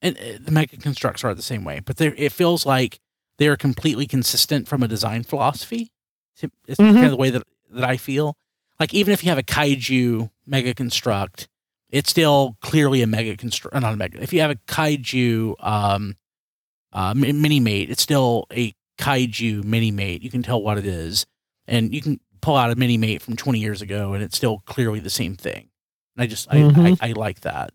and 0.02 0.18
uh, 0.18 0.38
the 0.40 0.52
mega 0.52 0.78
constructs 0.78 1.24
are 1.24 1.34
the 1.34 1.42
same 1.42 1.64
way, 1.64 1.80
but 1.80 1.98
there 1.98 2.14
it 2.18 2.32
feels 2.32 2.66
like 2.66 3.00
they 3.38 3.48
are 3.48 3.58
completely 3.58 4.06
consistent 4.08 4.68
from 4.68 4.82
a 4.84 4.88
design 4.88 5.24
philosophy. 5.24 5.92
It's 6.68 6.80
Mhm. 6.80 6.94
kind 6.94 7.06
of 7.06 7.12
the 7.12 7.18
way 7.18 7.30
that 7.30 7.44
that 7.72 7.84
I 7.84 7.98
feel. 7.98 8.36
Like 8.80 8.94
even 8.94 9.14
if 9.14 9.24
you 9.24 9.30
have 9.30 9.38
a 9.38 9.44
kaiju 9.44 10.30
mega 10.46 10.74
construct, 10.74 11.48
it's 11.90 12.10
still 12.10 12.58
clearly 12.62 13.02
a 13.02 13.08
mega 13.08 13.38
construct, 13.38 13.74
not 13.74 13.94
a 13.94 13.98
mega. 13.98 14.22
If 14.22 14.34
you 14.34 14.42
have 14.42 14.52
a 14.52 14.56
kaiju 14.56 15.56
um, 15.60 16.16
uh, 16.92 17.14
mini 17.14 17.60
mate, 17.60 17.90
it's 17.90 18.02
still 18.02 18.48
a 18.52 18.74
kaiju 18.98 19.64
mini 19.64 19.92
mate. 19.92 20.22
You 20.24 20.30
can 20.30 20.44
tell 20.44 20.62
what 20.62 20.78
it 20.78 20.86
is, 20.86 21.26
and 21.68 21.94
you 21.94 22.02
can 22.02 22.20
pull 22.42 22.56
out 22.56 22.72
a 22.72 22.76
mini 22.76 22.98
mate 22.98 23.22
from 23.22 23.36
20 23.36 23.60
years 23.60 23.82
ago, 23.82 24.14
and 24.14 24.24
it's 24.24 24.38
still 24.38 24.60
clearly 24.66 25.00
the 25.00 25.10
same 25.10 25.36
thing. 25.36 25.70
And 26.16 26.24
I 26.24 26.28
just 26.28 26.48
I, 26.52 26.58
Mhm. 26.58 26.98
I, 27.02 27.10
I 27.10 27.12
like 27.14 27.42
that. 27.42 27.72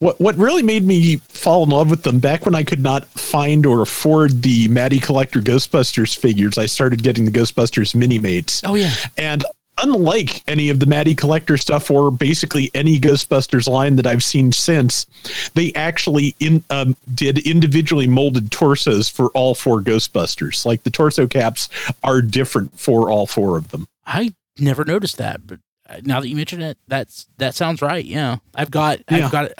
What 0.00 0.20
what 0.20 0.36
really 0.36 0.62
made 0.64 0.84
me 0.84 1.16
fall 1.28 1.62
in 1.62 1.70
love 1.70 1.88
with 1.88 2.02
them 2.02 2.18
back 2.18 2.44
when 2.44 2.56
I 2.56 2.64
could 2.64 2.80
not 2.80 3.06
find 3.06 3.64
or 3.64 3.82
afford 3.82 4.42
the 4.42 4.66
Matty 4.68 4.98
Collector 4.98 5.40
Ghostbusters 5.40 6.16
figures, 6.16 6.58
I 6.58 6.66
started 6.66 7.04
getting 7.04 7.24
the 7.24 7.30
Ghostbusters 7.30 7.94
mini 7.94 8.18
mates. 8.18 8.62
Oh 8.64 8.74
yeah, 8.74 8.92
And 9.16 9.44
unlike 9.78 10.42
any 10.48 10.68
of 10.70 10.80
the 10.80 10.86
Matty 10.86 11.14
Collector 11.14 11.56
stuff 11.56 11.90
or 11.90 12.10
basically 12.10 12.70
any 12.74 12.98
Ghostbusters 12.98 13.68
line 13.68 13.96
that 13.96 14.06
I've 14.06 14.24
seen 14.24 14.52
since, 14.52 15.06
they 15.54 15.72
actually 15.74 16.34
in 16.40 16.62
um, 16.70 16.96
did 17.14 17.38
individually 17.46 18.06
molded 18.06 18.50
torsos 18.50 19.08
for 19.08 19.28
all 19.28 19.54
four 19.54 19.80
Ghostbusters. 19.80 20.64
Like 20.64 20.82
the 20.82 20.90
torso 20.90 21.26
caps 21.26 21.68
are 22.02 22.22
different 22.22 22.78
for 22.78 23.10
all 23.10 23.26
four 23.26 23.56
of 23.56 23.68
them. 23.68 23.86
I 24.06 24.34
never 24.58 24.84
noticed 24.84 25.18
that, 25.18 25.46
but 25.46 25.58
now 26.02 26.20
that 26.20 26.28
you 26.28 26.36
mention 26.36 26.62
it, 26.62 26.78
that's 26.88 27.26
that 27.38 27.54
sounds 27.54 27.82
right. 27.82 28.04
Yeah, 28.04 28.36
I've 28.54 28.70
got 28.70 29.00
Yeah. 29.10 29.26
I've 29.26 29.32
got. 29.32 29.52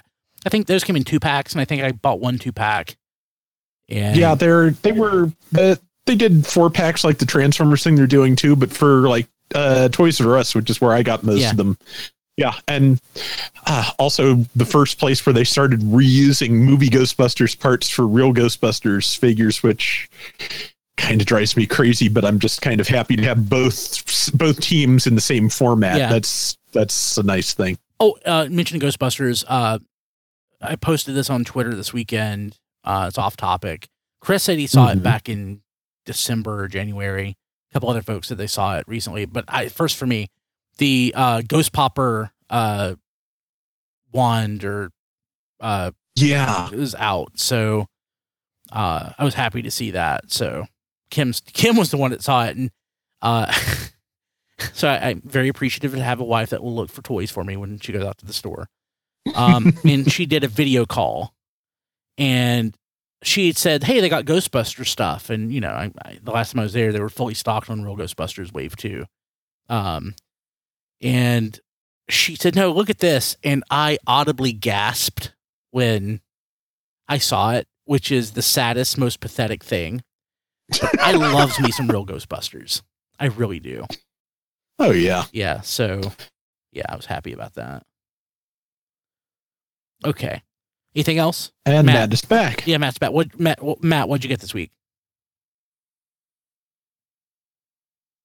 I 0.45 0.49
think 0.49 0.67
those 0.67 0.83
came 0.83 0.97
in 0.97 1.05
two 1.05 1.21
packs, 1.21 1.53
and 1.53 1.61
I 1.61 1.65
think 1.65 1.83
I 1.83 1.93
bought 1.93 2.21
one 2.21 2.39
two 2.39 2.53
pack. 2.53 2.97
And 3.89 4.17
Yeah, 4.17 4.35
they're 4.35 4.71
they 4.71 4.93
were 4.93 5.31
uh, 5.57 5.77
they 6.07 6.17
did 6.17 6.47
four 6.47 6.71
packs 6.71 7.05
like 7.05 7.19
the 7.19 7.27
Transformers 7.27 7.85
thing 7.85 7.95
they're 7.95 8.07
doing 8.07 8.35
too, 8.35 8.57
but 8.57 8.71
for 8.73 9.09
like 9.09 9.29
uh, 9.55 9.89
Toys 9.91 10.21
R 10.21 10.37
Us, 10.37 10.55
which 10.55 10.71
is 10.71 10.81
where 10.81 10.93
I 10.93 11.03
got 11.03 11.23
most 11.23 11.41
Yeah. 11.41 11.51
of 11.51 11.57
them. 11.57 11.77
Yeah, 12.39 12.55
and 12.67 12.99
uh, 13.67 13.91
also 13.99 14.37
the 14.57 14.65
first 14.65 14.99
place 14.99 15.25
where 15.27 15.35
they 15.35 15.45
started 15.45 15.81
reusing 15.81 16.51
movie 16.53 16.89
Ghostbusters 16.89 17.59
parts 17.59 17.91
for 17.91 18.07
real 18.07 18.33
Ghostbusters 18.33 19.17
figures, 19.17 19.63
which 19.63 20.09
kind 20.97 21.21
of 21.21 21.27
drives 21.27 21.57
me 21.59 21.67
crazy. 21.67 22.09
But 22.09 22.25
I'm 22.25 22.39
just 22.39 22.63
kind 22.63 22.81
of 22.81 22.89
happy 22.89 23.17
to 23.17 23.23
have 23.25 23.51
both 23.51 24.33
both 24.37 24.61
teams 24.61 25.07
in 25.07 25.15
the 25.15 25.21
same 25.21 25.51
format. 25.51 25.99
Yeah. 25.99 26.09
That's 26.09 26.57
that's 26.73 27.19
a 27.19 27.23
nice 27.23 27.53
thing. 27.53 27.77
Oh, 28.01 28.17
uh, 28.25 28.49
mentioning 28.51 28.81
Ghostbusters, 28.81 29.45
uh, 29.47 29.79
I 30.63 30.77
posted 30.77 31.15
this 31.15 31.29
on 31.29 31.45
Twitter 31.45 31.75
this 31.75 31.93
weekend. 31.93 32.59
Uh, 32.83 33.05
it's 33.09 33.19
off 33.19 33.37
topic. 33.37 33.89
Chris 34.23 34.43
said 34.43 34.59
he 34.59 34.67
saw 34.67 34.89
it 34.89 34.99
Mhm. 35.01 35.03
back 35.03 35.29
in 35.29 35.61
December 36.07 36.63
or 36.65 36.69
January. 36.69 37.37
A 37.73 37.75
couple 37.75 37.89
other 37.89 38.03
folks 38.03 38.29
that 38.29 38.35
they 38.37 38.47
saw 38.47 38.77
it 38.77 38.85
recently. 38.87 39.25
But 39.25 39.47
I 39.49 39.69
first 39.69 39.97
for 39.97 40.07
me, 40.07 40.29
the 40.79 41.13
uh, 41.17 41.43
Ghost 41.47 41.73
Popper 41.73 42.31
uh, 42.51 42.97
wand 44.13 44.65
or 44.65 44.91
uh, 45.61 45.93
Yeah. 46.17 46.69
it 46.71 46.77
was 46.79 46.95
out. 46.95 47.33
So 47.39 47.87
uh, 48.71 49.13
I 49.19 49.25
was 49.25 49.35
happy 49.35 49.63
to 49.63 49.71
see 49.71 49.93
that. 49.93 50.31
So 50.31 50.67
Kim's 51.11 51.41
Kim 51.41 51.77
was 51.77 51.91
the 51.91 51.97
one 51.97 52.11
that 52.11 52.23
saw 52.23 52.45
it, 52.47 52.57
and 52.57 52.71
uh, 53.23 53.53
so 54.73 54.89
I, 54.89 55.09
I'm 55.11 55.23
very 55.23 55.49
appreciative 55.49 55.93
to 55.95 56.03
have 56.03 56.21
a 56.21 56.25
wife 56.25 56.51
that 56.51 56.63
will 56.63 56.75
look 56.75 56.91
for 56.91 57.03
toys 57.03 57.31
for 57.31 57.45
me 57.45 57.57
when 57.57 57.79
she 57.79 57.93
goes 57.93 58.05
out 58.05 58.19
to 58.19 58.27
the 58.27 58.33
store. 58.33 58.69
Um, 59.35 59.73
and 59.85 60.11
she 60.11 60.27
did 60.27 60.43
a 60.45 60.49
video 60.49 60.85
call, 60.87 61.35
and 62.19 62.75
she 63.23 63.47
had 63.47 63.57
said, 63.57 63.85
"Hey, 63.85 64.01
they 64.01 64.09
got 64.09 64.25
Ghostbuster 64.25 64.87
stuff." 64.87 65.31
And 65.31 65.53
you 65.53 65.61
know, 65.61 65.71
I, 65.71 65.91
I, 66.05 66.19
the 66.23 66.33
last 66.33 66.53
time 66.53 66.61
I 66.61 66.65
was 66.65 66.73
there, 66.73 66.93
they 66.93 67.01
were 67.01 67.09
fully 67.09 67.35
stocked 67.35 67.71
on 67.71 67.83
Real 67.83 67.97
Ghostbusters 67.97 68.53
Wave 68.53 68.77
Two. 68.77 69.07
Um, 69.69 70.15
and 71.01 71.59
she 72.09 72.37
said, 72.37 72.55
"No, 72.55 72.73
look 72.73 72.91
at 72.91 72.99
this," 72.99 73.37
and 73.43 73.65
I 73.71 73.99
audibly 74.07 74.53
gasped 74.53 75.33
when 75.71 76.21
I 77.09 77.19
saw 77.19 77.53
it, 77.53 77.67
which 77.85 78.11
is 78.11 78.33
the 78.33 78.43
saddest, 78.43 78.99
most 78.99 79.21
pathetic 79.21 79.63
thing. 79.65 80.03
But 80.81 81.01
I 81.01 81.13
loves 81.13 81.61
me 81.61 81.71
some 81.71 81.89
real 81.89 82.07
Ghostbusters. 82.07 82.83
I 83.19 83.27
really 83.27 83.61
do. 83.61 83.87
Oh 84.79 84.91
yeah. 84.91 85.25
Yeah. 85.33 85.61
So, 85.61 86.01
yeah, 86.73 86.87
I 86.89 86.97
was 86.97 87.07
happy 87.07 87.33
about 87.33 87.55
that. 87.55 87.85
Okay. 90.05 90.43
Anything 90.95 91.19
else? 91.19 91.53
And 91.65 91.87
Matt. 91.87 91.95
Matt 91.95 92.13
is 92.13 92.23
back. 92.23 92.67
Yeah, 92.67 92.77
Matt's 92.79 92.99
back. 92.99 93.13
What 93.13 93.39
Matt? 93.41 93.63
What, 93.63 93.83
Matt, 93.83 94.09
what'd 94.09 94.25
you 94.25 94.29
get 94.29 94.41
this 94.41 94.53
week? 94.55 94.71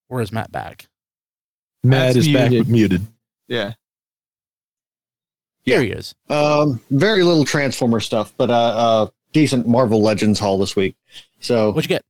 Where 0.08 0.22
is 0.22 0.32
Matt 0.32 0.52
back? 0.52 0.88
Matt 1.84 2.16
Matt's 2.16 2.16
is 2.18 2.28
back 2.34 2.50
muted. 2.52 2.66
but 2.68 2.72
muted. 2.72 3.08
Yeah. 3.48 3.74
Here 5.64 5.82
he 5.82 5.90
is. 5.90 6.16
Um, 6.30 6.80
very 6.92 7.24
little 7.24 7.44
Transformer 7.44 8.00
stuff, 8.00 8.34
but 8.38 8.50
uh, 8.50 8.54
uh, 8.54 9.08
decent 9.34 9.68
Marvel 9.68 10.02
Legends 10.02 10.40
haul 10.40 10.58
this 10.58 10.76
week. 10.76 10.96
So 11.42 11.72
What'd 11.72 11.90
you 11.90 11.96
get? 11.96 12.04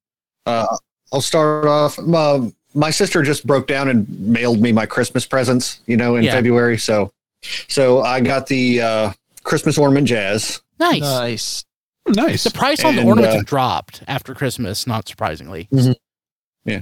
uh, 0.46 0.66
I'll 1.12 1.22
start 1.22 1.66
off. 1.66 1.98
Uh, 2.00 2.50
my 2.76 2.92
sister 2.92 3.24
just 3.24 3.48
broke 3.48 3.66
down 3.68 3.90
and 3.90 4.08
mailed 4.20 4.62
me 4.62 4.72
my 4.72 4.86
Christmas 4.86 5.26
presents, 5.26 5.80
you 5.88 5.98
know, 5.98 6.18
in 6.18 6.24
Yeah. 6.24 6.34
February. 6.34 6.78
So, 6.78 7.12
so 7.68 8.02
I 8.02 8.22
got 8.22 8.46
the 8.46 8.82
uh, 8.82 9.12
Christmas 9.48 9.78
ornament 9.78 10.08
jazz. 10.08 10.62
Nice. 10.78 11.00
Nice. 11.00 11.66
Nice. 12.06 12.44
the 12.44 12.52
price 12.52 12.84
on 12.86 12.96
the 12.96 13.02
and, 13.02 13.10
ornaments 13.10 13.38
uh, 13.38 13.44
dropped 13.46 14.04
after 14.08 14.34
Christmas, 14.34 14.86
not 14.86 15.08
surprisingly. 15.08 15.68
Yeah. 16.66 16.82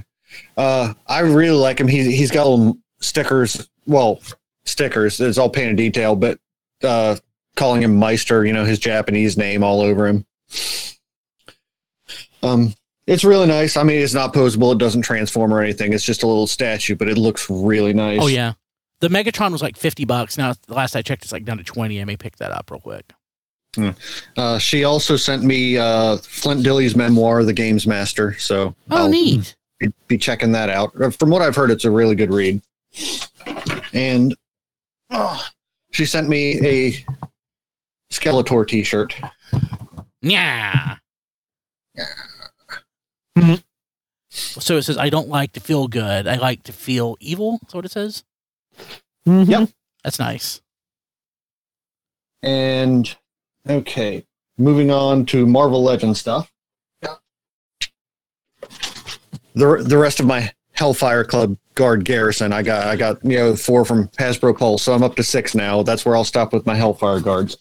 Uh, 0.56 0.94
I 1.06 1.20
really 1.20 1.56
like 1.56 1.80
him. 1.80 1.88
He 1.88 2.16
he's 2.16 2.30
got 2.30 2.46
little 2.46 2.76
stickers. 3.00 3.68
Well, 3.86 4.20
stickers. 4.64 5.20
It's 5.20 5.38
all 5.38 5.48
painted 5.48 5.76
detail, 5.76 6.16
but 6.16 6.38
uh, 6.82 7.16
calling 7.54 7.82
him 7.82 7.96
Meister, 7.96 8.44
you 8.44 8.52
know, 8.52 8.64
his 8.64 8.78
Japanese 8.78 9.36
name 9.36 9.62
all 9.62 9.80
over 9.80 10.06
him. 10.08 10.26
Um, 12.42 12.74
it's 13.06 13.24
really 13.24 13.46
nice. 13.46 13.76
I 13.76 13.84
mean, 13.84 14.00
it's 14.00 14.14
not 14.14 14.34
posable. 14.34 14.72
It 14.72 14.78
doesn't 14.78 15.02
transform 15.02 15.54
or 15.54 15.60
anything. 15.60 15.92
It's 15.92 16.04
just 16.04 16.24
a 16.24 16.26
little 16.26 16.48
statue, 16.48 16.96
but 16.96 17.08
it 17.08 17.16
looks 17.16 17.48
really 17.48 17.92
nice. 17.92 18.20
Oh 18.20 18.26
yeah. 18.26 18.54
The 19.00 19.08
Megatron 19.08 19.52
was 19.52 19.62
like 19.62 19.76
fifty 19.76 20.04
bucks. 20.04 20.38
Now 20.38 20.54
the 20.66 20.74
last 20.74 20.96
I 20.96 21.02
checked, 21.02 21.22
it's 21.24 21.32
like 21.32 21.44
down 21.44 21.58
to 21.58 21.64
twenty. 21.64 22.00
I 22.00 22.04
may 22.04 22.16
pick 22.16 22.36
that 22.36 22.50
up 22.52 22.70
real 22.70 22.80
quick. 22.80 23.12
Uh, 24.38 24.58
she 24.58 24.84
also 24.84 25.16
sent 25.16 25.42
me 25.42 25.76
uh, 25.76 26.16
Flint 26.16 26.62
Dille's 26.62 26.96
memoir, 26.96 27.44
The 27.44 27.52
Games 27.52 27.86
Master. 27.86 28.32
So 28.38 28.74
Oh, 28.90 28.96
I'll 28.96 29.08
neat. 29.10 29.54
be- 29.78 29.92
be 30.08 30.16
checking 30.16 30.52
that 30.52 30.70
out. 30.70 30.98
Uh, 30.98 31.10
From 31.10 31.28
what 31.28 31.42
I've 31.42 31.54
heard, 31.54 31.70
it's 31.70 31.84
a 31.84 31.90
really 31.90 32.14
good 32.14 32.32
read. 32.32 32.62
And 33.92 34.34
uh, 35.10 35.42
she 35.92 36.06
sent 36.06 36.26
me 36.26 36.58
a 36.66 37.04
Skeletor 38.10 38.66
T-shirt. 38.66 39.14
Yeah. 40.22 40.96
Mhm. 43.36 43.62
So 44.30 44.78
it 44.78 44.82
says, 44.84 44.96
"I 44.96 45.10
don't 45.10 45.28
like 45.28 45.52
to 45.52 45.60
feel 45.60 45.86
good. 45.88 46.26
I 46.26 46.36
like 46.36 46.62
to 46.64 46.72
feel 46.72 47.16
evil." 47.20 47.58
That's 47.62 47.74
what 47.74 47.84
it 47.84 47.92
says. 47.92 48.24
Mhm. 49.26 49.48
Yep. 49.48 49.68
That's 50.04 50.18
nice. 50.18 50.60
And 52.42 53.16
okay, 53.68 54.24
moving 54.56 54.90
on 54.90 55.26
to 55.26 55.46
Marvel 55.46 55.82
Legends 55.82 56.20
stuff. 56.20 56.50
The 59.54 59.82
the 59.86 59.96
rest 59.98 60.20
of 60.20 60.26
my 60.26 60.52
Hellfire 60.72 61.24
Club 61.24 61.56
guard 61.74 62.04
garrison, 62.04 62.52
I 62.52 62.62
got 62.62 62.86
I 62.86 62.94
got 62.96 63.24
you 63.24 63.38
know 63.38 63.56
four 63.56 63.84
from 63.84 64.08
Hasbro 64.08 64.56
Pulse, 64.58 64.82
so 64.82 64.92
I'm 64.92 65.02
up 65.02 65.16
to 65.16 65.22
six 65.22 65.54
now. 65.54 65.82
That's 65.82 66.04
where 66.04 66.14
I'll 66.14 66.24
stop 66.24 66.52
with 66.52 66.66
my 66.66 66.74
Hellfire 66.74 67.20
guards. 67.20 67.56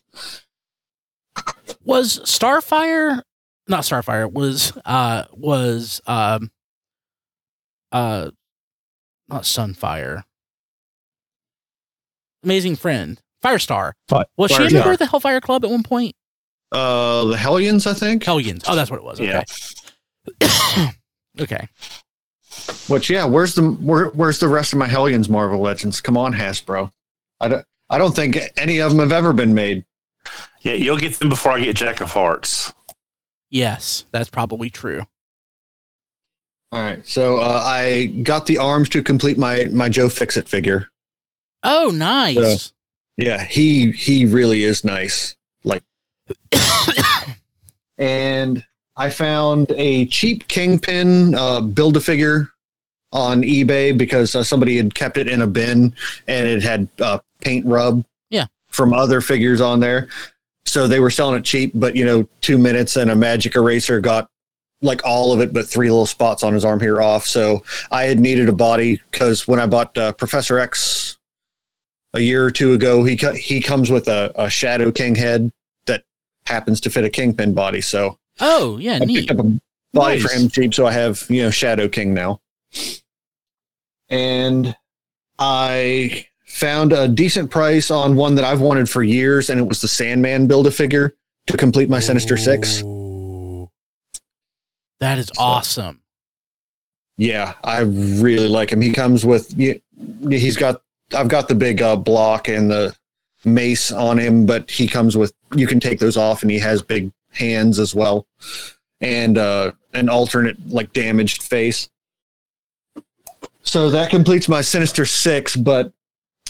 Was 1.86 2.20
Starfire, 2.20 3.22
not 3.68 3.82
Starfire, 3.84 4.32
was 4.32 4.74
uh 4.84 5.24
was 5.32 6.02
um 6.06 6.52
uh 7.94 8.30
not 9.30 9.44
Sunfire. 9.44 10.24
Amazing 12.46 12.78
friend, 12.78 13.20
Firestar. 13.44 13.94
Fi- 14.08 14.26
Was 14.38 14.52
she 14.52 14.58
a 14.58 14.60
Firestar. 14.68 14.74
member 14.74 14.92
of 14.94 15.00
the 15.00 15.08
Hellfire 15.08 15.42
Club 15.42 15.66
at 15.66 15.72
one 15.72 15.84
point? 15.84 16.16
Uh, 16.72 17.26
the 17.26 17.38
Hellions, 17.38 17.86
I 17.88 17.94
think. 17.94 18.24
Hellions. 18.24 18.64
Oh, 18.68 18.76
that's 18.76 18.90
what 18.90 18.98
it 18.98 19.04
was. 19.04 19.20
Okay. 19.20 19.44
okay. 21.42 21.68
Which 22.88 23.10
yeah, 23.10 23.26
where's 23.26 23.54
the 23.56 23.64
where, 23.64 24.08
where's 24.10 24.40
the 24.40 24.48
rest 24.48 24.74
of 24.74 24.80
my 24.80 24.88
Hellions 24.88 25.28
Marvel 25.30 25.60
Legends? 25.60 26.00
Come 26.02 26.18
on, 26.18 26.34
Hasbro. 26.34 26.92
I 27.42 27.48
don't 27.50 27.66
I 27.90 27.98
don't 27.98 28.16
think 28.16 28.38
any 28.58 28.80
of 28.80 28.92
them 28.92 29.00
have 29.00 29.12
ever 29.12 29.34
been 29.34 29.54
made. 29.54 29.86
Yeah, 30.62 30.74
you'll 30.74 30.98
get 30.98 31.20
them 31.20 31.30
before 31.30 31.52
I 31.52 31.60
get 31.60 31.76
Jack 31.76 32.02
of 32.02 32.12
Hearts. 32.12 32.74
Yes, 33.50 34.06
that's 34.12 34.30
probably 34.30 34.70
true. 34.70 35.04
All 36.72 36.82
right, 36.82 37.06
so 37.08 37.38
uh, 37.38 37.62
I 37.64 38.08
got 38.24 38.48
the 38.48 38.58
arms 38.58 38.90
to 38.90 39.04
complete 39.04 39.38
my 39.38 39.66
my 39.72 39.90
Joe 39.90 40.10
Fixit 40.10 40.48
figure. 40.50 40.88
Oh, 41.66 41.90
nice. 41.90 42.72
Yeah, 43.18 43.44
he 43.44 43.92
he 43.92 44.26
really 44.26 44.64
is 44.64 44.84
nice. 44.84 45.36
Like, 45.64 45.84
and 47.98 48.64
I 48.98 49.10
found 49.10 49.72
a 49.72 50.06
cheap 50.08 50.48
Kingpin 50.48 51.36
uh, 51.36 51.62
build 51.62 51.98
a 51.98 52.02
figure 52.02 52.50
on 53.12 53.42
eBay 53.42 53.98
because 53.98 54.36
uh, 54.36 54.44
somebody 54.44 54.78
had 54.78 54.94
kept 54.94 55.18
it 55.18 55.28
in 55.28 55.42
a 55.42 55.48
bin 55.48 55.94
and 56.28 56.48
it 56.48 56.62
had 56.62 56.88
uh, 57.00 57.20
paint 57.42 57.66
rub. 57.66 58.04
Yeah. 58.30 58.48
From 58.68 58.94
other 58.94 59.22
figures 59.22 59.62
on 59.62 59.80
there, 59.80 60.10
so 60.66 60.88
they 60.88 61.00
were 61.00 61.10
selling 61.10 61.38
it 61.38 61.46
cheap. 61.46 61.72
But 61.74 61.96
you 61.96 62.04
know, 62.04 62.28
two 62.42 62.58
minutes 62.58 62.98
and 62.98 63.10
a 63.10 63.16
magic 63.16 63.56
eraser 63.56 64.02
got 64.02 64.30
like 64.82 65.02
all 65.06 65.32
of 65.32 65.40
it, 65.40 65.54
but 65.54 65.66
three 65.66 65.90
little 65.90 66.06
spots 66.06 66.44
on 66.44 66.54
his 66.54 66.66
arm 66.66 66.82
here 66.82 67.02
off. 67.02 67.26
So 67.26 67.64
I 67.92 68.04
had 68.04 68.20
needed 68.20 68.50
a 68.50 68.54
body 68.54 69.02
because 69.12 69.48
when 69.48 69.60
I 69.60 69.66
bought 69.66 69.98
uh, 69.98 70.12
Professor 70.14 70.60
X 70.60 71.15
a 72.16 72.20
year 72.22 72.46
or 72.46 72.52
two 72.52 72.74
ago, 72.74 73.04
he 73.04 73.16
he 73.38 73.62
comes 73.62 73.92
with 73.92 74.08
a, 74.08 74.32
a 74.36 74.50
Shadow 74.50 74.92
King 74.92 75.16
head 75.16 75.52
that 75.86 76.04
happens 76.46 76.82
to 76.82 76.90
fit 76.90 77.04
a 77.04 77.10
Kingpin 77.10 77.54
body. 77.54 77.82
So 77.82 78.18
oh, 78.40 78.78
yeah, 78.78 79.00
I 79.02 79.06
neat. 79.06 79.28
picked 79.28 79.32
up 79.40 79.46
a 79.46 79.60
body 79.94 80.20
for 80.20 80.32
him 80.32 80.50
cheap, 80.50 80.74
so 80.74 80.86
I 80.88 80.92
have 80.94 81.26
you 81.30 81.44
know 81.44 81.52
Shadow 81.52 81.88
King 81.88 82.14
now. 82.14 82.42
And 84.10 84.76
I 85.40 86.26
found 86.46 86.94
a 86.94 87.08
decent 87.08 87.52
price 87.52 87.92
on 87.92 88.16
one 88.16 88.36
that 88.36 88.46
I've 88.46 88.62
wanted 88.62 88.90
for 88.90 89.04
years, 89.04 89.50
and 89.50 89.60
it 89.60 89.64
was 89.64 89.82
the 89.82 89.88
Sandman 89.88 90.48
build 90.48 90.68
a 90.68 90.72
figure 90.72 91.16
to 91.48 91.58
complete 91.58 91.90
my 91.90 92.00
Sinister 92.00 92.38
Six. 92.38 92.82
That 95.00 95.20
is 95.20 95.28
So- 95.28 95.34
awesome. 95.42 96.02
Yeah, 97.18 97.54
I 97.64 97.80
really 97.80 98.50
like 98.50 98.72
him. 98.72 98.82
He 98.82 98.92
comes 98.92 99.26
with 99.26 99.56
he's 99.58 100.58
got 100.58 100.82
I've 101.14 101.28
got 101.28 101.48
the 101.48 101.56
big 101.56 101.82
uh, 101.82 101.96
block 101.96 102.48
and 102.48 102.70
the 102.70 102.96
mace 103.44 103.92
on 103.92 104.18
him, 104.18 104.46
but 104.46 104.70
he 104.72 104.88
comes 104.88 105.16
with 105.16 105.34
you 105.54 105.68
can 105.68 105.80
take 105.80 106.00
those 106.00 106.18
off 106.18 106.42
and 106.42 106.50
he 106.50 106.60
has 106.60 106.82
big 106.82 107.12
hands 107.32 107.80
as 107.80 107.94
well. 107.94 108.26
And 109.02 109.38
uh 109.38 109.72
an 109.94 110.10
alternate 110.10 110.58
like 110.70 110.94
damaged 110.94 111.42
face. 111.42 111.90
So 113.62 113.90
that 113.90 114.10
completes 114.12 114.48
my 114.48 114.62
Sinister 114.62 115.06
Six, 115.06 115.56
but 115.56 115.92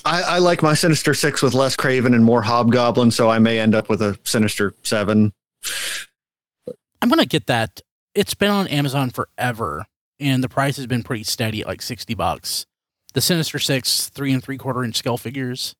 I, 0.03 0.21
I 0.21 0.37
like 0.39 0.61
my 0.61 0.73
Sinister 0.73 1.13
Six 1.13 1.41
with 1.41 1.53
less 1.53 1.75
Kraven 1.75 2.13
and 2.13 2.25
more 2.25 2.41
Hobgoblin, 2.41 3.11
so 3.11 3.29
I 3.29 3.39
may 3.39 3.59
end 3.59 3.73
up 3.73 3.89
with 3.89 4.01
a 4.01 4.19
Sinister 4.23 4.73
Seven. 4.83 5.33
I'm 7.01 7.09
to 7.09 7.25
get 7.25 7.47
that. 7.47 7.81
It's 8.13 8.33
been 8.33 8.51
on 8.51 8.67
Amazon 8.67 9.09
forever, 9.11 9.85
and 10.19 10.43
the 10.43 10.49
price 10.49 10.77
has 10.77 10.87
been 10.87 11.03
pretty 11.03 11.23
steady 11.23 11.61
at 11.61 11.67
like 11.67 11.81
60 11.81 12.13
bucks. 12.15 12.65
The 13.15 13.21
Sinister 13.21 13.59
Six, 13.59 14.09
three 14.09 14.33
and 14.33 14.43
three 14.43 14.57
quarter 14.57 14.83
inch 14.83 14.97
scale 14.97 15.17
figures. 15.17 15.73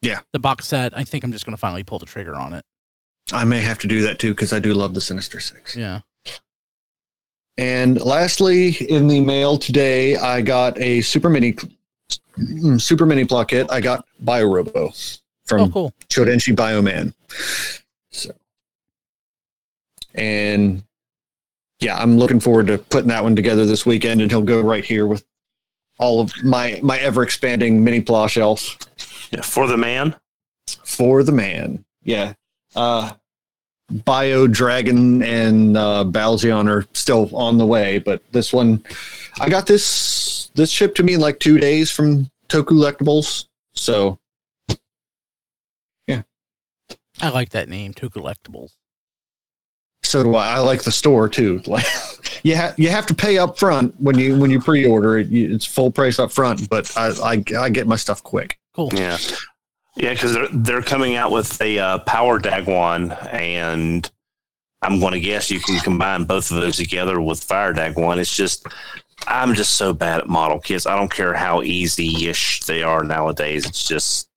Yeah. 0.00 0.20
The 0.32 0.38
box 0.38 0.66
set, 0.66 0.96
I 0.96 1.04
think 1.04 1.22
I'm 1.22 1.30
just 1.30 1.44
going 1.46 1.54
to 1.56 1.60
finally 1.60 1.84
pull 1.84 1.98
the 1.98 2.06
trigger 2.06 2.34
on 2.34 2.54
it. 2.54 2.64
I 3.32 3.44
may 3.44 3.60
have 3.60 3.78
to 3.80 3.86
do 3.86 4.02
that 4.02 4.18
too 4.18 4.30
because 4.32 4.52
I 4.52 4.58
do 4.58 4.74
love 4.74 4.94
the 4.94 5.00
Sinister 5.00 5.40
Six. 5.40 5.76
Yeah. 5.76 6.00
And 7.56 8.00
lastly, 8.00 8.70
in 8.88 9.06
the 9.08 9.20
mail 9.20 9.58
today, 9.58 10.16
I 10.16 10.40
got 10.40 10.78
a 10.80 11.02
super 11.02 11.28
mini, 11.28 11.54
mm, 12.38 12.80
super 12.80 13.06
mini 13.06 13.24
plot 13.24 13.48
kit. 13.48 13.70
I 13.70 13.80
got 13.80 14.06
BioRobo 14.24 15.20
from 15.44 15.60
Oh, 15.60 15.68
cool. 15.68 15.94
Chodenshi 16.08 16.56
Bioman. 16.56 17.12
So, 18.10 18.30
and 20.14 20.82
yeah, 21.80 21.96
I'm 21.96 22.16
looking 22.18 22.40
forward 22.40 22.66
to 22.68 22.78
putting 22.78 23.08
that 23.08 23.22
one 23.22 23.36
together 23.36 23.66
this 23.66 23.86
weekend, 23.86 24.20
and 24.22 24.30
he'll 24.30 24.42
go 24.42 24.60
right 24.60 24.84
here 24.84 25.06
with 25.06 25.24
all 25.98 26.20
of 26.20 26.32
my 26.44 26.80
my 26.82 26.98
ever 26.98 27.22
expanding 27.22 27.82
mini 27.84 28.00
plot 28.00 28.30
shelf 28.30 28.76
Yeah, 29.30 29.42
for 29.42 29.66
the 29.66 29.76
man. 29.76 30.14
for 30.84 31.22
the 31.22 31.32
man. 31.32 31.84
Yeah. 32.02 32.34
Uh 32.74 33.12
Bio 33.90 34.46
Dragon 34.46 35.22
and 35.22 35.76
uh 35.76 36.04
Balzion 36.04 36.68
are 36.68 36.86
still 36.94 37.34
on 37.36 37.58
the 37.58 37.66
way, 37.66 37.98
but 37.98 38.22
this 38.32 38.52
one 38.52 38.82
I 39.40 39.48
got 39.48 39.66
this 39.66 40.50
this 40.54 40.70
shipped 40.70 40.96
to 40.96 41.02
me 41.02 41.14
in 41.14 41.20
like 41.20 41.38
two 41.38 41.58
days 41.58 41.90
from 41.90 42.30
Toku 42.48 42.72
Lectables. 42.72 43.46
So 43.74 44.18
yeah. 46.06 46.22
I 47.20 47.28
like 47.30 47.50
that 47.50 47.68
name, 47.68 47.92
Two 47.94 48.08
Collectibles. 48.10 48.70
so 50.02 50.22
do 50.22 50.34
I. 50.34 50.54
I 50.56 50.58
like 50.58 50.82
the 50.82 50.92
store 50.92 51.28
too. 51.28 51.60
Like 51.66 51.86
you 52.42 52.56
have 52.56 52.78
you 52.78 52.88
have 52.90 53.06
to 53.06 53.14
pay 53.14 53.38
up 53.38 53.58
front 53.58 53.94
when 54.00 54.18
you 54.18 54.36
when 54.38 54.50
you 54.50 54.60
pre-order 54.60 55.18
it. 55.18 55.28
You- 55.28 55.54
It's 55.54 55.64
full 55.66 55.90
price 55.90 56.18
up 56.18 56.32
front, 56.32 56.68
but 56.68 56.90
I 56.96 57.08
I, 57.22 57.44
I 57.58 57.68
get 57.70 57.86
my 57.86 57.96
stuff 57.96 58.22
quick. 58.22 58.58
Cool. 58.74 58.90
Yeah, 58.92 59.18
yeah, 59.96 60.12
because 60.12 60.32
they're 60.34 60.48
they're 60.52 60.82
coming 60.82 61.16
out 61.16 61.30
with 61.30 61.60
a 61.62 61.78
uh, 61.78 61.98
power 62.00 62.40
Dagwon, 62.40 63.32
and 63.32 64.10
I'm 64.82 64.98
going 65.00 65.12
to 65.12 65.20
guess 65.20 65.50
you 65.50 65.60
can 65.60 65.78
combine 65.80 66.24
both 66.24 66.50
of 66.50 66.60
those 66.60 66.76
together 66.76 67.20
with 67.20 67.42
Fire 67.44 67.72
Dagwon. 67.72 68.18
It's 68.18 68.34
just 68.34 68.66
I'm 69.28 69.54
just 69.54 69.74
so 69.74 69.92
bad 69.94 70.20
at 70.20 70.28
model 70.28 70.58
kits. 70.58 70.86
I 70.86 70.96
don't 70.96 71.10
care 71.10 71.32
how 71.34 71.62
easy-ish 71.62 72.60
they 72.64 72.82
are 72.82 73.04
nowadays. 73.04 73.64
It's 73.64 73.86
just 73.86 74.28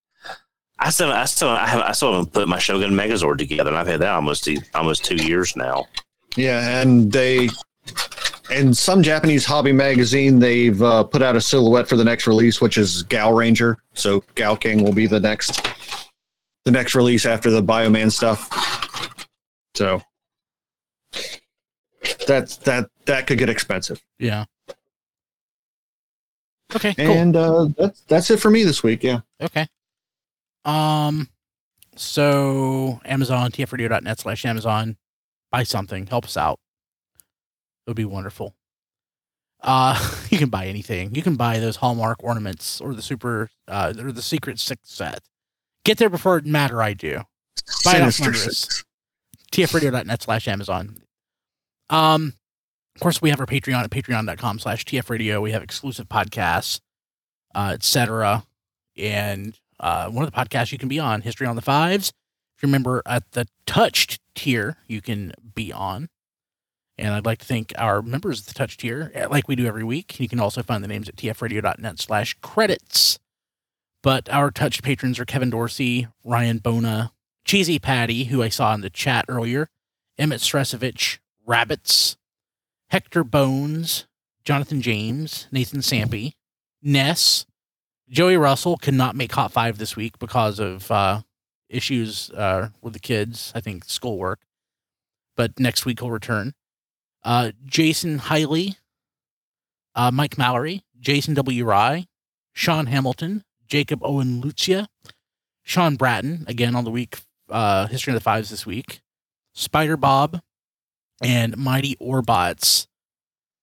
I 0.80 0.92
still 0.92 1.12
I 1.12 1.26
still 1.26 1.50
I, 1.50 1.66
have, 1.66 1.82
I 1.82 1.92
still 1.94 2.12
haven't 2.14 2.34
put 2.34 2.48
my 2.48 2.60
Shogun 2.60 2.92
Megazord 2.92 3.40
together, 3.40 3.70
and 3.72 3.78
I've 3.80 3.88
had 3.88 4.02
that 4.02 4.14
almost 4.14 4.48
almost 4.76 5.04
two 5.04 5.16
years 5.16 5.56
now. 5.56 5.88
Yeah, 6.36 6.82
and 6.82 7.12
they 7.12 7.50
in 8.52 8.74
some 8.74 9.04
Japanese 9.04 9.46
hobby 9.46 9.72
magazine 9.72 10.40
they've 10.40 10.82
uh, 10.82 11.04
put 11.04 11.22
out 11.22 11.36
a 11.36 11.42
silhouette 11.42 11.88
for 11.88 11.96
the 11.96 12.04
next 12.04 12.28
release, 12.28 12.62
which 12.62 12.78
is 12.78 13.04
Gal 13.04 13.34
Ranger. 13.34 13.78
So 13.94 14.24
Gal 14.36 14.56
King 14.56 14.84
will 14.84 14.94
be 14.94 15.08
the 15.08 15.20
next 15.20 15.68
the 16.66 16.72
next 16.72 16.96
release 16.96 17.26
after 17.26 17.50
the 17.50 17.64
Bioman 17.64 18.12
stuff. 18.12 19.28
So 19.76 20.02
that's 22.26 22.58
that 22.58 22.90
that 23.06 23.28
could 23.28 23.38
get 23.38 23.50
expensive. 23.50 24.02
Yeah. 24.20 24.46
Okay, 26.76 26.94
cool. 26.94 27.06
And 27.06 27.36
uh, 27.36 27.68
that's 27.78 28.02
that's 28.02 28.30
it 28.30 28.40
for 28.40 28.52
me 28.52 28.64
this 28.64 28.84
week. 28.84 29.04
Yeah. 29.04 29.22
Okay. 29.42 29.68
Um, 30.66 31.30
so 31.96 33.00
Amazon, 33.06 33.52
tfradio.net 33.52 34.20
slash 34.20 34.46
Amazon, 34.46 34.98
buy 35.50 35.64
something, 35.64 36.08
help 36.08 36.26
us 36.26 36.36
out. 36.36 36.60
It 37.88 37.92
would 37.92 37.98
be 37.98 38.06
wonderful. 38.06 38.54
Uh, 39.62 39.98
you 40.30 40.38
can 40.38 40.50
buy 40.50 40.68
anything. 40.68 41.16
You 41.16 41.22
can 41.22 41.38
buy 41.38 41.60
those 41.60 41.78
Hallmark 41.78 42.22
ornaments 42.22 42.82
or 42.82 42.94
the 42.94 43.02
super, 43.02 43.50
uh, 43.68 43.94
or 43.98 44.12
the 44.12 44.22
Secret 44.22 44.60
Six 44.60 44.82
set. 44.84 45.22
Get 45.86 45.98
there 45.98 46.10
before 46.10 46.38
it 46.38 46.46
matter. 46.46 46.84
I 46.84 46.94
do. 46.94 47.22
Buy 47.86 47.96
it 47.96 48.02
off 48.02 48.14
Sinister 48.14 48.24
Wondrous. 48.24 48.60
Six. 48.60 48.84
tfradio.net 49.54 50.22
slash 50.22 50.48
Amazon. 50.50 51.02
Um, 51.90 52.34
of 52.94 53.02
course, 53.02 53.22
we 53.22 53.30
have 53.30 53.40
our 53.40 53.46
Patreon 53.46 53.86
at 53.86 53.90
patreon.com 53.90 54.60
slash 54.60 54.84
tfradio. 54.84 55.42
We 55.42 55.52
have 55.52 55.64
exclusive 55.64 56.10
podcasts, 56.10 56.82
uh, 57.56 57.72
etc. 57.74 58.44
And 58.98 59.58
uh, 59.80 60.10
one 60.10 60.26
of 60.26 60.32
the 60.32 60.38
podcasts 60.38 60.74
you 60.74 60.78
can 60.78 60.90
be 60.90 61.00
on, 61.00 61.22
History 61.22 61.48
on 61.48 61.56
the 61.56 61.62
Fives. 61.62 62.10
If 62.58 62.64
you 62.64 62.68
remember 62.68 63.02
at 63.06 63.32
the 63.32 63.48
touched 63.66 64.20
tier, 64.36 64.78
you 64.88 65.00
can 65.00 65.32
be 65.56 65.72
on. 65.72 66.10
And 66.98 67.14
I'd 67.14 67.26
like 67.26 67.40
to 67.40 67.46
thank 67.46 67.74
our 67.78 68.02
members 68.02 68.40
of 68.40 68.48
the 68.48 68.54
touch 68.54 68.78
tier, 68.78 69.12
uh, 69.16 69.30
like 69.30 69.48
we 69.48 69.56
do 69.56 69.68
every 69.68 69.84
week. 69.84 70.20
You 70.20 70.28
can 70.28 70.40
also 70.40 70.64
find 70.64 70.84
the 70.84 70.88
names 70.88 71.08
at 71.08 71.16
tfradio.net 71.16 72.00
slash 72.00 72.36
credits. 72.42 73.20
But 74.02 74.30
our 74.30 74.52
touched 74.52 74.84
patrons 74.84 75.20
are 75.20 75.26
Kevin 75.26 75.50
Dorsey, 75.50 76.08
Ryan 76.24 76.58
Bona, 76.60 77.12
Cheesy 77.46 77.80
Patty, 77.80 78.26
who 78.26 78.42
I 78.42 78.50
saw 78.50 78.74
in 78.74 78.82
the 78.82 78.90
chat 78.90 79.26
earlier, 79.28 79.70
Emmett 80.18 80.42
Stresovich, 80.42 81.20
Rabbits, 81.46 82.18
Hector 82.90 83.24
Bones, 83.24 84.08
Jonathan 84.44 84.82
James, 84.82 85.48
Nathan 85.52 85.82
Sampy, 85.82 86.34
Ness, 86.82 87.46
Joey 88.10 88.38
Russell 88.38 88.78
could 88.78 88.94
not 88.94 89.16
make 89.16 89.34
Hot 89.34 89.52
Five 89.52 89.78
this 89.78 89.96
week 89.96 90.18
because 90.20 90.60
of 90.60 90.90
uh, 90.90 91.22
issues 91.70 92.32
uh, 92.32 92.70
with 92.82 92.94
the 92.94 93.00
kids, 93.00 93.52
I 93.54 93.60
think 93.60 93.84
schoolwork. 93.86 94.40
But 95.36 95.60
next 95.60 95.86
week 95.86 96.00
he'll 96.00 96.12
return. 96.12 96.54
Uh, 97.28 97.52
Jason 97.66 98.20
Hiley, 98.20 98.78
uh, 99.96 100.10
Mike 100.12 100.38
Mallory, 100.38 100.86
Jason 100.98 101.34
W. 101.34 101.66
Rye, 101.66 102.06
Sean 102.54 102.86
Hamilton, 102.86 103.44
Jacob 103.68 104.00
Owen 104.02 104.40
Lucia, 104.40 104.88
Sean 105.62 105.98
Bratton, 105.98 106.46
again 106.48 106.74
on 106.74 106.86
the 106.86 106.90
week, 106.90 107.18
uh, 107.50 107.88
History 107.88 108.12
of 108.12 108.16
the 108.16 108.24
Fives 108.24 108.50
this 108.50 108.66
week, 108.66 109.02
Spider 109.54 109.98
Bob, 109.98 110.40
and 111.22 111.58
Mighty 111.58 111.98
Orbots. 111.98 112.88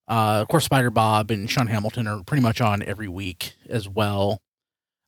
Uh, 0.07 0.41
of 0.43 0.49
course, 0.49 0.67
Spider 0.67 0.91
Bob 0.91 1.31
and 1.31 1.51
Sean 1.51 1.69
Hamilton 1.69 2.07
are 2.07 2.23
pretty 2.23 2.43
much 2.43 2.61
on 2.61 2.83
every 2.83 3.09
week 3.09 3.55
as 3.67 3.89
well. 3.89 4.43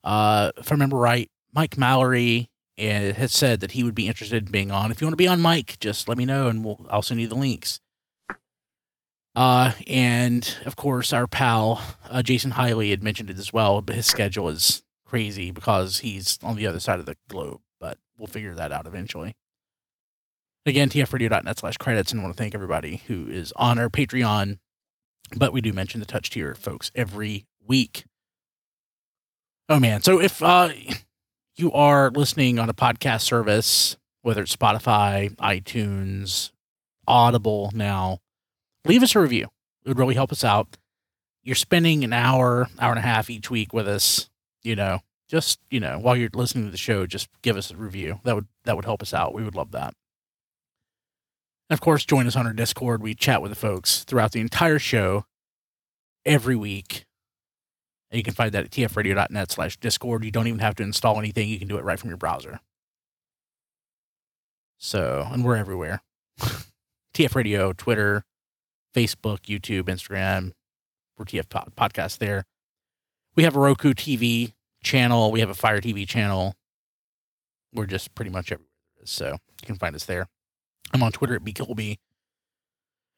Uh, 0.02 0.52
if 0.56 0.72
I 0.72 0.74
remember 0.74 0.96
right, 0.96 1.28
Mike 1.52 1.76
Mallory 1.76 2.48
uh, 2.78 3.12
has 3.12 3.34
said 3.34 3.60
that 3.60 3.72
he 3.72 3.84
would 3.84 3.94
be 3.94 4.08
interested 4.08 4.46
in 4.46 4.50
being 4.50 4.70
on. 4.70 4.90
If 4.90 5.02
you 5.02 5.06
want 5.06 5.12
to 5.12 5.16
be 5.16 5.28
on, 5.28 5.42
Mike, 5.42 5.78
just 5.78 6.08
let 6.08 6.16
me 6.16 6.24
know 6.24 6.48
and 6.48 6.64
we'll 6.64 6.86
I'll 6.88 7.02
send 7.02 7.20
you 7.20 7.28
the 7.28 7.34
links. 7.34 7.80
Uh, 9.36 9.72
and 9.86 10.56
of 10.64 10.76
course, 10.76 11.12
our 11.12 11.26
pal 11.26 11.82
uh, 12.08 12.22
Jason 12.22 12.52
Hiley 12.52 12.88
had 12.88 13.02
mentioned 13.02 13.28
it 13.28 13.38
as 13.38 13.52
well, 13.52 13.82
but 13.82 13.94
his 13.94 14.06
schedule 14.06 14.48
is 14.48 14.82
crazy 15.04 15.50
because 15.50 15.98
he's 15.98 16.38
on 16.42 16.56
the 16.56 16.66
other 16.66 16.80
side 16.80 16.98
of 16.98 17.06
the 17.06 17.18
globe. 17.28 17.60
But 17.78 17.98
we'll 18.18 18.28
figure 18.28 18.54
that 18.54 18.72
out 18.72 18.86
eventually. 18.86 19.36
Again, 20.64 20.88
tfradio.net 20.88 21.58
slash 21.58 21.76
credits, 21.76 22.10
and 22.10 22.20
I 22.20 22.24
want 22.24 22.34
to 22.34 22.42
thank 22.42 22.54
everybody 22.54 23.02
who 23.06 23.28
is 23.28 23.52
on 23.56 23.78
our 23.78 23.90
Patreon. 23.90 24.58
But 25.36 25.52
we 25.52 25.60
do 25.60 25.72
mention 25.72 26.00
the 26.00 26.06
touch 26.06 26.30
tier 26.30 26.54
folks 26.54 26.90
every 26.94 27.46
week. 27.64 28.04
Oh 29.68 29.78
man. 29.78 30.00
So 30.02 30.18
if 30.20 30.42
uh 30.42 30.70
you 31.56 31.72
are 31.72 32.10
listening 32.10 32.58
on 32.58 32.70
a 32.70 32.74
podcast 32.74 33.22
service, 33.22 33.96
whether 34.22 34.42
it's 34.42 34.56
Spotify, 34.56 35.34
iTunes, 35.36 36.52
Audible 37.06 37.70
now, 37.74 38.20
leave 38.86 39.02
us 39.02 39.14
a 39.14 39.20
review. 39.20 39.48
It 39.84 39.88
would 39.88 39.98
really 39.98 40.14
help 40.14 40.32
us 40.32 40.44
out. 40.44 40.76
You're 41.42 41.54
spending 41.54 42.02
an 42.02 42.12
hour, 42.12 42.68
hour 42.78 42.90
and 42.90 42.98
a 42.98 43.02
half 43.02 43.30
each 43.30 43.50
week 43.50 43.72
with 43.72 43.86
us, 43.86 44.28
you 44.62 44.74
know, 44.74 45.00
just, 45.28 45.60
you 45.70 45.80
know, 45.80 45.98
while 45.98 46.16
you're 46.16 46.30
listening 46.32 46.64
to 46.64 46.70
the 46.70 46.76
show, 46.76 47.06
just 47.06 47.28
give 47.42 47.56
us 47.56 47.70
a 47.70 47.76
review. 47.76 48.20
That 48.24 48.34
would 48.34 48.46
that 48.64 48.76
would 48.76 48.84
help 48.84 49.02
us 49.02 49.14
out. 49.14 49.34
We 49.34 49.44
would 49.44 49.54
love 49.54 49.72
that. 49.72 49.94
And 51.68 51.76
of 51.76 51.80
course, 51.80 52.04
join 52.04 52.26
us 52.26 52.36
on 52.36 52.46
our 52.46 52.52
Discord. 52.52 53.02
We 53.02 53.14
chat 53.14 53.42
with 53.42 53.50
the 53.50 53.56
folks 53.56 54.04
throughout 54.04 54.32
the 54.32 54.40
entire 54.40 54.78
show 54.78 55.24
every 56.24 56.56
week. 56.56 57.06
And 58.10 58.18
you 58.18 58.22
can 58.22 58.34
find 58.34 58.52
that 58.52 58.64
at 58.64 58.70
tfradio.net 58.70 59.50
slash 59.50 59.76
Discord. 59.78 60.24
You 60.24 60.30
don't 60.30 60.46
even 60.46 60.60
have 60.60 60.76
to 60.76 60.84
install 60.84 61.18
anything. 61.18 61.48
You 61.48 61.58
can 61.58 61.66
do 61.68 61.76
it 61.76 61.84
right 61.84 61.98
from 61.98 62.10
your 62.10 62.16
browser. 62.16 62.60
So, 64.78 65.26
and 65.30 65.44
we're 65.44 65.56
everywhere. 65.56 66.02
TF 67.14 67.34
Radio, 67.34 67.72
Twitter, 67.72 68.24
Facebook, 68.96 69.40
YouTube, 69.40 69.84
Instagram. 69.84 70.52
We're 71.18 71.26
TF 71.26 71.50
Pod- 71.50 71.72
Podcast 71.76 72.16
there. 72.16 72.44
We 73.36 73.42
have 73.42 73.54
a 73.54 73.60
Roku 73.60 73.92
TV 73.92 74.54
channel. 74.82 75.30
We 75.30 75.40
have 75.40 75.50
a 75.50 75.54
Fire 75.54 75.82
TV 75.82 76.08
channel. 76.08 76.54
We're 77.74 77.86
just 77.86 78.14
pretty 78.14 78.30
much 78.30 78.50
everywhere. 78.50 78.70
So 79.04 79.32
you 79.32 79.66
can 79.66 79.76
find 79.76 79.94
us 79.94 80.06
there. 80.06 80.26
I'm 80.94 81.02
on 81.02 81.12
Twitter 81.12 81.34
at 81.34 81.44
bkilby. 81.44 81.98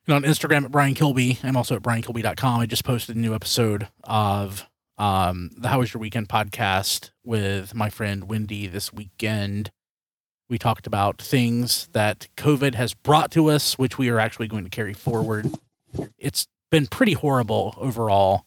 And 0.06 0.14
on 0.16 0.22
Instagram 0.22 0.64
at 0.64 0.72
Brian 0.72 0.94
Kilby. 0.94 1.38
I'm 1.44 1.56
also 1.56 1.76
at 1.76 1.82
briankilby.com. 1.82 2.60
I 2.60 2.66
just 2.66 2.84
posted 2.84 3.14
a 3.14 3.18
new 3.18 3.34
episode 3.34 3.88
of 4.02 4.66
um, 4.96 5.50
the 5.56 5.68
How 5.68 5.78
Was 5.78 5.94
Your 5.94 6.00
Weekend 6.00 6.28
podcast 6.28 7.10
with 7.24 7.74
my 7.74 7.88
friend 7.88 8.28
Wendy 8.28 8.66
this 8.66 8.92
weekend. 8.92 9.70
We 10.50 10.58
talked 10.58 10.86
about 10.86 11.20
things 11.20 11.88
that 11.92 12.26
COVID 12.36 12.74
has 12.74 12.94
brought 12.94 13.30
to 13.32 13.48
us, 13.50 13.78
which 13.78 13.98
we 13.98 14.08
are 14.08 14.18
actually 14.18 14.48
going 14.48 14.64
to 14.64 14.70
carry 14.70 14.94
forward. 14.94 15.52
It's 16.18 16.46
been 16.70 16.86
pretty 16.86 17.14
horrible 17.14 17.74
overall, 17.76 18.46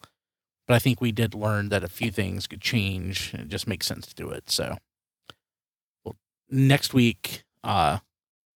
but 0.67 0.75
I 0.75 0.79
think 0.79 1.01
we 1.01 1.11
did 1.11 1.33
learn 1.33 1.69
that 1.69 1.83
a 1.83 1.89
few 1.89 2.11
things 2.11 2.47
could 2.47 2.61
change 2.61 3.33
and 3.33 3.43
it 3.43 3.49
just 3.49 3.67
makes 3.67 3.87
sense 3.87 4.07
to 4.07 4.15
do 4.15 4.29
it. 4.29 4.49
So, 4.49 4.77
well, 6.03 6.15
next 6.49 6.93
week, 6.93 7.43
uh, 7.63 7.99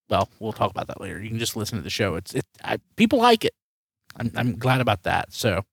well, 0.09 0.29
we'll 0.39 0.53
talk 0.53 0.71
about 0.71 0.87
that 0.87 1.01
later. 1.01 1.21
You 1.21 1.29
can 1.29 1.39
just 1.39 1.55
listen 1.55 1.77
to 1.77 1.83
the 1.83 1.89
show. 1.89 2.15
It's 2.15 2.33
it. 2.33 2.45
I, 2.63 2.77
people 2.95 3.19
like 3.19 3.43
it. 3.43 3.53
I'm 4.15 4.31
I'm 4.35 4.57
glad 4.57 4.81
about 4.81 5.03
that. 5.03 5.33
So 5.33 5.65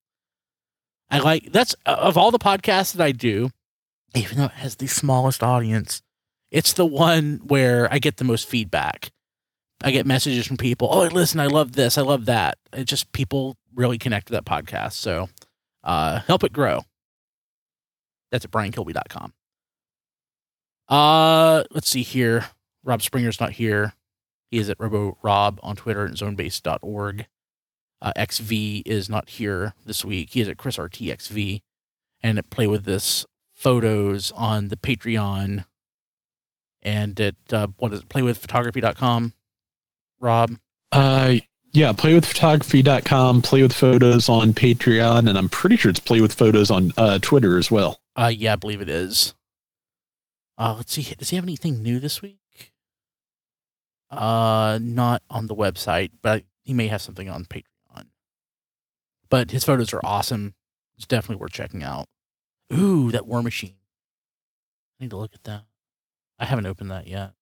I 1.10 1.18
like 1.18 1.52
that's 1.52 1.74
of 1.86 2.16
all 2.16 2.30
the 2.30 2.39
podcasts 2.39 2.94
that 2.94 3.05
I 3.05 3.12
do, 3.12 3.51
even 4.14 4.39
though 4.39 4.47
it 4.47 4.52
has 4.52 4.76
the 4.76 4.86
smallest 4.86 5.43
audience, 5.43 6.02
it's 6.51 6.72
the 6.72 6.86
one 6.86 7.40
where 7.44 7.93
I 7.93 7.98
get 7.98 8.16
the 8.16 8.24
most 8.24 8.48
feedback. 8.48 9.10
I 9.82 9.90
get 9.90 10.06
messages 10.06 10.46
from 10.46 10.56
people. 10.56 10.88
Oh, 10.90 11.06
listen, 11.06 11.40
I 11.40 11.46
love 11.46 11.72
this. 11.72 11.98
I 11.98 12.02
love 12.02 12.26
that. 12.26 12.59
It 12.72 12.84
just 12.84 13.12
people 13.12 13.56
really 13.74 13.98
connect 13.98 14.28
to 14.28 14.32
that 14.34 14.44
podcast. 14.44 14.92
So 14.92 15.28
uh, 15.82 16.20
help 16.20 16.44
it 16.44 16.52
grow. 16.52 16.82
That's 18.30 18.44
at 18.44 18.50
briankilby.com. 18.50 19.32
Uh, 20.88 21.64
let's 21.70 21.88
see 21.88 22.02
here. 22.02 22.46
Rob 22.84 23.02
Springer's 23.02 23.40
not 23.40 23.52
here. 23.52 23.94
He 24.50 24.59
is 24.59 24.68
at 24.68 24.78
Robo 24.78 25.16
Rob 25.22 25.59
on 25.62 25.76
Twitter 25.76 26.04
and 26.04 26.16
zonebase.org. 26.16 27.26
Uh, 28.00 28.12
XV 28.20 28.82
is 28.84 29.09
not 29.09 29.30
here 29.30 29.74
this 29.86 30.04
week. 30.04 30.30
He 30.30 30.40
is 30.40 30.48
at 30.48 30.59
Chris 30.59 30.76
RTXV 30.76 31.62
and 32.22 32.38
at 32.38 32.50
Play 32.50 32.66
With 32.66 32.84
This 32.84 33.24
photos 33.54 34.32
on 34.32 34.68
the 34.68 34.76
Patreon 34.76 35.64
and 36.82 37.20
at 37.20 37.36
uh, 37.52 37.68
what 37.78 37.92
is 37.92 38.00
it, 38.00 38.09
playwithphotography.com. 38.09 39.34
Rob, 40.23 40.57
Uh, 40.93 41.35
yeah, 41.73 41.93
playwithphotography.com, 41.93 43.43
play 43.43 43.62
with 43.62 43.73
photos 43.73 44.28
on 44.28 44.53
Patreon, 44.55 45.28
and 45.28 45.36
I'm 45.36 45.49
pretty 45.49 45.77
sure 45.77 45.90
it's 45.90 46.01
play 46.01 46.20
with 46.20 46.32
photos 46.32 46.70
on 46.70 46.93
uh, 46.97 47.19
Twitter 47.20 47.59
as 47.59 47.70
well. 47.70 48.01
uh, 48.16 48.32
yeah, 48.35 48.53
I 48.53 48.57
believe 48.57 48.81
it 48.81 48.89
is. 48.89 49.35
Uh, 50.59 50.74
let's 50.77 50.93
see. 50.93 51.03
Does 51.19 51.31
he 51.31 51.36
have 51.36 51.44
anything 51.44 51.82
new 51.82 51.99
this 51.99 52.23
week? 52.23 52.39
Uh, 54.11 54.78
not 54.82 55.23
on 55.31 55.47
the 55.47 55.55
website, 55.57 56.11
but 56.20 56.44
he 56.62 56.74
may 56.74 56.86
have 56.89 57.01
something 57.03 57.28
on 57.31 57.44
Patreon. 57.47 57.65
But 59.31 59.51
his 59.51 59.65
photos 59.65 59.94
are 59.94 60.01
awesome. 60.05 60.55
It's 60.99 61.07
definitely 61.07 61.40
worth 61.40 61.53
checking 61.53 61.82
out. 61.82 62.07
Ooh, 62.73 63.11
that 63.11 63.27
War 63.27 63.43
Machine. 63.43 63.77
I 65.01 65.05
need 65.05 65.11
to 65.11 65.16
look 65.16 65.35
at 65.35 65.44
that. 65.44 65.62
I 66.39 66.44
haven't 66.44 66.66
opened 66.66 66.90
that 66.90 67.07
yet. 67.07 67.32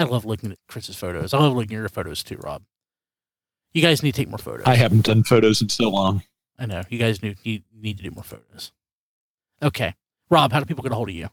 I 0.00 0.04
love 0.04 0.24
looking 0.24 0.52
at 0.52 0.58
Chris's 0.66 0.96
photos. 0.96 1.34
I 1.34 1.38
love 1.38 1.54
looking 1.54 1.76
at 1.76 1.80
your 1.80 1.88
photos 1.90 2.22
too, 2.22 2.36
Rob. 2.36 2.62
You 3.74 3.82
guys 3.82 4.02
need 4.02 4.12
to 4.12 4.16
take 4.16 4.28
more 4.28 4.38
photos. 4.38 4.66
I 4.66 4.74
haven't 4.74 5.04
done 5.04 5.22
photos 5.22 5.60
in 5.60 5.68
so 5.68 5.90
long. 5.90 6.22
I 6.58 6.66
know. 6.66 6.82
You 6.88 6.98
guys 6.98 7.22
need, 7.22 7.36
need, 7.44 7.64
need 7.72 7.98
to 7.98 8.04
do 8.04 8.10
more 8.10 8.24
photos. 8.24 8.72
Okay. 9.62 9.94
Rob, 10.30 10.52
how 10.52 10.58
do 10.58 10.64
people 10.64 10.82
get 10.82 10.92
a 10.92 10.94
hold 10.94 11.10
of 11.10 11.14
you? 11.14 11.28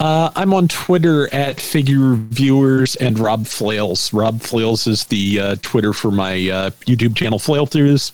Uh, 0.00 0.30
I'm 0.34 0.54
on 0.54 0.68
Twitter 0.68 1.32
at 1.34 1.60
Figure 1.60 2.14
Viewers 2.14 2.96
and 2.96 3.18
Rob 3.18 3.46
Flails. 3.46 4.12
Rob 4.12 4.40
Flails 4.40 4.86
is 4.86 5.04
the 5.04 5.40
uh, 5.40 5.56
Twitter 5.62 5.92
for 5.92 6.10
my 6.10 6.32
uh, 6.48 6.70
YouTube 6.86 7.16
channel, 7.16 7.38
Flail 7.38 7.66
Throughs. 7.66 8.12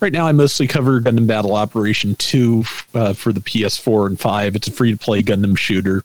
Right 0.00 0.12
now, 0.12 0.26
I 0.26 0.32
mostly 0.32 0.66
cover 0.66 1.00
Gundam 1.00 1.26
Battle 1.26 1.54
Operation 1.54 2.14
2 2.16 2.64
uh, 2.94 3.12
for 3.14 3.32
the 3.32 3.40
PS4 3.40 4.06
and 4.06 4.20
5. 4.20 4.56
It's 4.56 4.68
a 4.68 4.72
free 4.72 4.92
to 4.92 4.96
play 4.96 5.22
Gundam 5.22 5.58
shooter. 5.58 6.04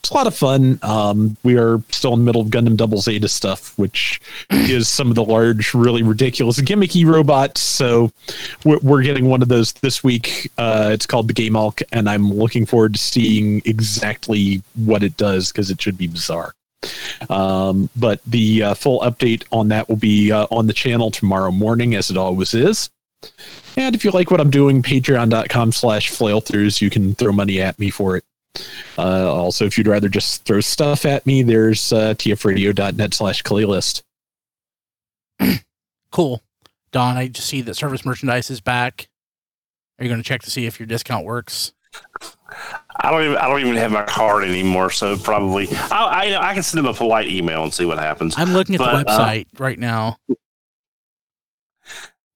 It's 0.00 0.10
a 0.10 0.14
lot 0.14 0.26
of 0.26 0.34
fun. 0.34 0.78
Um, 0.82 1.36
we 1.42 1.58
are 1.58 1.82
still 1.90 2.14
in 2.14 2.20
the 2.20 2.24
middle 2.24 2.40
of 2.40 2.48
Gundam 2.48 2.74
Double 2.74 2.98
Zeta 2.98 3.28
stuff, 3.28 3.78
which 3.78 4.18
is 4.50 4.88
some 4.88 5.10
of 5.10 5.14
the 5.14 5.22
large, 5.22 5.74
really 5.74 6.02
ridiculous, 6.02 6.58
gimmicky 6.58 7.04
robots. 7.04 7.60
So 7.60 8.10
we're, 8.64 8.78
we're 8.82 9.02
getting 9.02 9.26
one 9.26 9.42
of 9.42 9.48
those 9.48 9.72
this 9.74 10.02
week. 10.02 10.50
Uh, 10.56 10.88
it's 10.92 11.04
called 11.04 11.28
the 11.28 11.34
Geymalk, 11.34 11.82
and 11.92 12.08
I'm 12.08 12.32
looking 12.32 12.64
forward 12.64 12.94
to 12.94 12.98
seeing 12.98 13.60
exactly 13.66 14.62
what 14.74 15.02
it 15.02 15.18
does 15.18 15.52
because 15.52 15.70
it 15.70 15.80
should 15.82 15.98
be 15.98 16.06
bizarre. 16.06 16.54
Um, 17.28 17.90
but 17.94 18.22
the 18.26 18.62
uh, 18.62 18.74
full 18.74 19.00
update 19.00 19.44
on 19.52 19.68
that 19.68 19.86
will 19.86 19.96
be 19.96 20.32
uh, 20.32 20.46
on 20.50 20.66
the 20.66 20.72
channel 20.72 21.10
tomorrow 21.10 21.50
morning, 21.50 21.94
as 21.94 22.10
it 22.10 22.16
always 22.16 22.54
is. 22.54 22.88
And 23.76 23.94
if 23.94 24.02
you 24.02 24.12
like 24.12 24.30
what 24.30 24.40
I'm 24.40 24.50
doing, 24.50 24.82
patreon.com 24.82 25.72
slash 25.72 26.10
flailthroughs, 26.10 26.80
you 26.80 26.88
can 26.88 27.14
throw 27.14 27.32
money 27.32 27.60
at 27.60 27.78
me 27.78 27.90
for 27.90 28.16
it. 28.16 28.24
Uh, 28.98 29.32
also, 29.32 29.64
if 29.64 29.78
you'd 29.78 29.86
rather 29.86 30.08
just 30.08 30.44
throw 30.44 30.60
stuff 30.60 31.04
at 31.06 31.24
me, 31.24 31.42
there's 31.42 31.92
uh, 31.92 32.14
tfradio.net 32.14 33.14
slash 33.14 33.42
playlist. 33.42 34.02
Cool. 36.12 36.42
Don, 36.90 37.16
I 37.16 37.28
just 37.28 37.46
see 37.46 37.60
that 37.60 37.76
service 37.76 38.04
merchandise 38.04 38.50
is 38.50 38.60
back. 38.60 39.08
Are 39.98 40.04
you 40.04 40.10
going 40.10 40.20
to 40.20 40.26
check 40.26 40.42
to 40.42 40.50
see 40.50 40.66
if 40.66 40.80
your 40.80 40.88
discount 40.88 41.24
works? 41.24 41.72
I 42.96 43.10
don't 43.12 43.22
even 43.22 43.36
I 43.36 43.46
don't 43.46 43.60
even 43.60 43.76
have 43.76 43.92
my 43.92 44.04
card 44.04 44.42
anymore, 44.42 44.90
so 44.90 45.16
probably 45.16 45.68
I 45.70 46.34
I, 46.34 46.50
I 46.50 46.54
can 46.54 46.64
send 46.64 46.78
them 46.78 46.92
a 46.92 46.94
polite 46.94 47.28
email 47.28 47.62
and 47.62 47.72
see 47.72 47.84
what 47.84 47.98
happens. 47.98 48.34
I'm 48.36 48.52
looking 48.52 48.74
at 48.74 48.80
But, 48.80 49.06
the 49.06 49.12
uh, 49.12 49.18
website 49.20 49.46
right 49.58 49.78
now. 49.78 50.16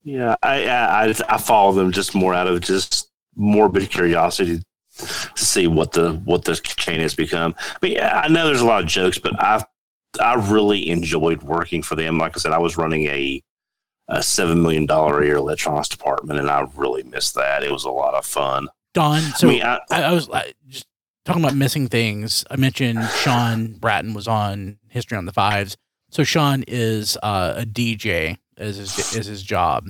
Yeah, 0.05 0.37
I, 0.43 0.67
I 0.67 1.07
I 1.07 1.15
I 1.29 1.39
follow 1.39 1.73
them 1.73 1.91
just 1.91 2.15
more 2.15 2.33
out 2.33 2.47
of 2.47 2.61
just 2.61 3.11
morbid 3.35 3.91
curiosity 3.91 4.63
to 4.97 5.45
see 5.45 5.67
what 5.67 5.93
the 5.93 6.15
what 6.25 6.45
the 6.45 6.57
chain 6.57 7.01
has 7.01 7.15
become. 7.15 7.55
But 7.81 7.91
yeah, 7.91 8.21
I 8.21 8.29
know 8.29 8.47
there's 8.47 8.61
a 8.61 8.67
lot 8.67 8.83
of 8.83 8.89
jokes, 8.89 9.19
but 9.19 9.39
I 9.41 9.65
I 10.21 10.35
really 10.35 10.89
enjoyed 10.89 11.43
working 11.43 11.83
for 11.83 11.97
them. 11.97 12.19
Like 12.19 12.37
I 12.37 12.41
said, 12.41 12.53
I 12.53 12.59
was 12.59 12.77
running 12.77 13.07
a 13.07 13.43
a 14.09 14.23
seven 14.23 14.63
million 14.63 14.87
dollar 14.87 15.23
a 15.23 15.27
year 15.27 15.37
electronics 15.37 15.89
department, 15.89 16.39
and 16.39 16.51
I 16.51 16.67
really 16.77 17.03
missed 17.03 17.35
that. 17.35 17.63
It 17.63 17.73
was 17.73 17.85
a 17.85 17.91
lot 17.91 18.15
of 18.15 18.25
fun. 18.27 18.69
Don, 18.93 19.21
so 19.21 19.49
I 19.49 19.51
mean, 19.51 19.63
I, 19.63 19.81
I, 19.91 20.03
I 20.03 20.13
was 20.13 20.29
just 20.69 20.87
talking 21.25 21.43
about 21.43 21.57
missing 21.57 21.89
things. 21.89 22.45
I 22.51 22.57
mentioned 22.57 23.03
Sean 23.17 23.73
Bratton 23.73 24.15
was 24.15 24.29
on 24.29 24.79
History 24.89 25.19
on 25.19 25.25
the 25.25 25.33
Fives. 25.33 25.77
So 26.11 26.23
Sean 26.23 26.65
is 26.69 27.19
uh, 27.23 27.55
a 27.57 27.67
DJ 27.67 28.39
as 28.57 28.77
his 28.77 29.17
as 29.17 29.27
his 29.27 29.43
job, 29.43 29.89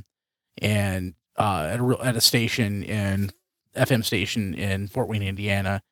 and 0.63 1.15
uh, 1.37 1.69
at 1.71 1.81
a 1.81 1.99
at 2.03 2.17
a 2.17 2.21
station 2.21 2.83
in 2.83 3.31
FM 3.77 4.05
station 4.05 4.55
in 4.55 4.89
Fort 4.89 5.09
Wayne, 5.09 5.23
Indiana. 5.23 5.83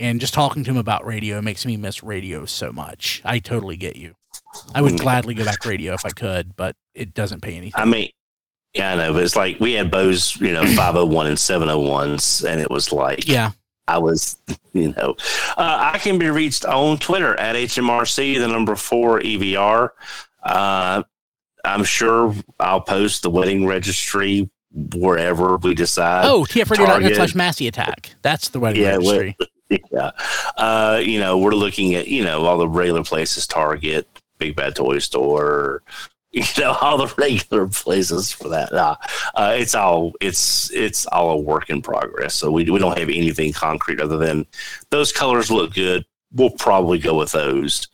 And 0.00 0.20
just 0.20 0.34
talking 0.34 0.64
to 0.64 0.70
him 0.70 0.76
about 0.76 1.04
radio 1.06 1.40
makes 1.42 1.64
me 1.66 1.76
miss 1.76 2.02
radio 2.02 2.44
so 2.44 2.72
much. 2.72 3.20
I 3.24 3.38
totally 3.38 3.76
get 3.76 3.96
you. 3.96 4.14
I 4.74 4.80
would 4.82 4.94
Mm. 4.94 5.00
gladly 5.00 5.34
go 5.34 5.44
back 5.44 5.60
to 5.60 5.68
radio 5.68 5.94
if 5.94 6.04
I 6.04 6.10
could, 6.10 6.56
but 6.56 6.76
it 6.94 7.14
doesn't 7.14 7.40
pay 7.42 7.54
anything. 7.56 7.80
I 7.80 7.84
mean, 7.84 8.10
yeah, 8.74 8.92
I 8.92 8.96
know, 8.96 9.12
but 9.12 9.22
it's 9.24 9.36
like 9.36 9.58
we 9.60 9.72
had 9.72 9.90
Bose, 9.90 10.36
you 10.40 10.52
know, 10.52 10.64
five 10.74 10.94
hundred 10.94 11.06
one 11.06 11.26
and 11.26 11.38
seven 11.38 11.68
hundred 11.68 11.88
ones, 11.88 12.44
and 12.44 12.60
it 12.60 12.70
was 12.70 12.92
like, 12.92 13.26
yeah, 13.28 13.52
I 13.88 13.98
was, 13.98 14.36
you 14.72 14.92
know, 14.92 15.16
uh, 15.56 15.90
I 15.92 15.98
can 15.98 16.18
be 16.18 16.30
reached 16.30 16.64
on 16.64 16.98
Twitter 16.98 17.38
at 17.38 17.56
HMRC, 17.56 18.38
the 18.38 18.48
number 18.48 18.76
four 18.76 19.20
EVR. 19.20 19.90
Uh, 20.42 21.02
I'm 21.64 21.84
sure 21.84 22.34
I'll 22.60 22.80
post 22.80 23.22
the 23.22 23.30
wedding 23.30 23.66
registry 23.66 24.48
wherever 24.72 25.56
we 25.56 25.74
decide. 25.74 26.24
oh, 26.26 26.44
Target. 26.44 27.16
slash 27.16 27.34
Massey 27.34 27.68
Attack. 27.68 28.14
That's 28.22 28.48
the 28.50 28.60
wedding 28.60 28.82
Yeah, 28.82 28.96
registry. 28.96 29.36
yeah. 29.90 30.10
Uh, 30.56 31.00
you 31.02 31.18
know, 31.20 31.38
we're 31.38 31.52
looking 31.52 31.94
at, 31.94 32.08
you 32.08 32.22
know, 32.24 32.44
all 32.44 32.58
the 32.58 32.68
regular 32.68 33.02
places, 33.04 33.46
Target, 33.46 34.06
Big 34.38 34.56
Bad 34.56 34.76
Toy 34.76 34.98
Store, 34.98 35.82
you 36.32 36.44
know, 36.58 36.72
all 36.80 36.98
the 36.98 37.12
regular 37.16 37.66
places 37.68 38.30
for 38.30 38.48
that. 38.50 38.72
Uh, 38.72 38.96
uh, 39.34 39.54
it's 39.58 39.74
all, 39.74 40.12
it's, 40.20 40.70
it's 40.72 41.06
all 41.06 41.30
a 41.30 41.36
work 41.36 41.70
in 41.70 41.80
progress. 41.82 42.34
So 42.34 42.50
we, 42.50 42.70
we 42.70 42.78
don't 42.78 42.98
have 42.98 43.08
anything 43.08 43.52
concrete 43.52 44.00
other 44.00 44.18
than 44.18 44.46
those 44.90 45.10
colors 45.12 45.50
look 45.50 45.72
good. 45.74 46.04
We'll 46.32 46.50
probably 46.50 46.98
go 46.98 47.16
with 47.16 47.32
those 47.32 47.88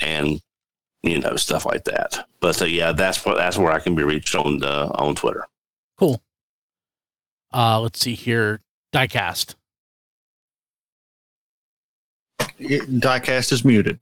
and, 0.00 0.40
you 1.02 1.20
know, 1.20 1.36
stuff 1.36 1.66
like 1.66 1.84
that. 1.84 2.26
But 2.40 2.62
uh, 2.62 2.64
yeah, 2.64 2.92
that's 2.92 3.24
what, 3.26 3.36
that's 3.36 3.58
where 3.58 3.72
I 3.72 3.78
can 3.80 3.94
be 3.94 4.02
reached 4.02 4.34
on, 4.34 4.64
uh, 4.64 4.90
on 4.94 5.14
Twitter. 5.14 5.46
Cool. 5.98 6.22
Uh, 7.52 7.80
let's 7.80 8.00
see 8.00 8.14
here. 8.14 8.60
Diecast. 8.92 9.54
It- 12.58 12.88
Diecast 13.00 13.52
is 13.52 13.64
muted. 13.64 14.00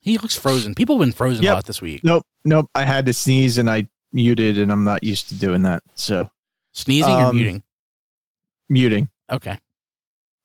He 0.00 0.16
looks 0.18 0.36
frozen. 0.36 0.74
People 0.74 0.96
have 0.96 1.04
been 1.06 1.12
frozen 1.12 1.42
Yep. 1.44 1.52
a 1.52 1.54
lot 1.56 1.64
this 1.66 1.82
week. 1.82 2.02
Nope, 2.04 2.24
nope. 2.44 2.70
I 2.74 2.84
had 2.84 3.04
to 3.06 3.12
sneeze 3.12 3.58
and 3.58 3.68
I 3.68 3.88
muted, 4.12 4.56
and 4.58 4.72
I'm 4.72 4.84
not 4.84 5.02
used 5.04 5.28
to 5.28 5.34
doing 5.34 5.62
that. 5.62 5.82
So 5.94 6.30
Sneezing 6.72 7.12
or 7.12 7.26
Um, 7.26 7.36
muting? 7.36 7.62
muting. 8.68 9.10
Okay. 9.30 9.58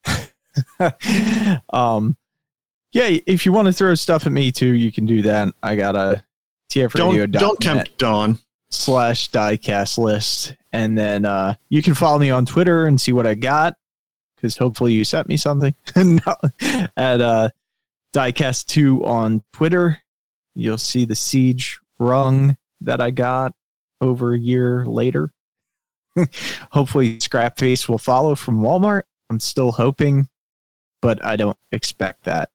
um, 1.71 2.17
yeah. 2.91 3.17
If 3.27 3.45
you 3.45 3.51
want 3.53 3.67
to 3.67 3.73
throw 3.73 3.93
stuff 3.95 4.25
at 4.25 4.31
me 4.31 4.51
too, 4.51 4.73
you 4.73 4.91
can 4.91 5.05
do 5.05 5.21
that. 5.23 5.53
I 5.63 5.75
got 5.75 5.95
a 5.95 6.23
Don't 6.69 7.31
don't 7.31 7.59
tempt 7.59 7.97
Dawn. 7.97 8.39
Slash 8.73 9.29
diecast 9.31 9.97
list, 9.97 10.55
and 10.71 10.97
then 10.97 11.25
uh, 11.25 11.55
you 11.69 11.81
can 11.81 11.93
follow 11.93 12.19
me 12.19 12.29
on 12.29 12.45
Twitter 12.45 12.85
and 12.85 12.99
see 12.99 13.11
what 13.13 13.27
I 13.27 13.35
got. 13.35 13.75
Because 14.35 14.57
hopefully 14.57 14.91
you 14.91 15.05
sent 15.05 15.29
me 15.29 15.37
something 15.37 15.73
No, 15.95 16.35
at 16.97 17.21
uh, 17.21 17.49
diecast 18.13 18.65
two 18.65 19.05
on 19.05 19.43
Twitter. 19.53 19.99
You'll 20.55 20.77
see 20.77 21.05
the 21.05 21.15
siege 21.15 21.79
rung 21.97 22.57
that 22.81 22.99
I 22.99 23.11
got 23.11 23.53
over 24.01 24.33
a 24.33 24.39
year 24.39 24.85
later. 24.85 25.31
hopefully 26.71 27.17
Scrapface 27.17 27.87
will 27.87 27.97
follow 27.97 28.35
from 28.35 28.61
Walmart. 28.61 29.03
I'm 29.29 29.39
still 29.39 29.71
hoping, 29.71 30.27
but 31.01 31.23
I 31.25 31.35
don't 31.35 31.57
expect 31.71 32.25
that. 32.25 32.49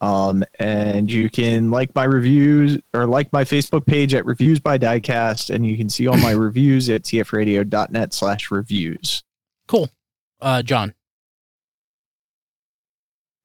Um, 0.00 0.44
and 0.58 1.10
you 1.10 1.30
can 1.30 1.70
like 1.70 1.94
my 1.94 2.04
reviews 2.04 2.78
or 2.92 3.06
like 3.06 3.32
my 3.32 3.44
Facebook 3.44 3.86
page 3.86 4.14
at 4.14 4.26
Reviews 4.26 4.60
by 4.60 4.76
Diecast, 4.76 5.54
and 5.54 5.66
you 5.66 5.76
can 5.76 5.88
see 5.88 6.06
all 6.06 6.18
my 6.18 6.30
reviews 6.32 6.90
at 6.90 7.02
tfradio.net 7.02 8.12
slash 8.12 8.50
reviews. 8.50 9.24
Cool. 9.66 9.88
Uh, 10.40 10.62
John, 10.62 10.94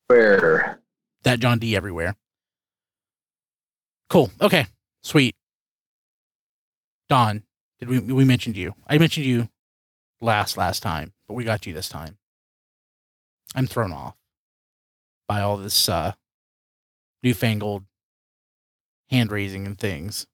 Where? 0.08 0.82
that 1.24 1.40
John 1.40 1.58
D 1.60 1.76
everywhere. 1.76 2.16
Cool. 4.10 4.30
Okay. 4.42 4.68
Sweet. 5.04 5.36
Don, 7.08 7.44
did 7.80 7.88
we 7.88 8.00
we 8.00 8.26
mentioned 8.26 8.58
you? 8.58 8.76
I 8.88 8.98
mentioned 8.98 9.26
you 9.26 9.48
last 10.20 10.58
last 10.58 10.84
time, 10.84 11.14
but 11.28 11.36
we 11.36 11.46
got 11.46 11.66
you 11.66 11.74
this 11.74 11.88
time. 11.88 12.18
I'm 13.56 13.68
thrown 13.68 13.94
off 13.94 14.16
by 15.28 15.42
all 15.42 15.56
this 15.56 15.88
uh 15.88 16.14
newfangled 17.24 17.84
hand 19.10 19.32
raising 19.32 19.66
and 19.66 19.78
things. 19.78 20.26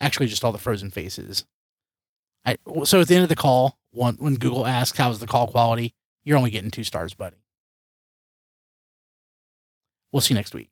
Actually, 0.00 0.26
just 0.26 0.44
all 0.44 0.52
the 0.52 0.58
frozen 0.58 0.90
faces. 0.90 1.44
I 2.44 2.56
so 2.84 3.00
at 3.00 3.08
the 3.08 3.14
end 3.14 3.22
of 3.22 3.28
the 3.28 3.36
call, 3.36 3.78
when 3.90 4.36
Google 4.36 4.66
asks 4.66 4.98
how's 4.98 5.18
the 5.18 5.26
call 5.26 5.48
quality, 5.48 5.94
you're 6.24 6.36
only 6.36 6.50
getting 6.50 6.70
two 6.70 6.84
stars, 6.84 7.14
buddy. 7.14 7.36
We'll 10.12 10.20
see 10.20 10.34
you 10.34 10.38
next 10.38 10.54
week. 10.54 10.70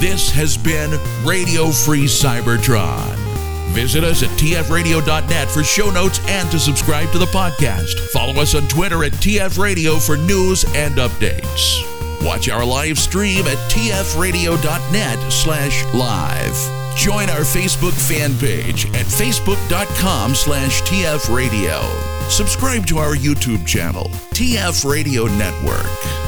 This 0.00 0.30
has 0.30 0.56
been 0.56 0.90
Radio 1.24 1.70
Free 1.70 2.04
Cybertron. 2.04 3.27
Visit 3.70 4.04
us 4.04 4.22
at 4.22 4.30
tfradio.net 4.30 5.48
for 5.48 5.62
show 5.62 5.90
notes 5.90 6.20
and 6.28 6.50
to 6.50 6.58
subscribe 6.58 7.10
to 7.12 7.18
the 7.18 7.26
podcast. 7.26 7.98
Follow 8.10 8.40
us 8.40 8.54
on 8.54 8.66
Twitter 8.68 9.04
at 9.04 9.12
tfradio 9.12 10.04
for 10.04 10.16
news 10.16 10.64
and 10.74 10.96
updates. 10.96 11.84
Watch 12.24 12.48
our 12.48 12.64
live 12.64 12.98
stream 12.98 13.46
at 13.46 13.58
tfradio.net 13.70 15.32
slash 15.32 15.84
live. 15.94 16.96
Join 16.96 17.30
our 17.30 17.42
Facebook 17.42 17.92
fan 17.92 18.36
page 18.38 18.86
at 18.86 19.06
facebook.com 19.06 20.34
slash 20.34 20.82
tfradio. 20.82 21.80
Subscribe 22.28 22.86
to 22.86 22.98
our 22.98 23.14
YouTube 23.14 23.64
channel, 23.66 24.10
TF 24.34 24.84
Radio 24.90 25.26
Network. 25.26 26.27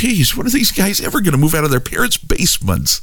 Jeez, 0.00 0.34
when 0.34 0.46
are 0.46 0.50
these 0.50 0.72
guys 0.72 0.98
ever 1.02 1.20
going 1.20 1.32
to 1.32 1.38
move 1.38 1.54
out 1.54 1.64
of 1.64 1.70
their 1.70 1.78
parents' 1.78 2.16
basements? 2.16 3.02